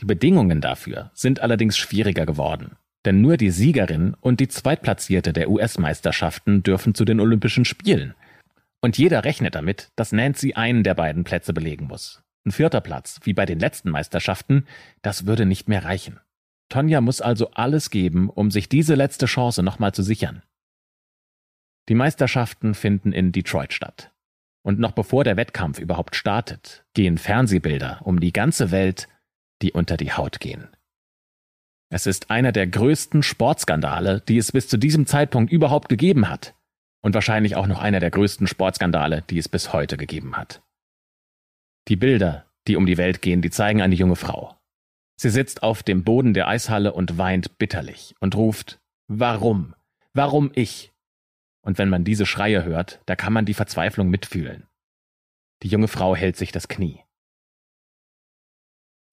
Die 0.00 0.04
Bedingungen 0.04 0.60
dafür 0.60 1.10
sind 1.14 1.40
allerdings 1.40 1.78
schwieriger 1.78 2.26
geworden. 2.26 2.76
Denn 3.06 3.20
nur 3.20 3.36
die 3.36 3.50
Siegerin 3.50 4.14
und 4.20 4.40
die 4.40 4.48
Zweitplatzierte 4.48 5.32
der 5.32 5.48
US-Meisterschaften 5.48 6.64
dürfen 6.64 6.94
zu 6.94 7.04
den 7.04 7.20
Olympischen 7.20 7.64
Spielen. 7.64 8.14
Und 8.80 8.98
jeder 8.98 9.24
rechnet 9.24 9.54
damit, 9.54 9.92
dass 9.94 10.10
Nancy 10.10 10.54
einen 10.54 10.82
der 10.82 10.94
beiden 10.94 11.22
Plätze 11.22 11.52
belegen 11.54 11.86
muss. 11.86 12.24
Ein 12.44 12.50
vierter 12.50 12.80
Platz, 12.80 13.20
wie 13.22 13.32
bei 13.32 13.46
den 13.46 13.60
letzten 13.60 13.90
Meisterschaften, 13.90 14.66
das 15.02 15.24
würde 15.24 15.46
nicht 15.46 15.68
mehr 15.68 15.84
reichen. 15.84 16.18
Tonja 16.68 17.00
muss 17.00 17.20
also 17.20 17.52
alles 17.52 17.90
geben, 17.90 18.28
um 18.28 18.50
sich 18.50 18.68
diese 18.68 18.96
letzte 18.96 19.26
Chance 19.26 19.62
nochmal 19.62 19.94
zu 19.94 20.02
sichern. 20.02 20.42
Die 21.88 21.94
Meisterschaften 21.94 22.74
finden 22.74 23.12
in 23.12 23.30
Detroit 23.30 23.72
statt. 23.72 24.10
Und 24.62 24.80
noch 24.80 24.92
bevor 24.92 25.22
der 25.22 25.36
Wettkampf 25.36 25.78
überhaupt 25.78 26.16
startet, 26.16 26.84
gehen 26.92 27.18
Fernsehbilder 27.18 28.00
um 28.02 28.18
die 28.18 28.32
ganze 28.32 28.72
Welt, 28.72 29.06
die 29.62 29.70
unter 29.70 29.96
die 29.96 30.12
Haut 30.12 30.40
gehen. 30.40 30.75
Es 31.88 32.06
ist 32.06 32.30
einer 32.30 32.52
der 32.52 32.66
größten 32.66 33.22
Sportskandale, 33.22 34.20
die 34.28 34.38
es 34.38 34.52
bis 34.52 34.68
zu 34.68 34.76
diesem 34.76 35.06
Zeitpunkt 35.06 35.52
überhaupt 35.52 35.88
gegeben 35.88 36.28
hat. 36.28 36.54
Und 37.02 37.14
wahrscheinlich 37.14 37.54
auch 37.54 37.68
noch 37.68 37.80
einer 37.80 38.00
der 38.00 38.10
größten 38.10 38.48
Sportskandale, 38.48 39.22
die 39.30 39.38
es 39.38 39.48
bis 39.48 39.72
heute 39.72 39.96
gegeben 39.96 40.36
hat. 40.36 40.62
Die 41.86 41.94
Bilder, 41.94 42.46
die 42.66 42.74
um 42.74 42.86
die 42.86 42.96
Welt 42.96 43.22
gehen, 43.22 43.42
die 43.42 43.50
zeigen 43.50 43.80
eine 43.80 43.94
junge 43.94 44.16
Frau. 44.16 44.56
Sie 45.16 45.30
sitzt 45.30 45.62
auf 45.62 45.84
dem 45.84 46.02
Boden 46.02 46.34
der 46.34 46.48
Eishalle 46.48 46.92
und 46.92 47.16
weint 47.16 47.58
bitterlich 47.58 48.16
und 48.18 48.34
ruft 48.34 48.80
Warum? 49.06 49.74
Warum 50.12 50.50
ich? 50.54 50.92
Und 51.62 51.78
wenn 51.78 51.88
man 51.88 52.02
diese 52.02 52.26
Schreie 52.26 52.64
hört, 52.64 53.00
da 53.06 53.14
kann 53.14 53.32
man 53.32 53.44
die 53.44 53.54
Verzweiflung 53.54 54.08
mitfühlen. 54.08 54.66
Die 55.62 55.68
junge 55.68 55.88
Frau 55.88 56.16
hält 56.16 56.36
sich 56.36 56.50
das 56.50 56.68
Knie. 56.68 57.05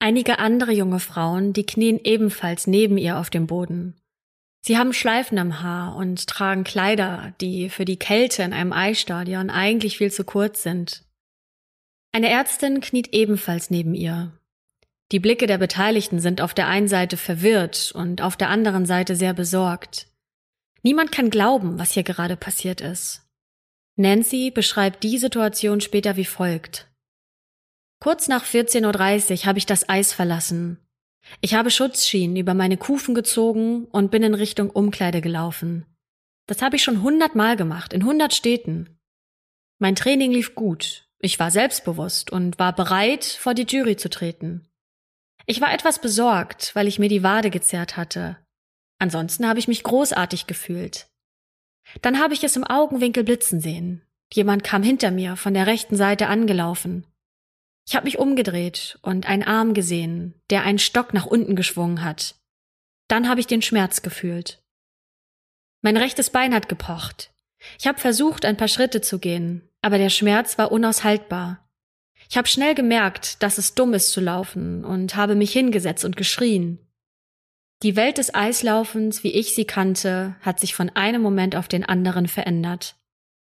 Einige 0.04 0.38
andere 0.38 0.72
junge 0.72 1.00
Frauen, 1.00 1.54
die 1.54 1.64
knien 1.64 1.98
ebenfalls 2.04 2.66
neben 2.66 2.98
ihr 2.98 3.18
auf 3.18 3.30
dem 3.30 3.46
Boden. 3.46 3.94
Sie 4.60 4.76
haben 4.76 4.92
Schleifen 4.92 5.38
am 5.38 5.62
Haar 5.62 5.96
und 5.96 6.26
tragen 6.26 6.62
Kleider, 6.62 7.32
die 7.40 7.70
für 7.70 7.86
die 7.86 7.98
Kälte 7.98 8.42
in 8.42 8.52
einem 8.52 8.74
Eisstadion 8.74 9.48
eigentlich 9.48 9.96
viel 9.96 10.12
zu 10.12 10.24
kurz 10.24 10.62
sind. 10.62 11.06
Eine 12.12 12.28
Ärztin 12.28 12.82
kniet 12.82 13.14
ebenfalls 13.14 13.70
neben 13.70 13.94
ihr. 13.94 14.38
Die 15.10 15.20
Blicke 15.20 15.46
der 15.46 15.56
Beteiligten 15.56 16.20
sind 16.20 16.42
auf 16.42 16.52
der 16.52 16.68
einen 16.68 16.88
Seite 16.88 17.16
verwirrt 17.16 17.90
und 17.94 18.20
auf 18.20 18.36
der 18.36 18.50
anderen 18.50 18.84
Seite 18.84 19.16
sehr 19.16 19.32
besorgt. 19.32 20.08
Niemand 20.82 21.12
kann 21.12 21.30
glauben, 21.30 21.78
was 21.78 21.92
hier 21.92 22.02
gerade 22.02 22.36
passiert 22.36 22.82
ist. 22.82 23.22
Nancy 23.96 24.50
beschreibt 24.50 25.02
die 25.02 25.16
Situation 25.16 25.80
später 25.80 26.16
wie 26.16 26.26
folgt. 26.26 26.93
Kurz 28.04 28.28
nach 28.28 28.44
14.30 28.44 29.32
Uhr 29.32 29.46
habe 29.46 29.58
ich 29.58 29.64
das 29.64 29.88
Eis 29.88 30.12
verlassen. 30.12 30.76
Ich 31.40 31.54
habe 31.54 31.70
Schutzschienen 31.70 32.36
über 32.36 32.52
meine 32.52 32.76
Kufen 32.76 33.14
gezogen 33.14 33.86
und 33.86 34.10
bin 34.10 34.22
in 34.22 34.34
Richtung 34.34 34.68
Umkleide 34.68 35.22
gelaufen. 35.22 35.86
Das 36.46 36.60
habe 36.60 36.76
ich 36.76 36.84
schon 36.84 37.00
hundertmal 37.00 37.56
gemacht, 37.56 37.94
in 37.94 38.04
hundert 38.04 38.34
Städten. 38.34 38.98
Mein 39.78 39.96
Training 39.96 40.32
lief 40.32 40.54
gut. 40.54 41.08
Ich 41.18 41.38
war 41.38 41.50
selbstbewusst 41.50 42.30
und 42.30 42.58
war 42.58 42.74
bereit, 42.74 43.24
vor 43.24 43.54
die 43.54 43.64
Jury 43.66 43.96
zu 43.96 44.10
treten. 44.10 44.68
Ich 45.46 45.62
war 45.62 45.72
etwas 45.72 45.98
besorgt, 45.98 46.74
weil 46.74 46.88
ich 46.88 46.98
mir 46.98 47.08
die 47.08 47.22
Wade 47.22 47.48
gezerrt 47.48 47.96
hatte. 47.96 48.36
Ansonsten 48.98 49.48
habe 49.48 49.60
ich 49.60 49.66
mich 49.66 49.82
großartig 49.82 50.46
gefühlt. 50.46 51.08
Dann 52.02 52.18
habe 52.18 52.34
ich 52.34 52.44
es 52.44 52.54
im 52.54 52.64
Augenwinkel 52.64 53.24
blitzen 53.24 53.62
sehen. 53.62 54.02
Jemand 54.30 54.62
kam 54.62 54.82
hinter 54.82 55.10
mir 55.10 55.36
von 55.36 55.54
der 55.54 55.66
rechten 55.66 55.96
Seite 55.96 56.26
angelaufen. 56.26 57.06
Ich 57.86 57.94
habe 57.94 58.04
mich 58.04 58.18
umgedreht 58.18 58.98
und 59.02 59.28
einen 59.28 59.42
Arm 59.42 59.74
gesehen, 59.74 60.34
der 60.50 60.62
einen 60.62 60.78
Stock 60.78 61.12
nach 61.12 61.26
unten 61.26 61.54
geschwungen 61.54 62.02
hat. 62.02 62.36
Dann 63.08 63.28
habe 63.28 63.40
ich 63.40 63.46
den 63.46 63.62
Schmerz 63.62 64.02
gefühlt. 64.02 64.62
Mein 65.82 65.96
rechtes 65.96 66.30
Bein 66.30 66.54
hat 66.54 66.68
gepocht. 66.68 67.32
Ich 67.78 67.86
habe 67.86 68.00
versucht, 68.00 68.44
ein 68.44 68.56
paar 68.56 68.68
Schritte 68.68 69.00
zu 69.00 69.18
gehen, 69.18 69.68
aber 69.82 69.98
der 69.98 70.08
Schmerz 70.08 70.56
war 70.56 70.72
unaushaltbar. 70.72 71.68
Ich 72.30 72.38
habe 72.38 72.48
schnell 72.48 72.74
gemerkt, 72.74 73.42
dass 73.42 73.58
es 73.58 73.74
dumm 73.74 73.92
ist 73.92 74.10
zu 74.10 74.20
laufen 74.20 74.84
und 74.84 75.14
habe 75.14 75.34
mich 75.34 75.52
hingesetzt 75.52 76.04
und 76.04 76.16
geschrien. 76.16 76.78
Die 77.82 77.96
Welt 77.96 78.16
des 78.16 78.34
Eislaufens, 78.34 79.24
wie 79.24 79.32
ich 79.32 79.54
sie 79.54 79.66
kannte, 79.66 80.36
hat 80.40 80.58
sich 80.58 80.74
von 80.74 80.88
einem 80.90 81.20
Moment 81.20 81.54
auf 81.54 81.68
den 81.68 81.84
anderen 81.84 82.28
verändert. 82.28 82.96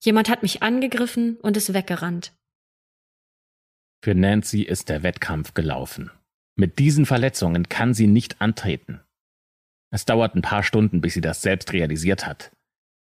Jemand 0.00 0.30
hat 0.30 0.42
mich 0.42 0.62
angegriffen 0.62 1.36
und 1.42 1.56
ist 1.56 1.74
weggerannt. 1.74 2.32
Für 4.04 4.16
Nancy 4.16 4.62
ist 4.62 4.88
der 4.88 5.04
Wettkampf 5.04 5.54
gelaufen. 5.54 6.10
Mit 6.56 6.80
diesen 6.80 7.06
Verletzungen 7.06 7.68
kann 7.68 7.94
sie 7.94 8.08
nicht 8.08 8.40
antreten. 8.40 9.00
Es 9.92 10.04
dauert 10.04 10.34
ein 10.34 10.42
paar 10.42 10.64
Stunden, 10.64 11.00
bis 11.00 11.14
sie 11.14 11.20
das 11.20 11.40
selbst 11.40 11.72
realisiert 11.72 12.26
hat. 12.26 12.50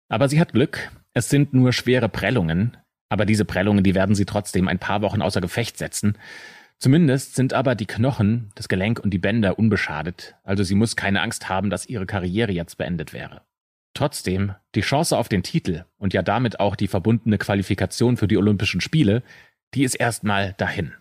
Aber 0.10 0.28
sie 0.28 0.40
hat 0.40 0.54
Glück, 0.54 0.92
es 1.14 1.30
sind 1.30 1.54
nur 1.54 1.74
schwere 1.74 2.10
Prellungen, 2.10 2.76
aber 3.08 3.28
diese 3.28 3.46
Prellungen, 3.46 3.84
die 3.84 3.94
werden 3.94 4.16
sie 4.16 4.26
trotzdem 4.26 4.68
ein 4.68 4.80
paar 4.80 5.04
Wochen 5.04 5.22
außer 5.22 5.42
Gefecht 5.42 5.78
setzen. 5.78 6.18
Zumindest 6.80 7.36
sind 7.36 7.54
aber 7.54 7.76
die 7.76 7.86
Knochen, 7.86 8.50
das 8.56 8.68
Gelenk 8.68 9.00
und 9.00 9.12
die 9.12 9.20
Bänder 9.20 9.60
unbeschadet, 9.60 10.38
also 10.44 10.64
sie 10.64 10.76
muss 10.76 10.96
keine 10.96 11.22
Angst 11.22 11.50
haben, 11.50 11.70
dass 11.70 11.86
ihre 11.86 12.08
Karriere 12.08 12.52
jetzt 12.52 12.80
beendet 12.80 13.14
wäre. 13.14 13.42
Trotzdem, 13.94 14.56
die 14.76 14.82
Chance 14.82 15.18
auf 15.18 15.30
den 15.30 15.44
Titel 15.44 15.86
und 15.98 16.14
ja 16.14 16.22
damit 16.22 16.60
auch 16.60 16.76
die 16.76 16.88
verbundene 16.88 17.38
Qualifikation 17.38 18.18
für 18.18 18.28
die 18.28 18.38
Olympischen 18.38 18.82
Spiele 18.82 19.24
die 19.74 19.84
ist 19.84 19.96
erstmal 19.96 20.54
dahin. 20.54 20.94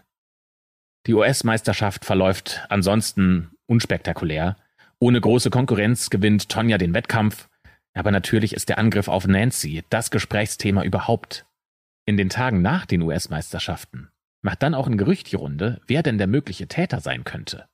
Die 1.07 1.14
US-Meisterschaft 1.14 2.05
verläuft 2.05 2.66
ansonsten 2.69 3.51
unspektakulär. 3.66 4.57
Ohne 4.99 5.21
große 5.21 5.51
Konkurrenz 5.51 6.11
gewinnt 6.11 6.49
Tonja 6.49 6.77
den 6.77 6.93
Wettkampf, 6.93 7.49
aber 7.95 8.11
natürlich 8.11 8.53
ist 8.53 8.69
der 8.69 8.79
Angriff 8.79 9.09
auf 9.09 9.27
Nancy 9.27 9.85
das 9.91 10.11
Gesprächsthema 10.11 10.85
überhaupt. 10.85 11.47
In 12.05 12.16
den 12.16 12.29
Tagen 12.29 12.62
nach 12.62 12.87
den 12.87 13.03
US-Meisterschaften 13.03 14.11
macht 14.43 14.62
dann 14.62 14.75
auch 14.75 14.87
ein 14.87 14.99
Gerücht 14.99 15.33
die 15.33 15.37
Runde, 15.37 15.81
wer 15.87 16.03
denn 16.03 16.19
der 16.19 16.27
mögliche 16.27 16.69
Täter 16.69 17.01
sein 17.01 17.25
könnte. 17.25 17.69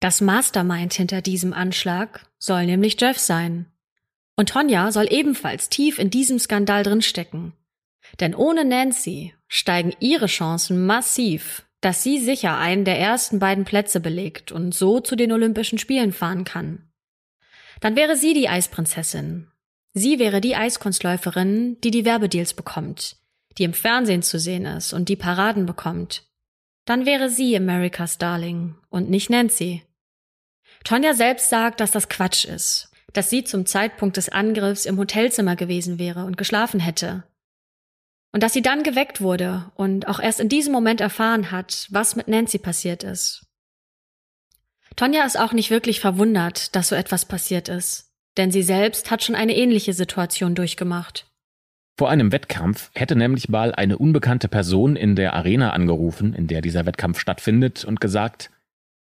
Das 0.00 0.20
Mastermind 0.20 0.94
hinter 0.94 1.20
diesem 1.20 1.52
Anschlag 1.52 2.26
soll 2.38 2.66
nämlich 2.66 2.98
Jeff 3.00 3.18
sein. 3.18 3.66
Und 4.36 4.48
Tonja 4.48 4.90
soll 4.92 5.06
ebenfalls 5.10 5.68
tief 5.68 5.98
in 5.98 6.08
diesem 6.08 6.38
Skandal 6.38 6.82
drinstecken. 6.82 7.52
Denn 8.18 8.34
ohne 8.34 8.64
Nancy 8.64 9.34
steigen 9.48 9.94
ihre 10.00 10.26
Chancen 10.26 10.86
massiv, 10.86 11.64
dass 11.80 12.02
sie 12.02 12.18
sicher 12.18 12.58
einen 12.58 12.84
der 12.84 12.98
ersten 12.98 13.38
beiden 13.38 13.64
Plätze 13.64 14.00
belegt 14.00 14.52
und 14.52 14.74
so 14.74 15.00
zu 15.00 15.16
den 15.16 15.32
Olympischen 15.32 15.78
Spielen 15.78 16.12
fahren 16.12 16.44
kann. 16.44 16.90
Dann 17.80 17.96
wäre 17.96 18.16
sie 18.16 18.34
die 18.34 18.48
Eisprinzessin. 18.48 19.48
Sie 19.92 20.18
wäre 20.18 20.40
die 20.40 20.54
Eiskunstläuferin, 20.54 21.80
die 21.80 21.90
die 21.90 22.04
Werbedeals 22.04 22.54
bekommt, 22.54 23.16
die 23.58 23.64
im 23.64 23.72
Fernsehen 23.72 24.22
zu 24.22 24.38
sehen 24.38 24.66
ist 24.66 24.92
und 24.92 25.08
die 25.08 25.16
Paraden 25.16 25.66
bekommt. 25.66 26.28
Dann 26.84 27.06
wäre 27.06 27.28
sie 27.28 27.56
America's 27.56 28.18
Darling 28.18 28.76
und 28.88 29.10
nicht 29.10 29.30
Nancy. 29.30 29.82
Tonja 30.84 31.14
selbst 31.14 31.50
sagt, 31.50 31.80
dass 31.80 31.90
das 31.90 32.08
Quatsch 32.08 32.44
ist, 32.44 32.90
dass 33.12 33.30
sie 33.30 33.44
zum 33.44 33.66
Zeitpunkt 33.66 34.16
des 34.16 34.28
Angriffs 34.28 34.86
im 34.86 34.98
Hotelzimmer 34.98 35.56
gewesen 35.56 35.98
wäre 35.98 36.24
und 36.24 36.36
geschlafen 36.36 36.80
hätte. 36.80 37.24
Und 38.32 38.42
dass 38.42 38.52
sie 38.52 38.62
dann 38.62 38.82
geweckt 38.82 39.20
wurde 39.20 39.70
und 39.74 40.06
auch 40.06 40.20
erst 40.20 40.40
in 40.40 40.48
diesem 40.48 40.72
Moment 40.72 41.00
erfahren 41.00 41.50
hat, 41.50 41.88
was 41.90 42.14
mit 42.16 42.28
Nancy 42.28 42.58
passiert 42.58 43.02
ist. 43.02 43.46
Tonja 44.96 45.24
ist 45.24 45.38
auch 45.38 45.52
nicht 45.52 45.70
wirklich 45.70 46.00
verwundert, 46.00 46.74
dass 46.76 46.88
so 46.88 46.94
etwas 46.94 47.24
passiert 47.24 47.68
ist, 47.68 48.12
denn 48.36 48.50
sie 48.50 48.62
selbst 48.62 49.10
hat 49.10 49.24
schon 49.24 49.34
eine 49.34 49.56
ähnliche 49.56 49.92
Situation 49.92 50.54
durchgemacht. 50.54 51.26
Vor 51.96 52.08
einem 52.08 52.32
Wettkampf 52.32 52.90
hätte 52.94 53.16
nämlich 53.16 53.48
mal 53.48 53.74
eine 53.74 53.98
unbekannte 53.98 54.48
Person 54.48 54.96
in 54.96 55.16
der 55.16 55.34
Arena 55.34 55.70
angerufen, 55.70 56.32
in 56.34 56.46
der 56.46 56.62
dieser 56.62 56.86
Wettkampf 56.86 57.18
stattfindet, 57.18 57.84
und 57.84 58.00
gesagt, 58.00 58.50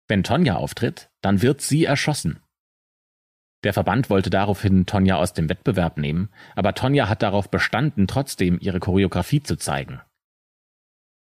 wenn 0.08 0.24
Tonja 0.24 0.56
auftritt, 0.56 1.10
dann 1.22 1.42
wird 1.42 1.62
sie 1.62 1.86
erschossen. 1.86 2.42
Der 3.64 3.74
Verband 3.74 4.10
wollte 4.10 4.30
daraufhin 4.30 4.86
Tonja 4.86 5.18
aus 5.18 5.34
dem 5.34 5.50
Wettbewerb 5.50 5.98
nehmen, 5.98 6.30
aber 6.56 6.74
Tonja 6.74 7.08
hat 7.08 7.22
darauf 7.22 7.50
bestanden, 7.50 8.08
trotzdem 8.08 8.58
ihre 8.60 8.80
Choreografie 8.80 9.44
zu 9.44 9.56
zeigen. 9.56 10.02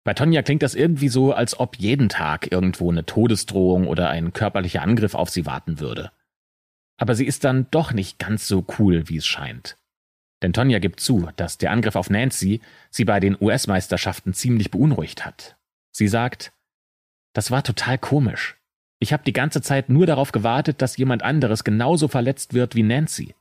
Bei 0.05 0.15
Tonja 0.15 0.43
klingt 0.43 0.63
das 0.63 0.75
irgendwie 0.75 1.09
so, 1.09 1.33
als 1.33 1.59
ob 1.59 1.77
jeden 1.77 2.09
Tag 2.09 2.51
irgendwo 2.51 2.91
eine 2.91 3.05
Todesdrohung 3.05 3.87
oder 3.87 4.09
ein 4.09 4.33
körperlicher 4.33 4.83
Angriff 4.83 5.15
auf 5.15 5.31
sie 5.31 5.47
warten 5.47 5.81
würde. 5.81 6.13
Aber 6.97 7.15
sie 7.15 7.27
ist 7.27 7.45
dann 7.45 7.67
doch 7.71 7.93
nicht 7.93 8.19
ganz 8.19 8.49
so 8.49 8.65
cool, 8.79 9.09
wie 9.09 9.17
es 9.17 9.27
scheint. 9.27 9.77
Denn 10.43 10.53
Tonja 10.53 10.79
gibt 10.79 11.01
zu, 11.01 11.29
dass 11.37 11.59
der 11.59 11.73
Angriff 11.73 11.97
auf 11.97 12.11
Nancy 12.11 12.61
sie 12.91 13.05
bei 13.05 13.21
den 13.21 13.37
US-Meisterschaften 13.41 14.33
ziemlich 14.33 14.71
beunruhigt 14.71 15.27
hat. 15.27 15.57
Sie 15.91 16.09
sagt, 16.09 16.53
das 17.33 17.51
war 17.51 17.63
total 17.63 17.99
komisch. 17.99 18.58
Ich 19.01 19.13
habe 19.13 19.23
die 19.25 19.33
ganze 19.33 19.63
Zeit 19.63 19.89
nur 19.89 20.07
darauf 20.07 20.33
gewartet, 20.33 20.83
dass 20.83 20.97
jemand 20.97 21.23
anderes 21.23 21.65
genauso 21.65 22.09
verletzt 22.09 22.55
wird 22.55 22.75
wie 22.75 22.83
Nancy. 22.83 23.35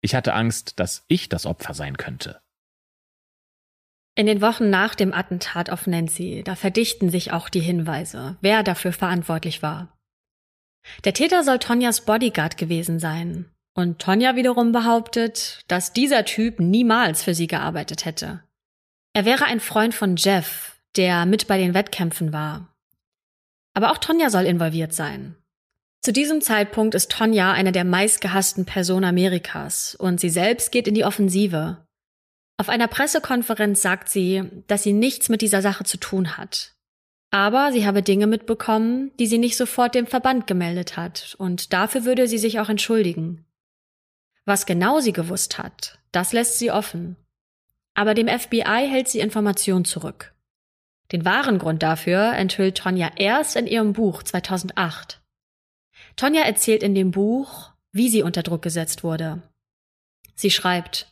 Ich 0.00 0.14
hatte 0.14 0.34
Angst, 0.34 0.78
dass 0.80 1.04
ich 1.08 1.28
das 1.28 1.46
Opfer 1.46 1.74
sein 1.74 1.96
könnte. 1.96 2.40
In 4.18 4.26
den 4.26 4.40
Wochen 4.40 4.70
nach 4.70 4.94
dem 4.94 5.12
Attentat 5.12 5.68
auf 5.70 5.86
Nancy, 5.86 6.42
da 6.44 6.56
verdichten 6.56 7.10
sich 7.10 7.32
auch 7.32 7.48
die 7.48 7.60
Hinweise, 7.60 8.36
wer 8.40 8.62
dafür 8.62 8.92
verantwortlich 8.92 9.62
war. 9.62 9.96
Der 11.04 11.12
Täter 11.12 11.42
soll 11.42 11.58
Tonjas 11.58 12.00
Bodyguard 12.04 12.56
gewesen 12.56 12.98
sein. 12.98 13.50
Und 13.74 13.98
Tonja 13.98 14.36
wiederum 14.36 14.72
behauptet, 14.72 15.60
dass 15.68 15.92
dieser 15.92 16.24
Typ 16.24 16.60
niemals 16.60 17.22
für 17.22 17.34
sie 17.34 17.46
gearbeitet 17.46 18.06
hätte. 18.06 18.42
Er 19.12 19.26
wäre 19.26 19.44
ein 19.44 19.60
Freund 19.60 19.94
von 19.94 20.16
Jeff, 20.16 20.80
der 20.96 21.26
mit 21.26 21.46
bei 21.46 21.58
den 21.58 21.74
Wettkämpfen 21.74 22.32
war. 22.32 22.74
Aber 23.76 23.92
auch 23.92 23.98
Tonja 23.98 24.30
soll 24.30 24.46
involviert 24.46 24.94
sein. 24.94 25.36
Zu 26.00 26.10
diesem 26.10 26.40
Zeitpunkt 26.40 26.94
ist 26.94 27.10
Tonja 27.10 27.52
eine 27.52 27.72
der 27.72 27.84
meistgehassten 27.84 28.64
Personen 28.64 29.04
Amerikas 29.04 29.94
und 29.94 30.18
sie 30.18 30.30
selbst 30.30 30.72
geht 30.72 30.88
in 30.88 30.94
die 30.94 31.04
Offensive. 31.04 31.84
Auf 32.56 32.70
einer 32.70 32.88
Pressekonferenz 32.88 33.82
sagt 33.82 34.08
sie, 34.08 34.44
dass 34.66 34.82
sie 34.82 34.94
nichts 34.94 35.28
mit 35.28 35.42
dieser 35.42 35.60
Sache 35.60 35.84
zu 35.84 35.98
tun 35.98 36.38
hat. 36.38 36.72
Aber 37.30 37.70
sie 37.70 37.86
habe 37.86 38.02
Dinge 38.02 38.26
mitbekommen, 38.26 39.10
die 39.18 39.26
sie 39.26 39.36
nicht 39.36 39.58
sofort 39.58 39.94
dem 39.94 40.06
Verband 40.06 40.46
gemeldet 40.46 40.96
hat, 40.96 41.34
und 41.38 41.74
dafür 41.74 42.06
würde 42.06 42.28
sie 42.28 42.38
sich 42.38 42.60
auch 42.60 42.70
entschuldigen. 42.70 43.44
Was 44.46 44.64
genau 44.64 45.00
sie 45.00 45.12
gewusst 45.12 45.58
hat, 45.58 45.98
das 46.12 46.32
lässt 46.32 46.58
sie 46.58 46.70
offen. 46.70 47.16
Aber 47.92 48.14
dem 48.14 48.28
FBI 48.28 48.88
hält 48.88 49.08
sie 49.08 49.20
Informationen 49.20 49.84
zurück. 49.84 50.32
Den 51.12 51.24
wahren 51.24 51.58
Grund 51.58 51.82
dafür 51.82 52.32
enthüllt 52.32 52.78
Tonja 52.78 53.10
erst 53.16 53.56
in 53.56 53.66
ihrem 53.66 53.92
Buch 53.92 54.22
2008. 54.22 55.20
Tonja 56.16 56.42
erzählt 56.42 56.82
in 56.82 56.94
dem 56.94 57.10
Buch, 57.10 57.72
wie 57.92 58.08
sie 58.08 58.22
unter 58.22 58.42
Druck 58.42 58.62
gesetzt 58.62 59.04
wurde. 59.04 59.42
Sie 60.34 60.50
schreibt, 60.50 61.06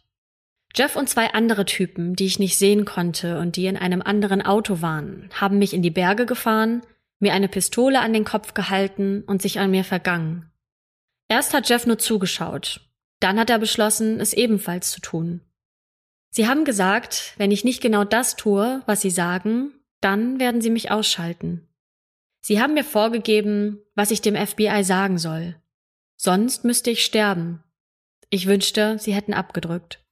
Jeff 0.76 0.96
und 0.96 1.08
zwei 1.08 1.32
andere 1.32 1.64
Typen, 1.64 2.16
die 2.16 2.26
ich 2.26 2.40
nicht 2.40 2.58
sehen 2.58 2.84
konnte 2.84 3.38
und 3.38 3.56
die 3.56 3.66
in 3.66 3.76
einem 3.76 4.02
anderen 4.02 4.42
Auto 4.42 4.82
waren, 4.82 5.30
haben 5.32 5.58
mich 5.58 5.72
in 5.72 5.82
die 5.82 5.90
Berge 5.90 6.26
gefahren, 6.26 6.82
mir 7.20 7.32
eine 7.32 7.48
Pistole 7.48 8.00
an 8.00 8.12
den 8.12 8.24
Kopf 8.24 8.54
gehalten 8.54 9.22
und 9.26 9.40
sich 9.40 9.60
an 9.60 9.70
mir 9.70 9.84
vergangen. 9.84 10.50
Erst 11.28 11.54
hat 11.54 11.68
Jeff 11.68 11.86
nur 11.86 11.98
zugeschaut, 11.98 12.80
dann 13.20 13.38
hat 13.38 13.50
er 13.50 13.58
beschlossen, 13.58 14.20
es 14.20 14.32
ebenfalls 14.32 14.90
zu 14.90 15.00
tun. 15.00 15.40
Sie 16.30 16.48
haben 16.48 16.64
gesagt, 16.64 17.34
wenn 17.36 17.52
ich 17.52 17.64
nicht 17.64 17.80
genau 17.80 18.02
das 18.02 18.34
tue, 18.34 18.82
was 18.86 19.00
sie 19.00 19.10
sagen, 19.10 19.72
dann 20.04 20.38
werden 20.38 20.60
sie 20.60 20.70
mich 20.70 20.90
ausschalten. 20.90 21.66
Sie 22.40 22.60
haben 22.60 22.74
mir 22.74 22.84
vorgegeben, 22.84 23.78
was 23.94 24.10
ich 24.10 24.20
dem 24.20 24.36
FBI 24.36 24.84
sagen 24.84 25.16
soll. 25.16 25.56
Sonst 26.16 26.64
müsste 26.64 26.90
ich 26.90 27.04
sterben. 27.04 27.62
Ich 28.28 28.46
wünschte, 28.46 28.98
sie 28.98 29.14
hätten 29.14 29.32
abgedrückt. 29.32 30.04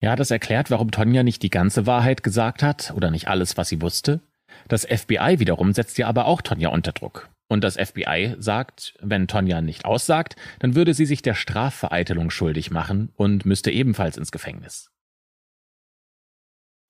Ja, 0.00 0.16
das 0.16 0.30
erklärt, 0.30 0.70
warum 0.70 0.90
Tonja 0.90 1.22
nicht 1.22 1.42
die 1.42 1.50
ganze 1.50 1.86
Wahrheit 1.86 2.22
gesagt 2.22 2.62
hat 2.62 2.92
oder 2.96 3.10
nicht 3.10 3.28
alles, 3.28 3.56
was 3.56 3.68
sie 3.68 3.80
wusste. 3.80 4.20
Das 4.68 4.84
FBI 4.84 5.38
wiederum 5.38 5.72
setzt 5.72 5.96
ja 5.98 6.08
aber 6.08 6.26
auch 6.26 6.42
Tonja 6.42 6.70
unter 6.70 6.92
Druck. 6.92 7.30
Und 7.48 7.62
das 7.62 7.76
FBI 7.76 8.34
sagt, 8.38 8.94
wenn 9.00 9.28
Tonja 9.28 9.60
nicht 9.60 9.84
aussagt, 9.84 10.36
dann 10.58 10.74
würde 10.74 10.94
sie 10.94 11.06
sich 11.06 11.22
der 11.22 11.34
Strafvereitelung 11.34 12.30
schuldig 12.30 12.70
machen 12.70 13.12
und 13.14 13.46
müsste 13.46 13.70
ebenfalls 13.70 14.16
ins 14.16 14.32
Gefängnis. 14.32 14.90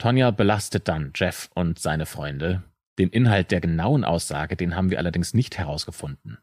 Tonja 0.05 0.33
belastet 0.33 0.87
dann 0.87 1.13
Jeff 1.15 1.49
und 1.55 1.79
seine 1.79 2.05
Freunde. 2.05 2.63
Den 2.99 3.09
Inhalt 3.09 3.51
der 3.51 3.63
genauen 3.63 4.05
Aussage, 4.05 4.55
den 4.55 4.77
haben 4.77 4.91
wir 4.91 4.99
allerdings 4.99 5.33
nicht 5.33 5.57
herausgefunden. 5.57 6.37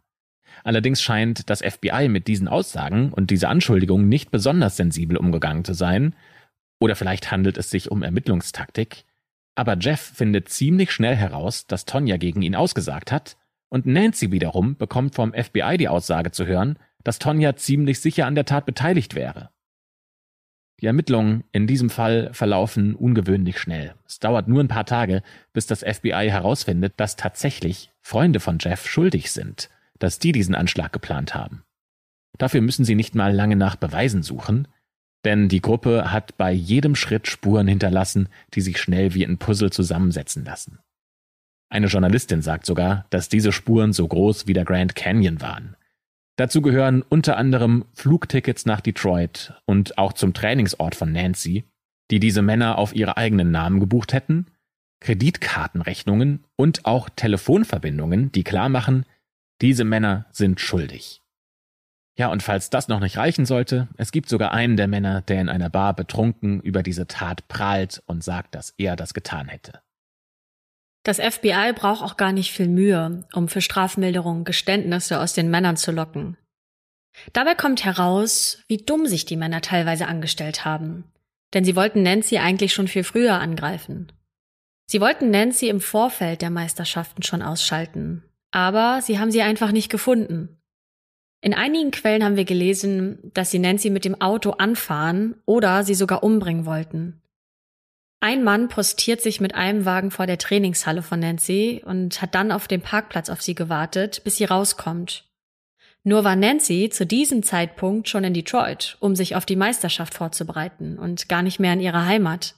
Allerdings 0.63 0.99
scheint 0.99 1.47
das 1.47 1.61
FBI 1.61 2.07
mit 2.09 2.27
diesen 2.27 2.47
Aussagen 2.47 3.13
und 3.13 3.29
dieser 3.29 3.49
Anschuldigung 3.49 4.09
nicht 4.09 4.31
besonders 4.31 4.77
sensibel 4.77 5.15
umgegangen 5.15 5.63
zu 5.63 5.73
sein, 5.75 6.15
oder 6.79 6.95
vielleicht 6.95 7.29
handelt 7.29 7.55
es 7.59 7.69
sich 7.69 7.91
um 7.91 8.01
Ermittlungstaktik. 8.01 9.05
Aber 9.53 9.77
Jeff 9.77 10.01
findet 10.01 10.49
ziemlich 10.49 10.91
schnell 10.91 11.15
heraus, 11.15 11.67
dass 11.67 11.85
Tonja 11.85 12.17
gegen 12.17 12.41
ihn 12.41 12.55
ausgesagt 12.55 13.11
hat, 13.11 13.37
und 13.69 13.85
Nancy 13.85 14.31
wiederum 14.31 14.75
bekommt 14.75 15.13
vom 15.13 15.33
FBI 15.33 15.77
die 15.77 15.87
Aussage 15.87 16.31
zu 16.31 16.47
hören, 16.47 16.79
dass 17.03 17.19
Tonja 17.19 17.55
ziemlich 17.55 17.99
sicher 17.99 18.25
an 18.25 18.33
der 18.33 18.45
Tat 18.45 18.65
beteiligt 18.65 19.13
wäre. 19.13 19.51
Die 20.81 20.87
Ermittlungen 20.87 21.43
in 21.51 21.67
diesem 21.67 21.91
Fall 21.91 22.33
verlaufen 22.33 22.95
ungewöhnlich 22.95 23.59
schnell. 23.59 23.93
Es 24.07 24.19
dauert 24.19 24.47
nur 24.47 24.63
ein 24.63 24.67
paar 24.67 24.85
Tage, 24.85 25.21
bis 25.53 25.67
das 25.67 25.83
FBI 25.83 26.27
herausfindet, 26.29 26.93
dass 26.97 27.15
tatsächlich 27.15 27.91
Freunde 28.01 28.39
von 28.39 28.57
Jeff 28.59 28.87
schuldig 28.87 29.31
sind, 29.31 29.69
dass 29.99 30.17
die 30.17 30.31
diesen 30.31 30.55
Anschlag 30.55 30.91
geplant 30.91 31.35
haben. 31.35 31.63
Dafür 32.39 32.61
müssen 32.61 32.85
sie 32.85 32.95
nicht 32.95 33.13
mal 33.13 33.33
lange 33.33 33.55
nach 33.55 33.75
Beweisen 33.75 34.23
suchen, 34.23 34.67
denn 35.23 35.49
die 35.49 35.61
Gruppe 35.61 36.11
hat 36.11 36.35
bei 36.37 36.51
jedem 36.51 36.95
Schritt 36.95 37.27
Spuren 37.27 37.67
hinterlassen, 37.67 38.27
die 38.55 38.61
sich 38.61 38.79
schnell 38.79 39.13
wie 39.13 39.23
ein 39.23 39.37
Puzzle 39.37 39.69
zusammensetzen 39.69 40.43
lassen. 40.45 40.79
Eine 41.69 41.87
Journalistin 41.87 42.41
sagt 42.41 42.65
sogar, 42.65 43.05
dass 43.11 43.29
diese 43.29 43.51
Spuren 43.51 43.93
so 43.93 44.07
groß 44.07 44.47
wie 44.47 44.53
der 44.53 44.65
Grand 44.65 44.95
Canyon 44.95 45.41
waren. 45.41 45.75
Dazu 46.41 46.63
gehören 46.63 47.03
unter 47.03 47.37
anderem 47.37 47.85
Flugtickets 47.93 48.65
nach 48.65 48.81
Detroit 48.81 49.53
und 49.67 49.99
auch 49.99 50.11
zum 50.11 50.33
Trainingsort 50.33 50.95
von 50.95 51.11
Nancy, 51.11 51.65
die 52.09 52.19
diese 52.19 52.41
Männer 52.41 52.79
auf 52.79 52.95
ihre 52.95 53.15
eigenen 53.15 53.51
Namen 53.51 53.79
gebucht 53.79 54.11
hätten, 54.11 54.47
Kreditkartenrechnungen 55.01 56.43
und 56.55 56.87
auch 56.87 57.09
Telefonverbindungen, 57.09 58.31
die 58.31 58.43
klar 58.43 58.69
machen, 58.69 59.05
diese 59.61 59.83
Männer 59.83 60.25
sind 60.31 60.59
schuldig. 60.59 61.21
Ja, 62.17 62.29
und 62.29 62.41
falls 62.41 62.71
das 62.71 62.87
noch 62.87 63.01
nicht 63.01 63.17
reichen 63.17 63.45
sollte, 63.45 63.87
es 63.97 64.11
gibt 64.11 64.27
sogar 64.27 64.51
einen 64.51 64.77
der 64.77 64.87
Männer, 64.87 65.21
der 65.21 65.41
in 65.41 65.47
einer 65.47 65.69
Bar 65.69 65.95
betrunken 65.95 66.59
über 66.61 66.81
diese 66.81 67.05
Tat 67.05 67.47
prahlt 67.49 68.01
und 68.07 68.23
sagt, 68.23 68.55
dass 68.55 68.73
er 68.79 68.95
das 68.95 69.13
getan 69.13 69.47
hätte. 69.47 69.83
Das 71.03 71.19
FBI 71.19 71.73
braucht 71.73 72.03
auch 72.03 72.15
gar 72.15 72.31
nicht 72.31 72.51
viel 72.51 72.67
Mühe, 72.67 73.25
um 73.33 73.47
für 73.47 73.61
Strafmilderungen 73.61 74.43
Geständnisse 74.43 75.19
aus 75.19 75.33
den 75.33 75.49
Männern 75.49 75.77
zu 75.77 75.91
locken. 75.91 76.37
Dabei 77.33 77.55
kommt 77.55 77.83
heraus, 77.83 78.63
wie 78.67 78.77
dumm 78.77 79.07
sich 79.07 79.25
die 79.25 79.37
Männer 79.37 79.61
teilweise 79.61 80.07
angestellt 80.07 80.63
haben. 80.63 81.05
Denn 81.53 81.65
sie 81.65 81.75
wollten 81.75 82.03
Nancy 82.03 82.37
eigentlich 82.37 82.73
schon 82.73 82.87
viel 82.87 83.03
früher 83.03 83.33
angreifen. 83.33 84.11
Sie 84.87 85.01
wollten 85.01 85.31
Nancy 85.31 85.69
im 85.69 85.81
Vorfeld 85.81 86.41
der 86.41 86.49
Meisterschaften 86.49 87.23
schon 87.23 87.41
ausschalten. 87.41 88.23
Aber 88.51 89.01
sie 89.01 89.19
haben 89.19 89.31
sie 89.31 89.41
einfach 89.41 89.71
nicht 89.71 89.89
gefunden. 89.89 90.61
In 91.41 91.53
einigen 91.53 91.91
Quellen 91.91 92.23
haben 92.23 92.35
wir 92.35 92.45
gelesen, 92.45 93.31
dass 93.33 93.51
sie 93.51 93.59
Nancy 93.59 93.89
mit 93.89 94.05
dem 94.05 94.19
Auto 94.21 94.51
anfahren 94.51 95.35
oder 95.45 95.83
sie 95.83 95.95
sogar 95.95 96.23
umbringen 96.23 96.65
wollten. 96.65 97.20
Ein 98.23 98.43
Mann 98.43 98.67
postiert 98.67 99.19
sich 99.19 99.41
mit 99.41 99.55
einem 99.55 99.83
Wagen 99.83 100.11
vor 100.11 100.27
der 100.27 100.37
Trainingshalle 100.37 101.01
von 101.01 101.19
Nancy 101.19 101.81
und 101.83 102.21
hat 102.21 102.35
dann 102.35 102.51
auf 102.51 102.67
dem 102.67 102.81
Parkplatz 102.81 103.29
auf 103.29 103.41
sie 103.41 103.55
gewartet, 103.55 104.23
bis 104.23 104.37
sie 104.37 104.45
rauskommt. 104.45 105.25
Nur 106.03 106.23
war 106.23 106.35
Nancy 106.35 106.89
zu 106.91 107.07
diesem 107.07 107.41
Zeitpunkt 107.41 108.09
schon 108.09 108.23
in 108.23 108.35
Detroit, 108.35 108.95
um 108.99 109.15
sich 109.15 109.35
auf 109.35 109.47
die 109.47 109.55
Meisterschaft 109.55 110.13
vorzubereiten 110.13 110.99
und 110.99 111.29
gar 111.29 111.41
nicht 111.41 111.59
mehr 111.59 111.73
in 111.73 111.79
ihrer 111.79 112.05
Heimat. 112.05 112.55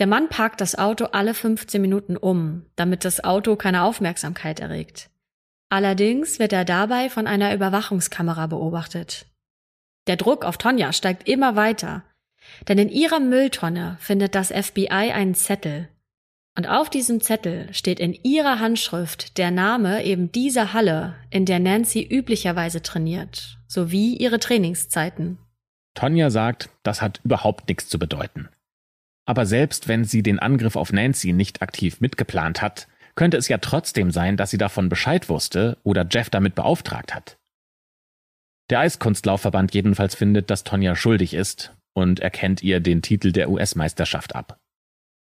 Der 0.00 0.08
Mann 0.08 0.28
parkt 0.28 0.60
das 0.60 0.76
Auto 0.76 1.04
alle 1.06 1.34
15 1.34 1.80
Minuten 1.80 2.16
um, 2.16 2.66
damit 2.74 3.04
das 3.04 3.22
Auto 3.22 3.54
keine 3.54 3.84
Aufmerksamkeit 3.84 4.58
erregt. 4.58 5.10
Allerdings 5.68 6.40
wird 6.40 6.52
er 6.52 6.64
dabei 6.64 7.08
von 7.08 7.28
einer 7.28 7.54
Überwachungskamera 7.54 8.48
beobachtet. 8.48 9.26
Der 10.08 10.16
Druck 10.16 10.44
auf 10.44 10.58
Tonja 10.58 10.92
steigt 10.92 11.28
immer 11.28 11.54
weiter, 11.54 12.02
denn 12.68 12.78
in 12.78 12.88
ihrer 12.88 13.20
Mülltonne 13.20 13.96
findet 14.00 14.34
das 14.34 14.48
FBI 14.48 14.88
einen 14.88 15.34
Zettel. 15.34 15.88
Und 16.56 16.68
auf 16.68 16.90
diesem 16.90 17.20
Zettel 17.20 17.72
steht 17.72 18.00
in 18.00 18.12
ihrer 18.12 18.58
Handschrift 18.58 19.38
der 19.38 19.50
Name 19.50 20.04
eben 20.04 20.32
dieser 20.32 20.72
Halle, 20.72 21.14
in 21.30 21.46
der 21.46 21.60
Nancy 21.60 22.02
üblicherweise 22.02 22.82
trainiert, 22.82 23.58
sowie 23.66 24.16
ihre 24.16 24.38
Trainingszeiten. 24.38 25.38
Tonja 25.94 26.30
sagt, 26.30 26.70
das 26.82 27.02
hat 27.02 27.20
überhaupt 27.24 27.68
nichts 27.68 27.88
zu 27.88 27.98
bedeuten. 27.98 28.48
Aber 29.26 29.46
selbst 29.46 29.86
wenn 29.88 30.04
sie 30.04 30.22
den 30.22 30.38
Angriff 30.38 30.76
auf 30.76 30.92
Nancy 30.92 31.32
nicht 31.32 31.62
aktiv 31.62 32.00
mitgeplant 32.00 32.62
hat, 32.62 32.88
könnte 33.14 33.36
es 33.36 33.48
ja 33.48 33.58
trotzdem 33.58 34.10
sein, 34.10 34.36
dass 34.36 34.50
sie 34.50 34.58
davon 34.58 34.88
Bescheid 34.88 35.28
wusste 35.28 35.78
oder 35.82 36.06
Jeff 36.10 36.30
damit 36.30 36.54
beauftragt 36.54 37.14
hat. 37.14 37.38
Der 38.70 38.80
Eiskunstlaufverband 38.80 39.74
jedenfalls 39.74 40.14
findet, 40.14 40.50
dass 40.50 40.64
Tonja 40.64 40.94
schuldig 40.94 41.34
ist 41.34 41.72
und 41.94 42.20
erkennt 42.20 42.62
ihr 42.62 42.80
den 42.80 43.02
Titel 43.02 43.32
der 43.32 43.50
US-Meisterschaft 43.50 44.34
ab. 44.34 44.60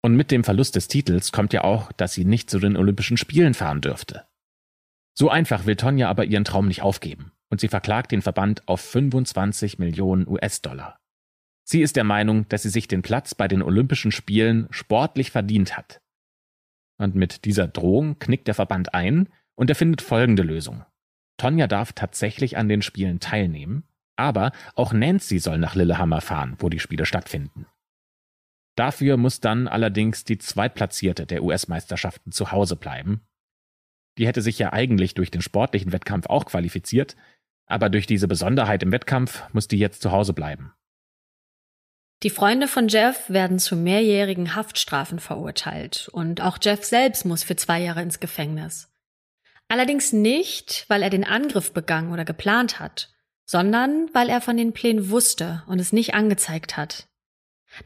Und 0.03 0.15
mit 0.15 0.31
dem 0.31 0.45
Verlust 0.45 0.77
des 0.77 0.89
Titels 0.89 1.33
kommt 1.33 1.53
ja 1.53 1.65
auch, 1.65 1.93
dass 1.93 2.13
sie 2.13 2.25
nicht 2.25 2.51
zu 2.51 2.59
den 2.59 2.77
Olympischen 2.77 3.17
Spielen 3.17 3.55
fahren 3.55 3.81
dürfte. 3.81 4.27
So 5.15 5.31
einfach 5.31 5.67
will 5.67 5.77
Tonja 5.77 6.09
aber 6.09 6.25
ihren 6.25 6.45
Traum 6.45 6.69
nicht 6.69 6.83
aufgeben 6.83 7.33
und 7.51 7.61
sie 7.61 7.69
verklagt 7.69 8.13
den 8.13 8.23
Verband 8.23 8.67
auf 8.69 8.81
25 8.81 9.79
Millionen 9.79 10.29
US-Dollar. 10.29 10.99
Sie 11.65 11.83
ist 11.83 11.97
der 11.97 12.05
Meinung, 12.05 12.49
dass 12.49 12.63
sie 12.63 12.71
sich 12.71 12.89
den 12.89 13.03
Platz 13.03 13.35
bei 13.35 13.49
den 13.49 13.63
Olympischen 13.63 14.13
Spielen 14.13 14.69
sportlich 14.71 15.31
verdient 15.31 15.77
hat. 15.77 16.01
Und 16.99 17.15
mit 17.15 17.45
dieser 17.45 17.69
Drohung 17.69 18.19
knickt 18.19 18.47
der 18.47 18.55
Verband 18.55 18.95
ein 18.95 19.29
und 19.55 19.71
er 19.71 19.77
findet 19.77 20.03
folgende 20.03 20.43
Lösung. 20.43 20.85
Tonja 21.37 21.67
darf 21.67 21.93
tatsächlich 21.93 22.57
an 22.57 22.69
den 22.69 22.83
Spielen 22.83 23.21
teilnehmen, 23.21 23.85
aber 24.19 24.53
auch 24.75 24.93
Nancy 24.93 25.39
soll 25.39 25.59
nach 25.59 25.75
Lillehammer 25.75 26.21
fahren, 26.21 26.57
wo 26.59 26.69
die 26.69 26.81
Spiele 26.81 27.07
stattfinden. 27.07 27.67
Dafür 28.77 29.17
muss 29.17 29.41
dann 29.41 29.67
allerdings 29.67 30.25
die 30.25 30.39
Zweitplatzierte 30.39 31.27
der 31.27 31.43
US-Meisterschaften 31.43 32.31
zu 32.31 32.53
Hause 32.53 32.77
bleiben. 32.77 33.23
Die 34.19 34.27
hätte 34.27 34.43
sich 34.43 34.59
ja 34.59 34.73
eigentlich 34.73 35.15
durch 35.15 35.31
den 35.31 35.43
sportlichen 35.43 35.93
Wettkampf 35.93 36.27
auch 36.27 36.45
qualifiziert, 36.45 37.17
aber 37.67 37.91
durch 37.91 38.07
diese 38.07 38.29
Besonderheit 38.29 38.83
im 38.83 38.93
Wettkampf 38.93 39.43
muss 39.53 39.69
die 39.69 39.79
jetzt 39.79 40.03
zu 40.03 40.13
Hause 40.13 40.33
bleiben. 40.33 40.73
Die 42.25 42.31
Freunde 42.31 42.67
von 42.67 42.89
Jeff 42.89 43.31
werden 43.31 43.61
zu 43.61 43.77
mehrjährigen 43.77 44.57
Haftstrafen 44.57 45.21
verurteilt 45.21 46.09
und 46.13 46.41
auch 46.41 46.59
Jeff 46.61 46.85
selbst 46.85 47.25
muss 47.25 47.45
für 47.45 47.55
zwei 47.55 47.81
Jahre 47.81 48.03
ins 48.03 48.19
Gefängnis. 48.19 48.93
Allerdings 49.69 50.13
nicht, 50.13 50.85
weil 50.89 51.03
er 51.03 51.11
den 51.11 51.25
Angriff 51.25 51.73
begangen 51.73 52.13
oder 52.13 52.25
geplant 52.25 52.81
hat, 52.81 53.13
sondern 53.49 54.11
weil 54.13 54.29
er 54.29 54.43
von 54.43 54.59
den 54.59 54.75
Plänen 54.75 55.09
wusste 55.09 55.63
und 55.67 55.81
es 55.81 55.95
nicht 55.95 56.13
angezeigt 56.13 56.77
hat. 56.77 57.09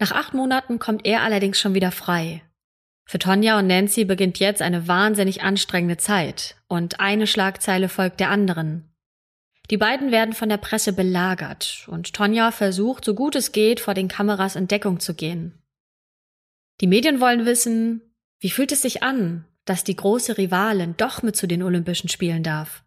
Nach 0.00 0.10
acht 0.10 0.34
Monaten 0.34 0.80
kommt 0.80 1.06
er 1.06 1.22
allerdings 1.22 1.60
schon 1.60 1.74
wieder 1.74 1.92
frei. 1.92 2.42
Für 3.04 3.20
Tonja 3.20 3.58
und 3.58 3.68
Nancy 3.68 4.04
beginnt 4.04 4.40
jetzt 4.40 4.60
eine 4.60 4.88
wahnsinnig 4.88 5.42
anstrengende 5.42 5.98
Zeit 5.98 6.56
und 6.66 6.98
eine 6.98 7.28
Schlagzeile 7.28 7.88
folgt 7.88 8.18
der 8.18 8.30
anderen. 8.30 8.92
Die 9.70 9.76
beiden 9.76 10.10
werden 10.10 10.34
von 10.34 10.48
der 10.48 10.56
Presse 10.56 10.92
belagert 10.92 11.86
und 11.88 12.12
Tonja 12.12 12.50
versucht, 12.50 13.04
so 13.04 13.14
gut 13.14 13.36
es 13.36 13.52
geht, 13.52 13.78
vor 13.78 13.94
den 13.94 14.08
Kameras 14.08 14.56
in 14.56 14.66
Deckung 14.66 14.98
zu 14.98 15.14
gehen. 15.14 15.62
Die 16.80 16.88
Medien 16.88 17.20
wollen 17.20 17.46
wissen, 17.46 18.02
wie 18.40 18.50
fühlt 18.50 18.72
es 18.72 18.82
sich 18.82 19.04
an, 19.04 19.44
dass 19.64 19.84
die 19.84 19.94
große 19.94 20.38
Rivalin 20.38 20.96
doch 20.96 21.22
mit 21.22 21.36
zu 21.36 21.46
den 21.46 21.62
Olympischen 21.62 22.08
Spielen 22.08 22.42
darf? 22.42 22.82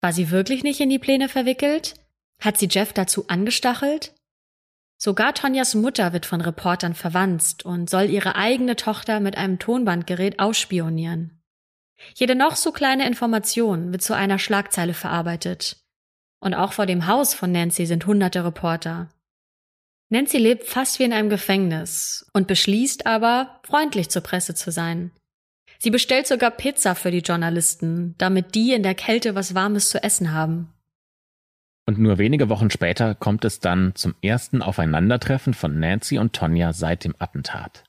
War 0.00 0.14
sie 0.14 0.30
wirklich 0.30 0.62
nicht 0.62 0.80
in 0.80 0.88
die 0.88 0.98
Pläne 0.98 1.28
verwickelt? 1.28 1.94
Hat 2.40 2.58
sie 2.58 2.68
Jeff 2.70 2.92
dazu 2.92 3.26
angestachelt? 3.28 4.14
Sogar 4.96 5.34
Tonjas 5.34 5.74
Mutter 5.74 6.12
wird 6.12 6.26
von 6.26 6.40
Reportern 6.40 6.94
verwanzt 6.94 7.64
und 7.64 7.90
soll 7.90 8.04
ihre 8.04 8.36
eigene 8.36 8.76
Tochter 8.76 9.20
mit 9.20 9.36
einem 9.36 9.58
Tonbandgerät 9.58 10.38
ausspionieren. 10.38 11.42
Jede 12.14 12.34
noch 12.34 12.56
so 12.56 12.72
kleine 12.72 13.06
Information 13.06 13.92
wird 13.92 14.02
zu 14.02 14.14
einer 14.14 14.38
Schlagzeile 14.38 14.94
verarbeitet. 14.94 15.78
Und 16.40 16.54
auch 16.54 16.72
vor 16.72 16.86
dem 16.86 17.06
Haus 17.06 17.34
von 17.34 17.52
Nancy 17.52 17.86
sind 17.86 18.06
hunderte 18.06 18.44
Reporter. 18.44 19.08
Nancy 20.10 20.38
lebt 20.38 20.64
fast 20.64 20.98
wie 20.98 21.04
in 21.04 21.12
einem 21.12 21.30
Gefängnis 21.30 22.26
und 22.34 22.46
beschließt 22.46 23.06
aber, 23.06 23.60
freundlich 23.64 24.10
zur 24.10 24.22
Presse 24.22 24.54
zu 24.54 24.70
sein. 24.70 25.10
Sie 25.78 25.90
bestellt 25.90 26.26
sogar 26.26 26.50
Pizza 26.50 26.94
für 26.94 27.10
die 27.10 27.18
Journalisten, 27.18 28.14
damit 28.18 28.54
die 28.54 28.72
in 28.72 28.82
der 28.82 28.94
Kälte 28.94 29.34
was 29.34 29.54
Warmes 29.54 29.88
zu 29.88 30.02
essen 30.02 30.32
haben. 30.32 30.73
Und 31.86 31.98
nur 31.98 32.18
wenige 32.18 32.48
Wochen 32.48 32.70
später 32.70 33.14
kommt 33.14 33.44
es 33.44 33.60
dann 33.60 33.94
zum 33.94 34.14
ersten 34.22 34.62
Aufeinandertreffen 34.62 35.52
von 35.52 35.78
Nancy 35.78 36.18
und 36.18 36.32
Tonja 36.32 36.72
seit 36.72 37.04
dem 37.04 37.14
Attentat. 37.18 37.84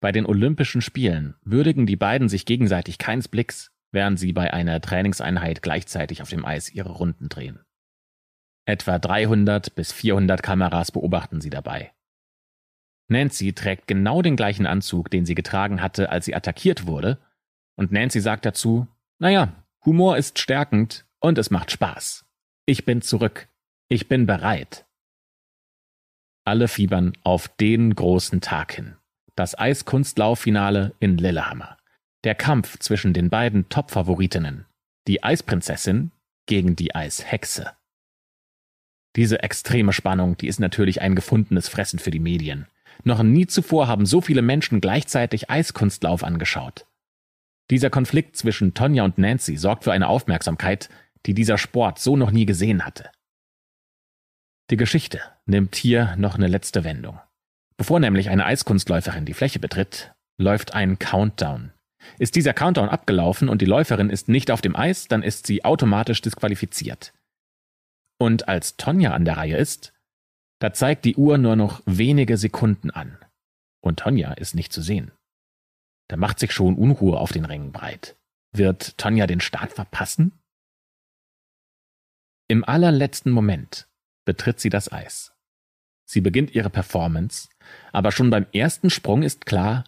Bei 0.00 0.12
den 0.12 0.26
Olympischen 0.26 0.82
Spielen 0.82 1.34
würdigen 1.42 1.86
die 1.86 1.96
beiden 1.96 2.28
sich 2.28 2.46
gegenseitig 2.46 2.98
keins 2.98 3.28
Blicks, 3.28 3.70
während 3.92 4.18
sie 4.18 4.32
bei 4.32 4.52
einer 4.52 4.80
Trainingseinheit 4.80 5.62
gleichzeitig 5.62 6.20
auf 6.20 6.28
dem 6.28 6.44
Eis 6.44 6.70
ihre 6.70 6.90
Runden 6.90 7.28
drehen. 7.28 7.60
Etwa 8.66 8.98
300 8.98 9.74
bis 9.76 9.92
400 9.92 10.42
Kameras 10.42 10.90
beobachten 10.90 11.40
sie 11.40 11.50
dabei. 11.50 11.92
Nancy 13.08 13.52
trägt 13.52 13.86
genau 13.86 14.20
den 14.20 14.34
gleichen 14.34 14.66
Anzug, 14.66 15.10
den 15.10 15.24
sie 15.24 15.36
getragen 15.36 15.80
hatte, 15.80 16.10
als 16.10 16.24
sie 16.24 16.34
attackiert 16.34 16.86
wurde, 16.86 17.18
und 17.76 17.92
Nancy 17.92 18.20
sagt 18.20 18.44
dazu, 18.44 18.88
naja, 19.18 19.52
Humor 19.84 20.16
ist 20.16 20.40
stärkend 20.40 21.06
und 21.20 21.38
es 21.38 21.50
macht 21.50 21.70
Spaß. 21.70 22.25
Ich 22.68 22.84
bin 22.84 23.00
zurück. 23.00 23.46
Ich 23.88 24.08
bin 24.08 24.26
bereit. 24.26 24.86
Alle 26.44 26.66
fiebern 26.66 27.12
auf 27.22 27.46
den 27.46 27.94
großen 27.94 28.40
Tag 28.40 28.72
hin. 28.72 28.96
Das 29.36 29.56
Eiskunstlauffinale 29.56 30.92
in 30.98 31.16
Lillehammer. 31.16 31.76
Der 32.24 32.34
Kampf 32.34 32.80
zwischen 32.80 33.12
den 33.12 33.30
beiden 33.30 33.68
Top-Favoritinnen. 33.68 34.66
Die 35.06 35.22
Eisprinzessin 35.22 36.10
gegen 36.46 36.74
die 36.74 36.92
Eishexe. 36.92 37.70
Diese 39.14 39.44
extreme 39.44 39.92
Spannung, 39.92 40.36
die 40.36 40.48
ist 40.48 40.58
natürlich 40.58 41.00
ein 41.00 41.14
gefundenes 41.14 41.68
Fressen 41.68 42.00
für 42.00 42.10
die 42.10 42.18
Medien. 42.18 42.66
Noch 43.04 43.22
nie 43.22 43.46
zuvor 43.46 43.86
haben 43.86 44.06
so 44.06 44.20
viele 44.20 44.42
Menschen 44.42 44.80
gleichzeitig 44.80 45.50
Eiskunstlauf 45.50 46.24
angeschaut. 46.24 46.84
Dieser 47.70 47.90
Konflikt 47.90 48.36
zwischen 48.36 48.74
Tonja 48.74 49.04
und 49.04 49.18
Nancy 49.18 49.56
sorgt 49.56 49.84
für 49.84 49.92
eine 49.92 50.08
Aufmerksamkeit, 50.08 50.88
die 51.26 51.34
dieser 51.34 51.58
Sport 51.58 51.98
so 51.98 52.16
noch 52.16 52.30
nie 52.30 52.46
gesehen 52.46 52.84
hatte. 52.84 53.10
Die 54.70 54.76
Geschichte 54.76 55.20
nimmt 55.44 55.76
hier 55.76 56.16
noch 56.16 56.34
eine 56.34 56.48
letzte 56.48 56.84
Wendung. 56.84 57.20
Bevor 57.76 58.00
nämlich 58.00 58.30
eine 58.30 58.46
Eiskunstläuferin 58.46 59.26
die 59.26 59.34
Fläche 59.34 59.58
betritt, 59.58 60.14
läuft 60.38 60.74
ein 60.74 60.98
Countdown. 60.98 61.72
Ist 62.18 62.36
dieser 62.36 62.54
Countdown 62.54 62.88
abgelaufen 62.88 63.48
und 63.48 63.62
die 63.62 63.66
Läuferin 63.66 64.10
ist 64.10 64.28
nicht 64.28 64.50
auf 64.50 64.60
dem 64.60 64.76
Eis, 64.76 65.08
dann 65.08 65.22
ist 65.22 65.46
sie 65.46 65.64
automatisch 65.64 66.20
disqualifiziert. 66.22 67.12
Und 68.18 68.48
als 68.48 68.76
Tonja 68.76 69.12
an 69.12 69.24
der 69.24 69.36
Reihe 69.36 69.56
ist, 69.56 69.92
da 70.58 70.72
zeigt 70.72 71.04
die 71.04 71.16
Uhr 71.16 71.36
nur 71.38 71.56
noch 71.56 71.82
wenige 71.84 72.36
Sekunden 72.36 72.90
an. 72.90 73.18
Und 73.82 74.00
Tonja 74.00 74.32
ist 74.32 74.54
nicht 74.54 74.72
zu 74.72 74.80
sehen. 74.80 75.12
Da 76.08 76.16
macht 76.16 76.38
sich 76.38 76.52
schon 76.52 76.76
Unruhe 76.76 77.18
auf 77.18 77.32
den 77.32 77.44
Rängen 77.44 77.72
breit. 77.72 78.16
Wird 78.52 78.96
Tonja 78.96 79.26
den 79.26 79.40
Start 79.40 79.72
verpassen? 79.72 80.32
Im 82.48 82.64
allerletzten 82.64 83.32
Moment 83.32 83.88
betritt 84.24 84.60
sie 84.60 84.70
das 84.70 84.90
Eis. 84.92 85.32
Sie 86.04 86.20
beginnt 86.20 86.54
ihre 86.54 86.70
Performance, 86.70 87.48
aber 87.92 88.12
schon 88.12 88.30
beim 88.30 88.46
ersten 88.52 88.90
Sprung 88.90 89.22
ist 89.22 89.46
klar, 89.46 89.84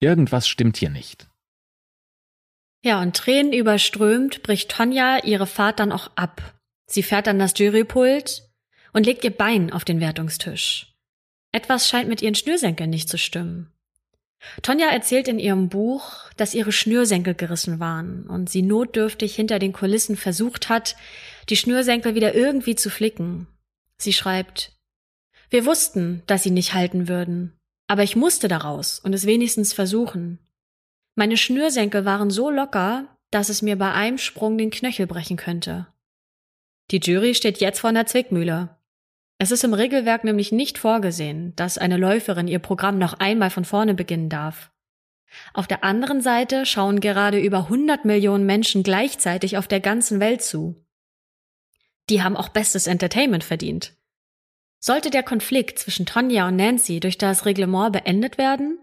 irgendwas 0.00 0.46
stimmt 0.46 0.76
hier 0.76 0.90
nicht. 0.90 1.28
Ja, 2.84 3.00
und 3.00 3.16
Tränen 3.16 3.54
überströmt 3.54 4.42
bricht 4.42 4.70
Tonja 4.70 5.24
ihre 5.24 5.46
Fahrt 5.46 5.80
dann 5.80 5.90
auch 5.90 6.10
ab. 6.16 6.54
Sie 6.86 7.02
fährt 7.02 7.28
an 7.28 7.38
das 7.38 7.58
Jurypult 7.58 8.42
und 8.92 9.06
legt 9.06 9.24
ihr 9.24 9.34
Bein 9.34 9.72
auf 9.72 9.86
den 9.86 10.00
Wertungstisch. 10.00 10.94
Etwas 11.52 11.88
scheint 11.88 12.10
mit 12.10 12.20
ihren 12.20 12.34
Schnürsenkeln 12.34 12.90
nicht 12.90 13.08
zu 13.08 13.16
stimmen. 13.16 13.73
Tonja 14.62 14.88
erzählt 14.88 15.28
in 15.28 15.38
ihrem 15.38 15.68
Buch, 15.68 16.30
dass 16.36 16.54
ihre 16.54 16.72
Schnürsenkel 16.72 17.34
gerissen 17.34 17.80
waren 17.80 18.26
und 18.26 18.50
sie 18.50 18.62
notdürftig 18.62 19.34
hinter 19.34 19.58
den 19.58 19.72
Kulissen 19.72 20.16
versucht 20.16 20.68
hat, 20.68 20.96
die 21.48 21.56
Schnürsenkel 21.56 22.14
wieder 22.14 22.34
irgendwie 22.34 22.74
zu 22.74 22.90
flicken. 22.90 23.46
Sie 23.96 24.12
schreibt, 24.12 24.72
wir 25.50 25.66
wussten, 25.66 26.22
dass 26.26 26.42
sie 26.42 26.50
nicht 26.50 26.74
halten 26.74 27.08
würden, 27.08 27.52
aber 27.86 28.02
ich 28.02 28.16
musste 28.16 28.48
daraus 28.48 28.98
und 28.98 29.12
es 29.12 29.26
wenigstens 29.26 29.72
versuchen. 29.72 30.38
Meine 31.14 31.36
Schnürsenkel 31.36 32.04
waren 32.04 32.30
so 32.30 32.50
locker, 32.50 33.06
dass 33.30 33.48
es 33.48 33.62
mir 33.62 33.76
bei 33.76 33.92
einem 33.92 34.18
Sprung 34.18 34.58
den 34.58 34.70
Knöchel 34.70 35.06
brechen 35.06 35.36
könnte. 35.36 35.86
Die 36.90 36.98
Jury 36.98 37.34
steht 37.34 37.60
jetzt 37.60 37.80
vor 37.80 37.90
einer 37.90 38.06
Zwickmühle. 38.06 38.73
Es 39.44 39.50
ist 39.50 39.62
im 39.62 39.74
Regelwerk 39.74 40.24
nämlich 40.24 40.52
nicht 40.52 40.78
vorgesehen, 40.78 41.54
dass 41.54 41.76
eine 41.76 41.98
Läuferin 41.98 42.48
ihr 42.48 42.60
Programm 42.60 42.96
noch 42.96 43.12
einmal 43.12 43.50
von 43.50 43.66
vorne 43.66 43.92
beginnen 43.92 44.30
darf. 44.30 44.72
Auf 45.52 45.66
der 45.66 45.84
anderen 45.84 46.22
Seite 46.22 46.64
schauen 46.64 46.98
gerade 46.98 47.38
über 47.38 47.64
100 47.64 48.06
Millionen 48.06 48.46
Menschen 48.46 48.82
gleichzeitig 48.82 49.58
auf 49.58 49.68
der 49.68 49.80
ganzen 49.80 50.18
Welt 50.18 50.40
zu. 50.40 50.82
Die 52.08 52.22
haben 52.22 52.38
auch 52.38 52.48
bestes 52.48 52.86
Entertainment 52.86 53.44
verdient. 53.44 53.94
Sollte 54.80 55.10
der 55.10 55.22
Konflikt 55.22 55.78
zwischen 55.78 56.06
Tonja 56.06 56.48
und 56.48 56.56
Nancy 56.56 56.98
durch 56.98 57.18
das 57.18 57.44
Reglement 57.44 57.92
beendet 57.92 58.38
werden? 58.38 58.78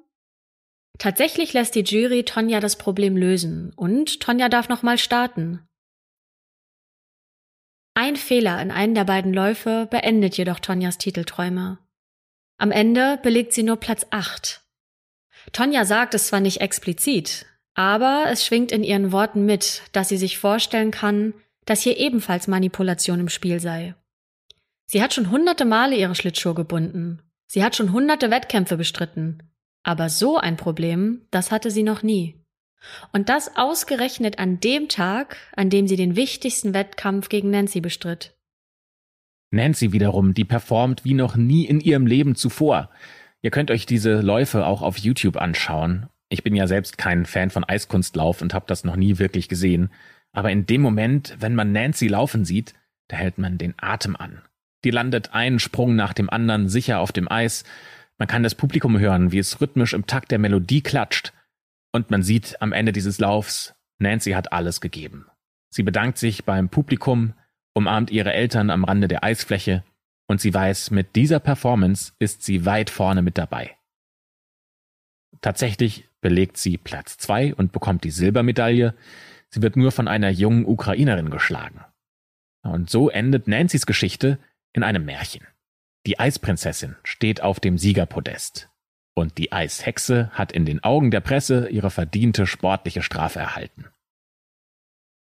Tatsächlich 0.99 1.53
lässt 1.53 1.73
die 1.73 1.81
Jury 1.81 2.23
Tonja 2.23 2.59
das 2.59 2.75
Problem 2.75 3.17
lösen 3.17 3.73
und 3.75 4.19
Tonja 4.19 4.47
darf 4.47 4.69
nochmal 4.69 4.99
starten. 4.99 5.67
Ein 7.93 8.15
Fehler 8.15 8.61
in 8.61 8.71
einem 8.71 8.95
der 8.95 9.03
beiden 9.03 9.33
Läufe 9.33 9.87
beendet 9.91 10.37
jedoch 10.37 10.59
Tonjas 10.59 10.97
Titelträume. 10.97 11.77
Am 12.57 12.71
Ende 12.71 13.19
belegt 13.21 13.53
sie 13.53 13.63
nur 13.63 13.77
Platz 13.77 14.05
8. 14.11 14.61
Tonja 15.51 15.85
sagt 15.85 16.13
es 16.13 16.27
zwar 16.27 16.39
nicht 16.39 16.61
explizit, 16.61 17.45
aber 17.73 18.25
es 18.29 18.45
schwingt 18.45 18.71
in 18.71 18.83
ihren 18.83 19.11
Worten 19.11 19.45
mit, 19.45 19.81
dass 19.91 20.09
sie 20.09 20.17
sich 20.17 20.37
vorstellen 20.37 20.91
kann, 20.91 21.33
dass 21.65 21.81
hier 21.81 21.97
ebenfalls 21.97 22.47
Manipulation 22.47 23.19
im 23.19 23.29
Spiel 23.29 23.59
sei. 23.59 23.95
Sie 24.85 25.01
hat 25.01 25.13
schon 25.13 25.31
hunderte 25.31 25.65
Male 25.65 25.95
ihre 25.95 26.15
Schlittschuhe 26.15 26.53
gebunden. 26.53 27.21
Sie 27.47 27.63
hat 27.63 27.75
schon 27.75 27.91
hunderte 27.91 28.29
Wettkämpfe 28.29 28.77
bestritten. 28.77 29.43
Aber 29.83 30.09
so 30.09 30.37
ein 30.37 30.57
Problem, 30.57 31.25
das 31.31 31.51
hatte 31.51 31.71
sie 31.71 31.83
noch 31.83 32.03
nie. 32.03 32.40
Und 33.11 33.29
das 33.29 33.55
ausgerechnet 33.57 34.39
an 34.39 34.59
dem 34.59 34.87
Tag, 34.89 35.37
an 35.55 35.69
dem 35.69 35.87
sie 35.87 35.95
den 35.95 36.15
wichtigsten 36.15 36.73
Wettkampf 36.73 37.29
gegen 37.29 37.49
Nancy 37.51 37.81
bestritt. 37.81 38.35
Nancy 39.51 39.91
wiederum, 39.91 40.33
die 40.33 40.45
performt 40.45 41.03
wie 41.03 41.13
noch 41.13 41.35
nie 41.35 41.65
in 41.65 41.81
ihrem 41.81 42.07
Leben 42.07 42.35
zuvor. 42.35 42.89
Ihr 43.41 43.51
könnt 43.51 43.71
euch 43.71 43.85
diese 43.85 44.21
Läufe 44.21 44.65
auch 44.65 44.81
auf 44.81 44.97
YouTube 44.97 45.37
anschauen. 45.37 46.07
Ich 46.29 46.43
bin 46.43 46.55
ja 46.55 46.67
selbst 46.67 46.97
kein 46.97 47.25
Fan 47.25 47.49
von 47.49 47.65
Eiskunstlauf 47.65 48.41
und 48.41 48.53
habe 48.53 48.65
das 48.67 48.83
noch 48.83 48.95
nie 48.95 49.19
wirklich 49.19 49.49
gesehen. 49.49 49.89
Aber 50.31 50.51
in 50.51 50.65
dem 50.65 50.81
Moment, 50.81 51.35
wenn 51.39 51.55
man 51.55 51.73
Nancy 51.73 52.07
laufen 52.07 52.45
sieht, 52.45 52.73
da 53.09 53.17
hält 53.17 53.37
man 53.37 53.57
den 53.57 53.73
Atem 53.77 54.15
an. 54.15 54.41
Die 54.85 54.91
landet 54.91 55.33
einen 55.33 55.59
Sprung 55.59 55.95
nach 55.95 56.13
dem 56.13 56.29
anderen 56.29 56.69
sicher 56.69 56.99
auf 56.99 57.11
dem 57.11 57.29
Eis. 57.29 57.65
Man 58.17 58.29
kann 58.29 58.43
das 58.43 58.55
Publikum 58.55 58.97
hören, 58.97 59.33
wie 59.33 59.39
es 59.39 59.59
rhythmisch 59.59 59.93
im 59.93 60.07
Takt 60.07 60.31
der 60.31 60.39
Melodie 60.39 60.81
klatscht. 60.81 61.33
Und 61.91 62.09
man 62.09 62.23
sieht 62.23 62.61
am 62.61 62.71
Ende 62.71 62.91
dieses 62.91 63.19
Laufs, 63.19 63.75
Nancy 63.99 64.31
hat 64.31 64.51
alles 64.53 64.81
gegeben. 64.81 65.27
Sie 65.69 65.83
bedankt 65.83 66.17
sich 66.17 66.45
beim 66.45 66.69
Publikum, 66.69 67.33
umarmt 67.73 68.11
ihre 68.11 68.33
Eltern 68.33 68.69
am 68.69 68.83
Rande 68.83 69.07
der 69.07 69.23
Eisfläche 69.23 69.83
und 70.27 70.41
sie 70.41 70.53
weiß, 70.53 70.91
mit 70.91 71.15
dieser 71.15 71.39
Performance 71.39 72.13
ist 72.19 72.43
sie 72.43 72.65
weit 72.65 72.89
vorne 72.89 73.21
mit 73.21 73.37
dabei. 73.37 73.77
Tatsächlich 75.41 76.07
belegt 76.21 76.57
sie 76.57 76.77
Platz 76.77 77.17
zwei 77.17 77.53
und 77.53 77.71
bekommt 77.71 78.03
die 78.03 78.11
Silbermedaille. 78.11 78.95
Sie 79.49 79.61
wird 79.61 79.75
nur 79.75 79.91
von 79.91 80.07
einer 80.07 80.29
jungen 80.29 80.65
Ukrainerin 80.65 81.29
geschlagen. 81.29 81.81
Und 82.63 82.89
so 82.89 83.09
endet 83.09 83.47
Nancy's 83.47 83.85
Geschichte 83.85 84.39
in 84.73 84.83
einem 84.83 85.05
Märchen. 85.05 85.45
Die 86.05 86.19
Eisprinzessin 86.19 86.95
steht 87.03 87.41
auf 87.41 87.59
dem 87.59 87.77
Siegerpodest. 87.77 88.70
Und 89.13 89.37
die 89.37 89.51
Eishexe 89.51 90.29
hat 90.31 90.51
in 90.51 90.65
den 90.65 90.83
Augen 90.83 91.11
der 91.11 91.19
Presse 91.19 91.69
ihre 91.69 91.91
verdiente 91.91 92.47
sportliche 92.47 93.01
Strafe 93.01 93.39
erhalten. 93.39 93.87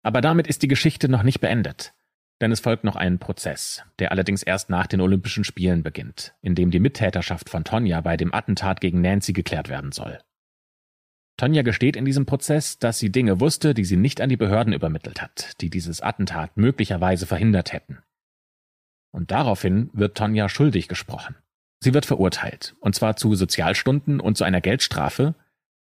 Aber 0.04 0.22
damit 0.22 0.48
ist 0.48 0.64
die 0.64 0.68
Geschichte 0.68 1.08
noch 1.10 1.24
nicht 1.24 1.40
beendet. 1.40 1.94
Denn 2.42 2.52
es 2.52 2.60
folgt 2.60 2.84
noch 2.84 2.96
ein 2.96 3.20
Prozess, 3.20 3.84
der 4.00 4.12
allerdings 4.12 4.42
erst 4.42 4.72
nach 4.72 4.88
den 4.88 5.00
Olympischen 5.00 5.44
Spielen 5.44 5.84
beginnt, 5.84 6.34
in 6.42 6.56
dem 6.56 6.72
die 6.72 6.80
Mittäterschaft 6.80 7.50
von 7.50 7.64
Tonja 7.64 8.02
bei 8.02 8.18
dem 8.18 8.34
Attentat 8.34 8.82
gegen 8.82 9.00
Nancy 9.02 9.32
geklärt 9.32 9.70
werden 9.70 9.92
soll. 9.92 10.20
Tonja 11.38 11.62
gesteht 11.62 11.96
in 11.96 12.06
diesem 12.06 12.26
Prozess, 12.26 12.80
dass 12.80 12.98
sie 13.00 13.12
Dinge 13.12 13.40
wusste, 13.40 13.76
die 13.76 13.86
sie 13.86 13.96
nicht 13.96 14.22
an 14.22 14.30
die 14.30 14.38
Behörden 14.38 14.74
übermittelt 14.74 15.22
hat, 15.22 15.62
die 15.62 15.70
dieses 15.70 16.02
Attentat 16.02 16.58
möglicherweise 16.58 17.28
verhindert 17.28 17.74
hätten. 17.74 18.00
Und 19.12 19.30
daraufhin 19.30 19.92
wird 19.94 20.18
Tonja 20.18 20.50
schuldig 20.50 20.88
gesprochen. 20.88 21.36
Sie 21.84 21.94
wird 21.94 22.06
verurteilt, 22.06 22.76
und 22.80 22.96
zwar 22.96 23.16
zu 23.18 23.36
Sozialstunden 23.36 24.20
und 24.20 24.38
zu 24.38 24.44
einer 24.44 24.62
Geldstrafe. 24.62 25.34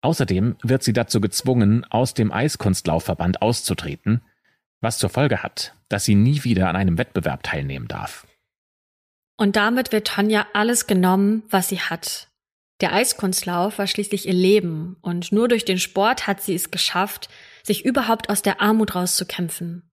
Außerdem 0.01 0.57
wird 0.63 0.83
sie 0.83 0.95
dazu 0.95 1.21
gezwungen, 1.21 1.85
aus 1.85 2.15
dem 2.15 2.33
Eiskunstlaufverband 2.33 3.43
auszutreten, 3.43 4.23
was 4.81 4.99
zur 4.99 5.11
Folge 5.11 5.43
hat, 5.43 5.75
dass 5.89 6.05
sie 6.05 6.15
nie 6.15 6.45
wieder 6.45 6.69
an 6.69 6.77
einem 6.77 6.99
Wettbewerb 6.99 7.43
teilnehmen 7.43 7.89
darf. 7.89 8.27
Und 9.37 9.57
damit 9.57 9.93
wird 9.93 10.07
Tonja 10.07 10.47
alles 10.53 10.87
genommen, 10.87 11.43
was 11.51 11.69
sie 11.69 11.81
hat. 11.81 12.29
Der 12.81 12.93
Eiskunstlauf 12.93 13.79
war 13.79 13.87
schließlich 13.87 14.27
ihr 14.27 14.35
Leben 14.35 14.97
und 15.01 15.33
nur 15.33 15.49
durch 15.49 15.65
den 15.65 15.79
Sport 15.79 16.27
hat 16.27 16.43
sie 16.43 16.55
es 16.55 16.71
geschafft, 16.71 17.29
sich 17.63 17.85
überhaupt 17.85 18.31
aus 18.31 18.43
der 18.43 18.61
Armut 18.61 18.95
rauszukämpfen. 18.95 19.91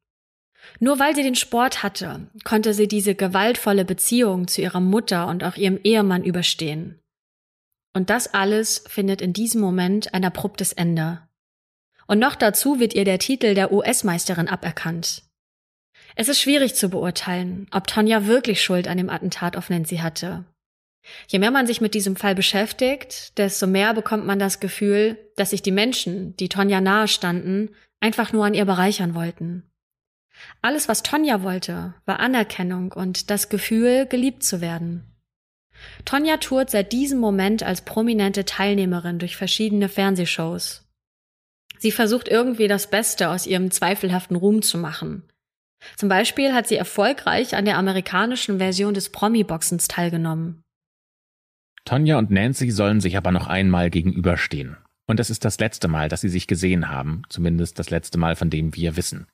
Nur 0.79 0.99
weil 0.99 1.15
sie 1.15 1.23
den 1.23 1.35
Sport 1.35 1.83
hatte, 1.83 2.27
konnte 2.43 2.73
sie 2.73 2.87
diese 2.87 3.15
gewaltvolle 3.15 3.85
Beziehung 3.85 4.47
zu 4.47 4.61
ihrer 4.61 4.79
Mutter 4.79 5.27
und 5.27 5.43
auch 5.43 5.55
ihrem 5.55 5.79
Ehemann 5.83 6.23
überstehen. 6.23 6.99
Und 7.93 8.09
das 8.09 8.33
alles 8.33 8.83
findet 8.87 9.21
in 9.21 9.33
diesem 9.33 9.61
Moment 9.61 10.13
ein 10.13 10.23
abruptes 10.23 10.73
Ende. 10.73 11.21
Und 12.07 12.19
noch 12.19 12.35
dazu 12.35 12.79
wird 12.79 12.93
ihr 12.93 13.05
der 13.05 13.19
Titel 13.19 13.53
der 13.53 13.71
US-Meisterin 13.71 14.47
aberkannt. 14.47 15.23
Es 16.15 16.29
ist 16.29 16.41
schwierig 16.41 16.75
zu 16.75 16.89
beurteilen, 16.89 17.67
ob 17.71 17.87
Tonja 17.87 18.27
wirklich 18.27 18.61
Schuld 18.61 18.87
an 18.87 18.97
dem 18.97 19.09
Attentat 19.09 19.55
auf 19.55 19.69
Nancy 19.69 19.97
hatte. 19.97 20.45
Je 21.27 21.39
mehr 21.39 21.51
man 21.51 21.67
sich 21.67 21.81
mit 21.81 21.93
diesem 21.93 22.15
Fall 22.15 22.35
beschäftigt, 22.35 23.37
desto 23.37 23.65
mehr 23.65 23.93
bekommt 23.93 24.25
man 24.25 24.39
das 24.39 24.59
Gefühl, 24.59 25.17
dass 25.35 25.49
sich 25.49 25.61
die 25.61 25.71
Menschen, 25.71 26.35
die 26.37 26.49
Tonja 26.49 26.81
nahe 26.81 27.07
standen, 27.07 27.69
einfach 28.01 28.33
nur 28.33 28.45
an 28.45 28.53
ihr 28.53 28.65
bereichern 28.65 29.15
wollten. 29.15 29.70
Alles, 30.61 30.87
was 30.87 31.03
Tonja 31.03 31.43
wollte, 31.43 31.93
war 32.05 32.19
Anerkennung 32.19 32.91
und 32.91 33.29
das 33.29 33.49
Gefühl, 33.49 34.05
geliebt 34.05 34.43
zu 34.43 34.61
werden. 34.61 35.03
Tonja 36.05 36.37
tourt 36.37 36.69
seit 36.69 36.91
diesem 36.91 37.19
Moment 37.19 37.63
als 37.63 37.81
prominente 37.81 38.45
Teilnehmerin 38.45 39.19
durch 39.19 39.35
verschiedene 39.35 39.89
Fernsehshows. 39.89 40.87
Sie 41.79 41.91
versucht 41.91 42.27
irgendwie 42.27 42.67
das 42.67 42.89
Beste 42.89 43.29
aus 43.29 43.47
ihrem 43.47 43.71
zweifelhaften 43.71 44.35
Ruhm 44.35 44.61
zu 44.61 44.77
machen. 44.77 45.23
Zum 45.97 46.09
Beispiel 46.09 46.53
hat 46.53 46.67
sie 46.67 46.75
erfolgreich 46.75 47.55
an 47.55 47.65
der 47.65 47.77
amerikanischen 47.77 48.59
Version 48.59 48.93
des 48.93 49.09
Promi-Boxens 49.09 49.87
teilgenommen. 49.87 50.61
Tonja 51.85 52.19
und 52.19 52.29
Nancy 52.29 52.69
sollen 52.69 53.01
sich 53.01 53.17
aber 53.17 53.31
noch 53.31 53.47
einmal 53.47 53.89
gegenüberstehen. 53.89 54.77
Und 55.07 55.19
es 55.19 55.31
ist 55.31 55.43
das 55.43 55.59
letzte 55.59 55.87
Mal, 55.87 56.07
dass 56.07 56.21
sie 56.21 56.29
sich 56.29 56.45
gesehen 56.45 56.89
haben, 56.89 57.23
zumindest 57.29 57.79
das 57.79 57.89
letzte 57.89 58.19
Mal, 58.19 58.35
von 58.35 58.51
dem 58.51 58.75
wir 58.75 58.95
wissen. 58.95 59.25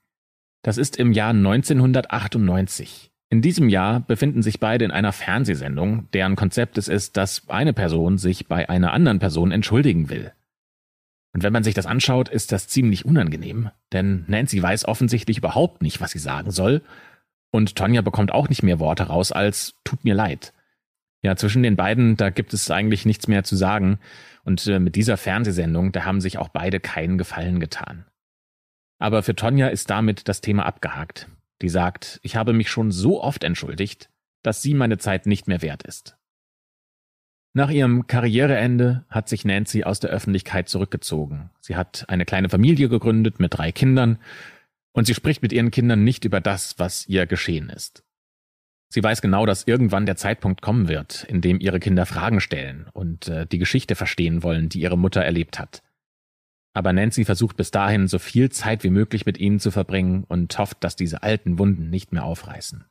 Das 0.68 0.78
ist 0.78 0.98
im 0.98 1.14
Jahr 1.14 1.30
1998. 1.30 3.10
In 3.30 3.42
diesem 3.42 3.70
Jahr 3.70 4.02
befinden 4.02 4.42
sich 4.42 4.60
beide 4.60 4.84
in 4.84 4.92
einer 4.92 5.14
Fernsehsendung, 5.14 6.12
deren 6.12 6.36
Konzept 6.36 6.78
es 6.78 6.90
ist, 6.90 7.16
dass 7.16 7.48
eine 7.48 7.72
Person 7.72 8.18
sich 8.18 8.48
bei 8.48 8.68
einer 8.68 8.92
anderen 8.92 9.20
Person 9.20 9.54
entschuldigen 9.54 10.10
will. 10.10 10.34
Und 11.34 11.44
wenn 11.44 11.54
man 11.54 11.64
sich 11.64 11.74
das 11.74 11.86
anschaut, 11.86 12.28
ist 12.28 12.52
das 12.52 12.68
ziemlich 12.68 13.06
unangenehm, 13.06 13.70
denn 13.94 14.26
Nancy 14.28 14.62
weiß 14.62 14.84
offensichtlich 14.90 15.38
überhaupt 15.38 15.82
nicht, 15.82 16.02
was 16.02 16.12
sie 16.12 16.20
sagen 16.20 16.52
soll, 16.52 16.82
und 17.50 17.78
Tonja 17.78 18.02
bekommt 18.02 18.34
auch 18.34 18.50
nicht 18.50 18.62
mehr 18.62 18.82
Worte 18.82 19.04
raus 19.04 19.32
als 19.32 19.74
tut 19.86 20.04
mir 20.04 20.16
leid. 20.16 20.52
Ja, 21.22 21.38
zwischen 21.38 21.64
den 21.64 21.78
beiden, 21.78 22.18
da 22.18 22.30
gibt 22.30 22.54
es 22.54 22.70
eigentlich 22.72 23.06
nichts 23.06 23.30
mehr 23.30 23.46
zu 23.46 23.56
sagen, 23.56 24.00
und 24.44 24.68
äh, 24.68 24.80
mit 24.80 24.98
dieser 24.98 25.16
Fernsehsendung, 25.16 25.94
da 25.94 26.04
haben 26.04 26.20
sich 26.20 26.38
auch 26.38 26.50
beide 26.50 26.82
keinen 26.82 27.18
Gefallen 27.18 27.62
getan. 27.62 28.04
Aber 29.00 29.24
für 29.24 29.36
Tonja 29.36 29.68
ist 29.68 29.90
damit 29.90 30.28
das 30.28 30.42
Thema 30.42 30.66
abgehakt. 30.66 31.28
Die 31.62 31.70
sagt, 31.70 32.20
ich 32.24 32.36
habe 32.36 32.54
mich 32.54 32.70
schon 32.70 32.92
so 32.92 33.22
oft 33.22 33.44
entschuldigt, 33.44 34.10
dass 34.44 34.62
sie 34.62 34.74
meine 34.74 34.98
Zeit 34.98 35.26
nicht 35.26 35.48
mehr 35.48 35.62
wert 35.62 35.84
ist. 35.84 36.18
Nach 37.54 37.72
ihrem 37.72 38.06
Karriereende 38.06 39.06
hat 39.10 39.28
sich 39.30 39.44
Nancy 39.44 39.84
aus 39.84 40.00
der 40.00 40.12
Öffentlichkeit 40.12 40.70
zurückgezogen. 40.70 41.50
Sie 41.60 41.76
hat 41.76 42.06
eine 42.08 42.26
kleine 42.26 42.50
Familie 42.50 42.88
gegründet 42.88 43.40
mit 43.40 43.58
drei 43.58 43.72
Kindern 43.72 44.20
und 44.92 45.08
sie 45.08 45.16
spricht 45.16 45.42
mit 45.42 45.52
ihren 45.52 45.72
Kindern 45.72 46.04
nicht 46.04 46.24
über 46.24 46.40
das, 46.40 46.78
was 46.78 47.08
ihr 47.08 47.26
geschehen 47.26 47.70
ist. 47.70 48.04
Sie 48.90 49.04
weiß 49.04 49.22
genau, 49.22 49.46
dass 49.46 49.68
irgendwann 49.68 50.06
der 50.06 50.16
Zeitpunkt 50.16 50.62
kommen 50.62 50.88
wird, 50.88 51.24
in 51.24 51.42
dem 51.42 51.60
ihre 51.60 51.80
Kinder 51.80 52.06
Fragen 52.06 52.40
stellen 52.40 52.88
und 52.94 53.28
äh, 53.28 53.46
die 53.46 53.58
Geschichte 53.58 53.96
verstehen 53.96 54.44
wollen, 54.44 54.70
die 54.70 54.80
ihre 54.80 54.98
Mutter 54.98 55.22
erlebt 55.22 55.60
hat. 55.60 55.84
Aber 56.78 56.94
Nancy 56.94 57.26
versucht 57.26 57.58
bis 57.58 57.72
dahin 57.72 58.08
so 58.08 58.20
viel 58.20 58.52
Zeit 58.52 58.84
wie 58.84 58.92
möglich 58.92 59.26
mit 59.26 59.40
ihnen 59.40 59.60
zu 59.60 59.72
verbringen 59.72 60.26
und 60.28 60.56
hofft, 60.60 60.84
dass 60.84 60.96
diese 60.96 61.24
alten 61.24 61.58
Wunden 61.58 61.90
nicht 61.90 62.14
mehr 62.14 62.24
aufreißen. 62.24 62.86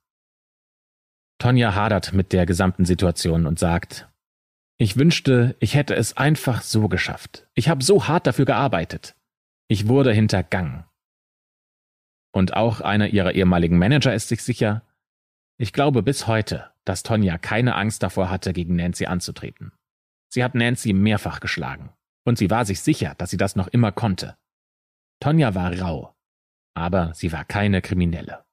Tonja 1.39 1.77
hadert 1.77 2.13
mit 2.13 2.33
der 2.33 2.47
gesamten 2.47 2.85
Situation 2.85 3.47
und 3.47 3.61
sagt, 3.61 4.09
ich 4.77 4.97
wünschte, 4.97 5.55
ich 5.61 5.77
hätte 5.77 5.95
es 5.95 6.17
einfach 6.17 6.63
so 6.63 6.89
geschafft. 6.89 7.47
Ich 7.55 7.69
habe 7.69 7.85
so 7.85 8.09
hart 8.09 8.27
dafür 8.27 8.45
gearbeitet. 8.45 9.15
Ich 9.69 9.87
wurde 9.87 10.13
hintergangen. 10.13 10.83
Und 12.33 12.55
auch 12.55 12.81
einer 12.81 13.07
ihrer 13.07 13.37
ehemaligen 13.37 13.79
Manager 13.79 14.13
ist 14.13 14.27
sich 14.27 14.43
sicher, 14.43 14.83
ich 15.59 15.73
glaube 15.73 16.03
bis 16.03 16.27
heute, 16.27 16.73
dass 16.85 17.05
Tonja 17.05 17.39
keine 17.39 17.77
Angst 17.77 18.03
davor 18.03 18.31
hatte, 18.31 18.53
gegen 18.53 18.75
Nancy 18.75 19.07
anzutreten. 19.07 19.71
Sie 20.29 20.43
hat 20.43 20.57
Nancy 20.57 20.93
mehrfach 20.93 21.39
geschlagen. 21.39 21.91
Und 22.27 22.39
sie 22.39 22.51
war 22.51 22.65
sich 22.65 22.81
sicher, 22.81 23.15
dass 23.19 23.31
sie 23.31 23.37
das 23.37 23.57
noch 23.57 23.69
immer 23.69 23.93
konnte. 23.93 24.37
Tonja 25.21 25.55
war 25.55 25.73
rau, 25.79 26.15
aber 26.75 27.13
sie 27.15 27.33
war 27.33 27.45
keine 27.45 27.81
Kriminelle. 27.81 28.45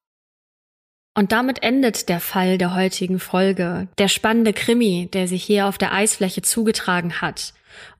Und 1.15 1.32
damit 1.32 1.61
endet 1.61 2.07
der 2.07 2.19
Fall 2.19 2.57
der 2.57 2.76
heutigen 2.76 3.19
Folge, 3.19 3.88
der 3.97 4.07
spannende 4.07 4.53
Krimi, 4.53 5.09
der 5.11 5.28
sich 5.28 5.43
hier 5.43 5.67
auf 5.67 5.78
der 5.78 5.93
Eisfläche 5.93 6.41
zugetragen 6.41 7.21
hat. 7.21 7.53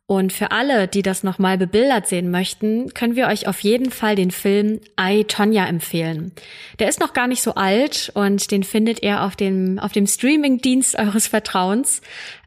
Und 0.05 0.34
für 0.34 0.51
alle, 0.51 0.89
die 0.89 1.01
das 1.01 1.24
nochmal 1.24 1.57
bebildert 1.57 2.07
sehen 2.07 2.30
möchten, 2.30 2.93
können 2.93 3.15
wir 3.15 3.28
euch 3.28 3.47
auf 3.47 3.61
jeden 3.61 3.89
Fall 3.89 4.17
den 4.17 4.32
Film 4.32 4.82
I, 4.99 5.24
Tonja 5.24 5.65
empfehlen. 5.65 6.34
Der 6.80 6.89
ist 6.89 6.99
noch 6.99 7.13
gar 7.13 7.28
nicht 7.28 7.41
so 7.41 7.55
alt 7.55 8.11
und 8.13 8.51
den 8.51 8.63
findet 8.63 9.01
ihr 9.01 9.24
auf 9.24 9.38
dem, 9.38 9.80
auf 9.80 9.93
dem 9.93 10.05
Streaming-Dienst 10.05 10.95
eures 10.99 11.28
Vertrauens. 11.28 12.01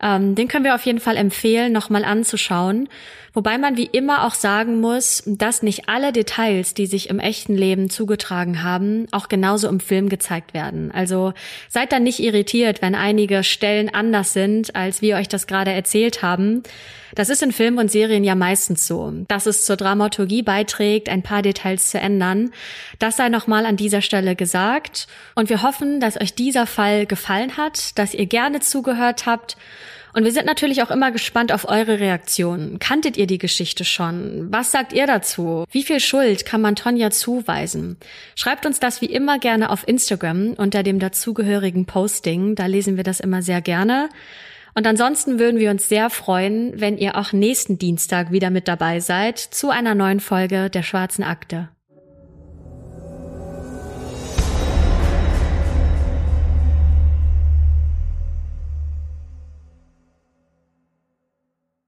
Ähm, 0.06 0.36
den 0.36 0.46
können 0.46 0.64
wir 0.64 0.76
auf 0.76 0.86
jeden 0.86 1.00
Fall 1.00 1.16
empfehlen, 1.16 1.72
nochmal 1.72 2.04
anzuschauen. 2.04 2.88
Wobei 3.34 3.58
man 3.58 3.76
wie 3.76 3.84
immer 3.84 4.24
auch 4.24 4.32
sagen 4.32 4.80
muss, 4.80 5.22
dass 5.26 5.62
nicht 5.62 5.88
alle 5.90 6.12
Details, 6.12 6.72
die 6.72 6.86
sich 6.86 7.10
im 7.10 7.18
echten 7.18 7.54
Leben 7.54 7.90
zugetragen 7.90 8.62
haben, 8.62 9.08
auch 9.10 9.28
genauso 9.28 9.68
im 9.68 9.80
Film 9.80 10.08
gezeigt 10.08 10.54
werden. 10.54 10.90
Also 10.90 11.34
seid 11.68 11.92
dann 11.92 12.04
nicht 12.04 12.20
irritiert, 12.20 12.80
wenn 12.80 12.94
einige 12.94 13.44
Stellen 13.44 13.92
anders 13.92 14.32
sind, 14.32 14.74
als 14.74 15.02
wir 15.02 15.16
euch 15.16 15.28
das 15.28 15.46
gerade 15.46 15.72
erzählt 15.72 16.22
haben. 16.22 16.62
Das 17.14 17.28
ist 17.28 17.42
in 17.42 17.52
Filmen 17.52 17.78
und 17.78 17.90
Serien 17.90 18.24
ja 18.24 18.34
meistens 18.34 18.86
so, 18.86 19.12
dass 19.28 19.44
es 19.44 19.66
zur 19.66 19.76
Dramaturgie 19.76 20.42
beiträgt, 20.42 21.08
ein 21.08 21.22
paar 21.22 21.42
Details 21.42 21.90
zu 21.90 21.98
ändern. 21.98 22.52
Das 22.98 23.16
sei 23.16 23.28
nochmal 23.28 23.66
an 23.66 23.76
dieser 23.76 24.02
Stelle 24.02 24.34
gesagt. 24.34 25.08
Und 25.34 25.50
wir 25.50 25.62
hoffen, 25.62 26.00
dass 26.00 26.18
euch 26.18 26.34
dieser 26.34 26.66
Fall 26.66 27.04
gefallen 27.04 27.56
hat, 27.56 27.98
dass 27.98 28.14
ihr 28.14 28.26
gerne 28.26 28.60
zugehört 28.60 29.26
habt 29.26 29.56
und 30.16 30.24
wir 30.24 30.32
sind 30.32 30.46
natürlich 30.46 30.82
auch 30.82 30.90
immer 30.90 31.12
gespannt 31.12 31.52
auf 31.52 31.68
eure 31.68 32.00
Reaktionen. 32.00 32.78
Kanntet 32.78 33.18
ihr 33.18 33.26
die 33.26 33.36
Geschichte 33.36 33.84
schon? 33.84 34.48
Was 34.50 34.72
sagt 34.72 34.94
ihr 34.94 35.06
dazu? 35.06 35.66
Wie 35.70 35.82
viel 35.82 36.00
Schuld 36.00 36.46
kann 36.46 36.62
man 36.62 36.74
Tonja 36.74 37.10
zuweisen? 37.10 37.98
Schreibt 38.34 38.64
uns 38.64 38.80
das 38.80 39.02
wie 39.02 39.12
immer 39.12 39.38
gerne 39.38 39.68
auf 39.68 39.86
Instagram 39.86 40.54
unter 40.54 40.82
dem 40.82 41.00
dazugehörigen 41.00 41.84
Posting. 41.84 42.54
Da 42.54 42.64
lesen 42.64 42.96
wir 42.96 43.04
das 43.04 43.20
immer 43.20 43.42
sehr 43.42 43.60
gerne. 43.60 44.08
Und 44.74 44.86
ansonsten 44.86 45.38
würden 45.38 45.60
wir 45.60 45.70
uns 45.70 45.86
sehr 45.86 46.08
freuen, 46.08 46.80
wenn 46.80 46.96
ihr 46.96 47.18
auch 47.18 47.34
nächsten 47.34 47.76
Dienstag 47.78 48.32
wieder 48.32 48.48
mit 48.48 48.68
dabei 48.68 49.00
seid 49.00 49.38
zu 49.38 49.68
einer 49.68 49.94
neuen 49.94 50.20
Folge 50.20 50.70
der 50.70 50.82
Schwarzen 50.82 51.24
Akte. 51.24 51.68